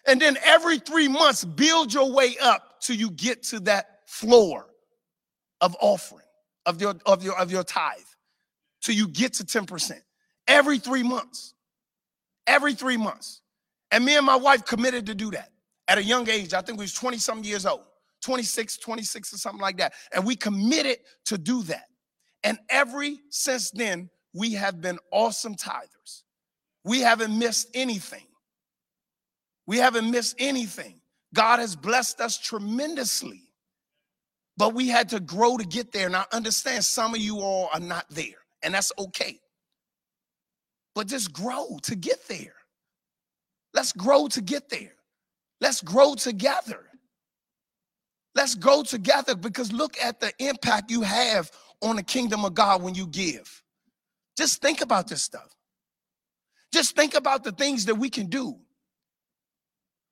And 0.06 0.22
then 0.22 0.38
every 0.44 0.80
three 0.80 1.08
months, 1.08 1.46
build 1.46 1.94
your 1.94 2.12
way 2.12 2.36
up 2.42 2.82
till 2.82 2.98
you 2.98 3.12
get 3.12 3.44
to 3.44 3.62
that 3.62 4.02
floor 4.06 4.66
of 5.62 5.78
offering, 5.80 6.26
of 6.66 6.82
your, 6.82 6.96
of 7.06 7.24
your, 7.24 7.40
of 7.40 7.50
your 7.50 7.64
tithe, 7.64 7.96
till 8.82 8.94
you 8.94 9.08
get 9.08 9.36
to 9.36 9.46
10%. 9.46 9.94
Every 10.50 10.80
three 10.80 11.04
months. 11.04 11.54
Every 12.46 12.74
three 12.74 12.98
months. 12.98 13.42
And 13.90 14.04
me 14.04 14.18
and 14.18 14.26
my 14.26 14.36
wife 14.36 14.66
committed 14.66 15.06
to 15.06 15.16
do 15.16 15.32
that 15.32 15.50
at 15.88 15.98
a 15.98 16.04
young 16.04 16.30
age. 16.30 16.54
I 16.54 16.60
think 16.60 16.78
we 16.78 16.84
was 16.84 16.94
20 16.94 17.20
something 17.20 17.46
years 17.46 17.66
old, 17.66 17.84
26, 18.22 18.80
26 18.80 19.34
or 19.34 19.38
something 19.38 19.62
like 19.62 19.78
that. 19.78 19.94
And 20.14 20.26
we 20.26 20.36
committed 20.36 20.98
to 21.28 21.38
do 21.38 21.64
that. 21.64 21.86
And 22.44 22.60
every 22.70 23.20
since 23.30 23.72
then, 23.72 24.10
we 24.34 24.54
have 24.54 24.82
been 24.82 25.00
awesome 25.12 25.56
tithers. 25.56 26.24
We 26.84 27.02
haven't 27.02 27.38
missed 27.38 27.70
anything. 27.74 28.28
We 29.66 29.78
haven't 29.78 30.12
missed 30.12 30.36
anything. 30.40 31.00
God 31.34 31.60
has 31.60 31.76
blessed 31.76 32.20
us 32.20 32.38
tremendously. 32.38 33.42
But 34.58 34.74
we 34.74 34.88
had 34.88 35.10
to 35.10 35.20
grow 35.20 35.58
to 35.58 35.66
get 35.66 35.92
there. 35.92 36.06
And 36.06 36.16
I 36.16 36.26
understand 36.32 36.84
some 36.86 37.14
of 37.14 37.20
you 37.20 37.40
all 37.40 37.70
are 37.74 37.80
not 37.80 38.06
there, 38.10 38.44
and 38.62 38.74
that's 38.74 38.92
okay. 39.00 39.40
But 40.94 41.08
just 41.08 41.34
grow 41.34 41.80
to 41.84 41.96
get 41.96 42.28
there. 42.28 42.54
Let's 43.74 43.94
grow 43.94 44.28
to 44.28 44.42
get 44.42 44.70
there. 44.70 44.94
Let's 45.60 45.82
grow 45.82 46.14
together. 46.14 46.86
Let's 48.36 48.54
grow 48.54 48.84
together 48.84 49.36
because 49.36 49.72
look 49.72 49.98
at 50.00 50.20
the 50.20 50.32
impact 50.40 50.92
you 50.92 51.02
have 51.02 51.52
on 51.84 51.98
the 51.98 52.04
kingdom 52.04 52.46
of 52.46 52.54
God 52.54 52.82
when 52.82 52.96
you 52.96 53.08
give. 53.08 53.64
Just 54.38 54.62
think 54.62 54.82
about 54.82 55.08
this 55.08 55.22
stuff. 55.22 55.56
Just 56.72 56.96
think 56.96 57.14
about 57.16 57.44
the 57.44 57.52
things 57.52 57.86
that 57.86 57.96
we 57.96 58.10
can 58.10 58.28
do. 58.28 58.58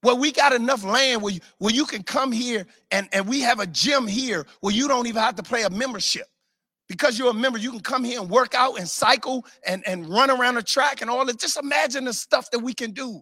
Well, 0.04 0.18
we 0.18 0.32
got 0.32 0.54
enough 0.54 0.84
land 0.84 1.22
where 1.22 1.34
you, 1.34 1.40
where 1.60 1.74
you 1.74 1.86
can 1.86 2.04
come 2.04 2.32
here 2.32 2.66
and, 2.92 3.08
and 3.14 3.28
we 3.28 3.42
have 3.42 3.60
a 3.60 3.68
gym 3.68 4.08
here 4.08 4.46
where 4.62 4.74
you 4.74 4.88
don't 4.88 5.08
even 5.08 5.22
have 5.22 5.36
to 5.36 5.44
pay 5.44 5.64
a 5.64 5.70
membership. 5.70 6.28
Because 6.88 7.18
you're 7.18 7.30
a 7.30 7.34
member, 7.34 7.58
you 7.58 7.72
can 7.72 7.80
come 7.80 8.04
here 8.04 8.20
and 8.20 8.30
work 8.30 8.54
out 8.54 8.78
and 8.78 8.88
cycle 8.88 9.46
and, 9.66 9.84
and 9.88 10.10
run 10.10 10.30
around 10.30 10.56
the 10.56 10.64
track 10.64 11.02
and 11.02 11.10
all 11.10 11.26
that. 11.26 11.40
Just 11.40 11.58
imagine 11.58 12.06
the 12.06 12.14
stuff 12.14 12.52
that 12.52 12.60
we 12.60 12.74
can 12.74 12.92
do. 12.92 13.22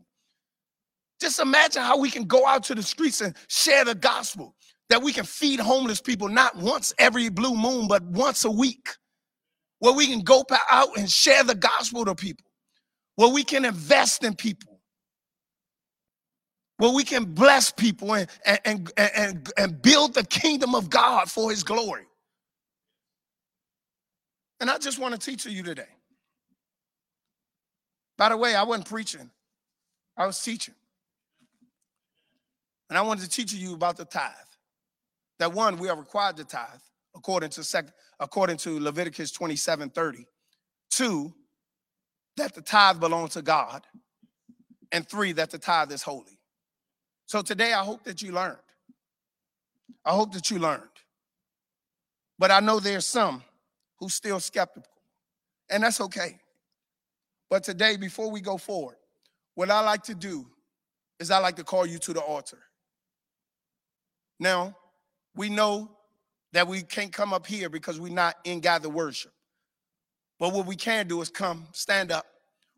Just 1.22 1.40
imagine 1.40 1.84
how 1.84 1.98
we 2.00 2.10
can 2.10 2.26
go 2.26 2.48
out 2.48 2.64
to 2.66 2.76
the 2.76 2.84
streets 2.84 3.22
and 3.22 3.36
share 3.48 3.86
the 3.86 3.96
gospel 3.96 4.56
that 4.90 5.04
we 5.04 5.14
can 5.14 5.26
feed 5.26 5.60
homeless 5.60 6.02
people 6.02 6.28
not 6.28 6.56
once 6.58 6.94
every 6.98 7.30
blue 7.30 7.56
moon, 7.56 7.88
but 7.88 8.04
once 8.04 8.44
a 8.44 8.52
week, 8.52 8.90
where 9.80 9.94
we 9.94 10.08
can 10.08 10.22
go 10.22 10.44
out 10.70 10.98
and 10.98 11.10
share 11.10 11.44
the 11.44 11.56
gospel 11.56 12.06
to 12.06 12.16
people, 12.16 12.46
where 13.16 13.30
we 13.30 13.44
can 13.44 13.66
invest 13.66 14.24
in 14.24 14.36
people, 14.36 14.82
where 16.78 16.92
we 16.92 17.04
can 17.04 17.26
bless 17.26 17.72
people 17.72 18.14
and, 18.16 18.28
and, 18.66 18.92
and, 18.98 19.52
and, 19.58 19.82
build 19.82 20.14
the 20.14 20.26
kingdom 20.26 20.76
of 20.76 20.90
God 20.90 21.30
for 21.30 21.50
his 21.50 21.64
glory. 21.64 22.06
And 24.60 24.70
I 24.70 24.78
just 24.78 25.00
want 25.00 25.14
to 25.14 25.20
teach 25.20 25.46
you 25.46 25.64
today. 25.64 25.88
By 28.18 28.30
the 28.30 28.38
way, 28.38 28.56
I 28.56 28.64
wasn't 28.64 28.90
preaching, 28.90 29.30
I 30.18 30.26
was 30.26 30.42
teaching. 30.42 30.74
And 32.90 32.98
I 32.98 33.02
wanted 33.04 33.24
to 33.24 33.30
teach 33.30 33.54
you 33.54 33.76
about 33.76 33.98
the 33.98 34.06
tithe 34.06 34.49
that 35.40 35.54
one, 35.54 35.78
we 35.78 35.90
are 35.90 35.98
required 35.98 36.38
to 36.38 36.44
tithe 36.44 36.82
according 37.16 37.50
to 37.52 37.64
second, 37.64 37.94
according 38.20 38.58
to 38.58 38.80
Leviticus 38.80 39.32
27 39.32 39.90
30. 39.90 40.26
Two, 40.92 41.34
that 42.38 42.54
the 42.54 42.62
tithe 42.62 43.00
belongs 43.00 43.34
to 43.34 43.42
God. 43.42 43.86
And 44.92 45.08
three, 45.08 45.34
that 45.34 45.52
the 45.52 45.60
tithe 45.60 45.92
is 45.92 46.02
holy. 46.02 46.40
So 47.26 47.42
today 47.42 47.74
I 47.74 47.84
hope 47.84 48.04
that 48.06 48.22
you 48.22 48.32
learned. 48.32 48.58
I 50.04 50.12
hope 50.12 50.34
that 50.34 50.50
you 50.50 50.60
learned. 50.60 50.84
But 52.40 52.52
I 52.52 52.60
know 52.60 52.80
there's 52.80 53.06
some 53.06 53.44
who's 54.00 54.16
still 54.16 54.40
skeptical, 54.40 54.92
and 55.70 55.84
that's 55.84 56.00
okay. 56.02 56.40
But 57.50 57.64
today, 57.64 57.98
before 57.98 58.32
we 58.32 58.42
go 58.42 58.58
forward, 58.58 58.96
what 59.56 59.70
I 59.70 59.82
like 59.82 60.04
to 60.04 60.16
do 60.16 60.46
is 61.20 61.32
I 61.32 61.40
like 61.40 61.58
to 61.58 61.64
call 61.64 61.86
you 61.86 61.98
to 62.00 62.14
the 62.14 62.22
altar. 62.22 62.60
Now, 64.40 64.76
we 65.36 65.50
know 65.50 65.92
that 66.54 66.68
we 66.68 66.82
can't 66.82 67.14
come 67.14 67.34
up 67.34 67.46
here 67.46 67.70
because 67.70 68.00
we're 68.00 68.14
not 68.14 68.36
in 68.44 68.60
gather 68.60 68.90
worship. 68.90 69.32
But 70.40 70.54
what 70.54 70.66
we 70.66 70.76
can 70.76 71.08
do 71.08 71.22
is 71.22 71.30
come, 71.30 71.68
stand 71.74 72.12
up, 72.12 72.26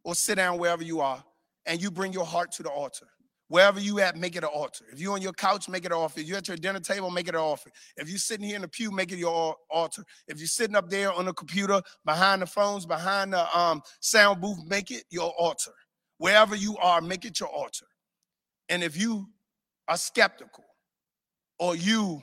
or 0.03 0.15
sit 0.15 0.35
down 0.35 0.57
wherever 0.57 0.83
you 0.83 0.99
are, 0.99 1.23
and 1.65 1.81
you 1.81 1.91
bring 1.91 2.11
your 2.11 2.25
heart 2.25 2.51
to 2.53 2.63
the 2.63 2.69
altar. 2.69 3.05
Wherever 3.49 3.81
you 3.81 3.99
at, 3.99 4.15
make 4.15 4.37
it 4.37 4.43
an 4.43 4.49
altar. 4.53 4.85
If 4.93 4.99
you're 4.99 5.13
on 5.13 5.21
your 5.21 5.33
couch, 5.33 5.67
make 5.67 5.83
it 5.83 5.91
an 5.91 5.97
altar. 5.97 6.21
If 6.21 6.27
you're 6.27 6.37
at 6.37 6.47
your 6.47 6.55
dinner 6.55 6.79
table, 6.79 7.11
make 7.11 7.27
it 7.27 7.35
an 7.35 7.41
altar. 7.41 7.69
If 7.97 8.07
you're 8.07 8.17
sitting 8.17 8.45
here 8.45 8.55
in 8.55 8.61
the 8.61 8.67
pew, 8.69 8.91
make 8.91 9.11
it 9.11 9.17
your 9.17 9.57
altar. 9.69 10.05
If 10.29 10.37
you're 10.37 10.47
sitting 10.47 10.75
up 10.75 10.89
there 10.89 11.11
on 11.11 11.25
the 11.25 11.33
computer, 11.33 11.81
behind 12.05 12.41
the 12.41 12.45
phones, 12.45 12.85
behind 12.85 13.33
the 13.33 13.57
um, 13.57 13.81
sound 13.99 14.39
booth, 14.39 14.59
make 14.65 14.89
it 14.89 15.03
your 15.09 15.33
altar. 15.37 15.73
Wherever 16.17 16.55
you 16.55 16.77
are, 16.77 17.01
make 17.01 17.25
it 17.25 17.41
your 17.41 17.49
altar. 17.49 17.85
And 18.69 18.83
if 18.83 18.95
you 18.95 19.27
are 19.89 19.97
skeptical 19.97 20.63
or 21.59 21.75
you 21.75 22.21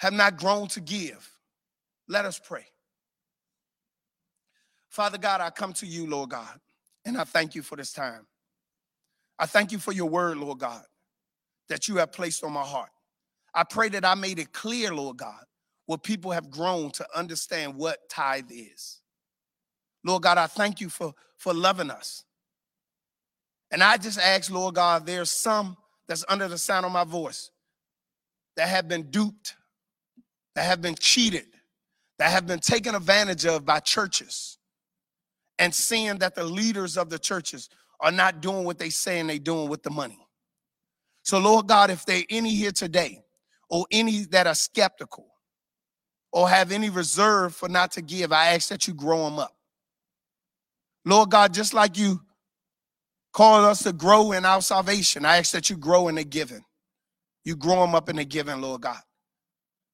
have 0.00 0.14
not 0.14 0.38
grown 0.38 0.66
to 0.66 0.80
give, 0.80 1.30
let 2.08 2.24
us 2.24 2.40
pray. 2.42 2.64
Father 4.88 5.18
God, 5.18 5.42
I 5.42 5.50
come 5.50 5.74
to 5.74 5.86
you, 5.86 6.06
Lord 6.06 6.30
God, 6.30 6.58
and 7.04 7.18
I 7.18 7.24
thank 7.24 7.54
you 7.54 7.60
for 7.60 7.76
this 7.76 7.92
time. 7.92 8.26
I 9.38 9.44
thank 9.44 9.72
you 9.72 9.78
for 9.78 9.92
your 9.92 10.08
word, 10.08 10.38
Lord 10.38 10.58
God, 10.58 10.82
that 11.68 11.86
you 11.86 11.96
have 11.96 12.12
placed 12.12 12.42
on 12.42 12.52
my 12.52 12.62
heart. 12.62 12.88
I 13.54 13.62
pray 13.62 13.90
that 13.90 14.06
I 14.06 14.14
made 14.14 14.38
it 14.38 14.54
clear, 14.54 14.94
Lord 14.94 15.18
God, 15.18 15.44
where 15.84 15.98
people 15.98 16.30
have 16.30 16.50
grown 16.50 16.90
to 16.92 17.06
understand 17.14 17.74
what 17.74 18.08
tithe 18.08 18.50
is. 18.50 19.00
Lord 20.02 20.22
God, 20.22 20.38
I 20.38 20.46
thank 20.46 20.80
you 20.80 20.88
for, 20.88 21.12
for 21.36 21.52
loving 21.52 21.90
us. 21.90 22.24
And 23.70 23.82
I 23.82 23.98
just 23.98 24.18
ask, 24.18 24.50
Lord 24.50 24.76
God, 24.76 25.04
there's 25.04 25.30
some 25.30 25.76
that's 26.08 26.24
under 26.26 26.48
the 26.48 26.56
sound 26.56 26.86
of 26.86 26.92
my 26.92 27.04
voice 27.04 27.50
that 28.56 28.68
have 28.68 28.88
been 28.88 29.10
duped, 29.10 29.56
that 30.60 30.66
have 30.66 30.82
been 30.82 30.94
cheated, 30.94 31.46
that 32.18 32.30
have 32.30 32.46
been 32.46 32.58
taken 32.58 32.94
advantage 32.94 33.46
of 33.46 33.64
by 33.64 33.80
churches, 33.80 34.58
and 35.58 35.74
seeing 35.74 36.18
that 36.18 36.34
the 36.34 36.44
leaders 36.44 36.98
of 36.98 37.08
the 37.08 37.18
churches 37.18 37.70
are 37.98 38.12
not 38.12 38.42
doing 38.42 38.66
what 38.66 38.78
they 38.78 38.90
saying 38.90 39.26
they 39.26 39.38
doing 39.38 39.70
with 39.70 39.82
the 39.82 39.88
money. 39.88 40.18
So, 41.22 41.38
Lord 41.38 41.66
God, 41.66 41.88
if 41.88 42.04
there 42.04 42.22
any 42.28 42.54
here 42.54 42.72
today, 42.72 43.22
or 43.70 43.86
any 43.90 44.26
that 44.32 44.46
are 44.46 44.54
skeptical, 44.54 45.28
or 46.30 46.46
have 46.46 46.72
any 46.72 46.90
reserve 46.90 47.54
for 47.54 47.70
not 47.70 47.92
to 47.92 48.02
give, 48.02 48.30
I 48.30 48.48
ask 48.48 48.68
that 48.68 48.86
you 48.86 48.92
grow 48.92 49.24
them 49.24 49.38
up. 49.38 49.56
Lord 51.06 51.30
God, 51.30 51.54
just 51.54 51.72
like 51.72 51.96
you 51.96 52.20
called 53.32 53.64
us 53.64 53.82
to 53.84 53.94
grow 53.94 54.32
in 54.32 54.44
our 54.44 54.60
salvation, 54.60 55.24
I 55.24 55.38
ask 55.38 55.52
that 55.52 55.70
you 55.70 55.78
grow 55.78 56.08
in 56.08 56.16
the 56.16 56.24
giving. 56.24 56.66
You 57.46 57.56
grow 57.56 57.80
them 57.80 57.94
up 57.94 58.10
in 58.10 58.16
the 58.16 58.26
giving, 58.26 58.60
Lord 58.60 58.82
God. 58.82 59.00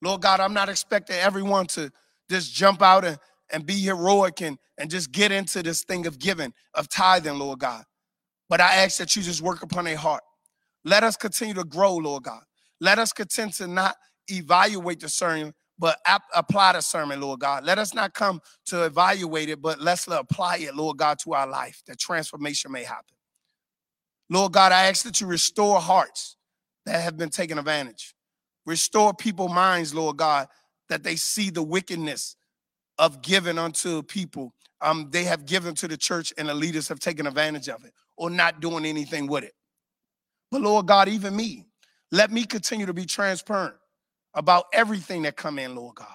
Lord 0.03 0.23
God, 0.23 0.41
I'm 0.41 0.55
not 0.55 0.69
expecting 0.69 1.17
everyone 1.17 1.67
to 1.69 1.91
just 2.31 2.55
jump 2.55 2.83
out 2.83 3.05
and, 3.05 3.19
and 3.53 3.65
be 3.65 3.75
heroic 3.75 4.43
and, 4.43 4.59
and 4.79 4.91
just 4.91 5.13
get 5.13 5.33
into 5.33 5.63
this 5.63 5.85
thing 5.85 6.07
of 6.07 6.19
giving, 6.19 6.53
of 6.75 6.89
tithing, 6.89 7.39
Lord 7.39 7.61
God. 7.61 7.85
But 8.49 8.61
I 8.61 8.77
ask 8.77 8.99
that 8.99 9.17
you 9.17 9.23
just 9.23 9.43
work 9.43 9.63
upon 9.63 9.87
a 9.87 9.95
heart. 9.95 10.23
Let 10.85 11.03
us 11.03 11.17
continue 11.17 11.55
to 11.55 11.65
grow, 11.65 11.97
Lord 11.97 12.25
God. 12.25 12.43
Let 12.81 12.99
us 12.99 13.13
continue 13.13 13.53
to 13.55 13.67
not 13.67 13.97
evaluate 14.29 15.01
the 15.01 15.09
sermon, 15.09 15.55
but 15.79 15.99
ap- 16.07 16.23
apply 16.35 16.75
the 16.75 16.81
sermon, 16.81 17.21
Lord 17.21 17.41
God. 17.41 17.65
Let 17.65 17.79
us 17.79 17.95
not 17.95 18.15
come 18.15 18.41
to 18.67 18.85
evaluate 18.85 19.49
it, 19.49 19.61
but 19.61 19.81
let's 19.81 20.07
apply 20.07 20.59
it, 20.59 20.77
Lord 20.77 20.99
God, 20.99 21.19
to 21.25 21.35
our 21.35 21.47
life, 21.47 21.83
that 21.87 21.99
transformation 21.99 22.71
may 22.71 22.85
happen. 22.85 23.17
Lord 24.29 24.53
God, 24.53 24.73
I 24.73 24.87
ask 24.89 25.05
that 25.05 25.21
you 25.21 25.27
restore 25.27 25.81
hearts 25.81 26.37
that 26.85 27.01
have 27.03 27.17
been 27.17 27.31
taken 27.31 27.59
advantage. 27.59 28.16
Restore 28.67 29.15
people's 29.15 29.53
minds, 29.53 29.95
Lord 29.95 30.17
God, 30.17 30.49
that 30.89 31.03
they 31.03 31.17
see 31.17 31.51
the 31.51 31.63
wickedness 31.63 32.37
of 32.99 33.23
giving 33.23 33.59
unto 33.59 34.03
people. 34.03 34.53
Um, 34.81 35.09
they 35.11 35.25
have 35.25 35.47
given 35.47 35.75
to 35.77 35.89
the 35.89 35.97
church 35.97 36.33
and 36.37 36.49
the 36.49 36.55
leaders 36.55 36.89
have 36.89 36.99
taken 37.01 37.27
advantage 37.27 37.69
of 37.69 37.85
it 37.85 37.93
or 38.17 38.31
not 38.31 38.61
doing 38.61 38.85
anything 38.85 39.27
with 39.27 39.45
it. 39.45 39.55
But 40.51 40.63
Lord 40.63 40.87
God, 40.87 41.09
even 41.09 41.35
me, 41.35 41.67
let 42.13 42.31
me 42.31 42.45
continue 42.45 42.87
to 42.87 42.95
be 42.95 43.05
transparent 43.05 43.75
about 44.35 44.67
everything 44.73 45.23
that 45.23 45.37
come 45.37 45.59
in, 45.59 45.75
Lord 45.75 45.97
God. 45.97 46.09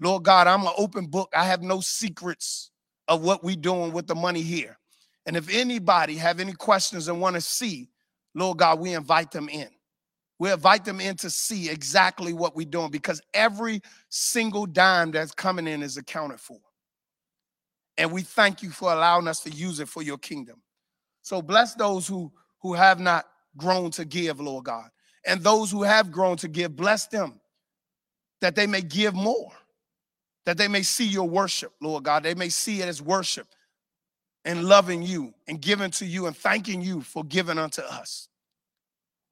Lord 0.00 0.24
God, 0.24 0.46
I'm 0.46 0.62
an 0.62 0.72
open 0.76 1.06
book. 1.06 1.32
I 1.34 1.44
have 1.44 1.62
no 1.62 1.80
secrets 1.80 2.70
of 3.08 3.22
what 3.22 3.44
we 3.44 3.56
doing 3.56 3.92
with 3.92 4.06
the 4.06 4.14
money 4.14 4.42
here. 4.42 4.78
And 5.26 5.36
if 5.36 5.52
anybody 5.54 6.16
have 6.16 6.40
any 6.40 6.52
questions 6.52 7.08
and 7.08 7.20
want 7.20 7.34
to 7.36 7.40
see, 7.40 7.88
Lord 8.34 8.58
God, 8.58 8.80
we 8.80 8.94
invite 8.94 9.30
them 9.30 9.48
in. 9.48 9.68
We 10.38 10.50
invite 10.50 10.84
them 10.84 11.00
in 11.00 11.16
to 11.16 11.30
see 11.30 11.70
exactly 11.70 12.32
what 12.32 12.56
we're 12.56 12.66
doing 12.66 12.90
because 12.90 13.20
every 13.32 13.80
single 14.08 14.66
dime 14.66 15.12
that's 15.12 15.32
coming 15.32 15.68
in 15.68 15.82
is 15.82 15.96
accounted 15.96 16.40
for. 16.40 16.58
And 17.96 18.10
we 18.10 18.22
thank 18.22 18.62
you 18.62 18.70
for 18.70 18.92
allowing 18.92 19.28
us 19.28 19.40
to 19.40 19.50
use 19.50 19.78
it 19.78 19.88
for 19.88 20.02
your 20.02 20.18
kingdom. 20.18 20.60
So 21.22 21.40
bless 21.40 21.74
those 21.74 22.06
who 22.06 22.32
who 22.60 22.72
have 22.72 22.98
not 22.98 23.26
grown 23.56 23.90
to 23.92 24.04
give, 24.04 24.40
Lord 24.40 24.64
God. 24.64 24.88
And 25.26 25.40
those 25.42 25.70
who 25.70 25.82
have 25.82 26.10
grown 26.10 26.36
to 26.38 26.48
give, 26.48 26.74
bless 26.74 27.06
them 27.06 27.40
that 28.40 28.54
they 28.54 28.66
may 28.66 28.82
give 28.82 29.14
more, 29.14 29.52
that 30.44 30.58
they 30.58 30.68
may 30.68 30.82
see 30.82 31.06
your 31.06 31.28
worship, 31.28 31.72
Lord 31.80 32.04
God. 32.04 32.22
They 32.22 32.34
may 32.34 32.48
see 32.48 32.80
it 32.80 32.88
as 32.88 33.00
worship 33.00 33.46
and 34.44 34.64
loving 34.64 35.02
you 35.02 35.34
and 35.48 35.60
giving 35.60 35.90
to 35.92 36.06
you 36.06 36.26
and 36.26 36.36
thanking 36.36 36.82
you 36.82 37.00
for 37.00 37.24
giving 37.24 37.58
unto 37.58 37.82
us. 37.82 38.28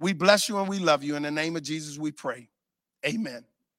We 0.03 0.14
bless 0.14 0.48
you 0.50 0.59
and 0.61 0.68
we 0.68 0.80
love 0.80 1.05
you. 1.05 1.16
In 1.16 1.24
the 1.24 1.32
name 1.32 1.57
of 1.57 1.64
Jesus, 1.64 1.98
we 1.98 2.12
pray. 2.12 2.50
Amen. 3.07 3.44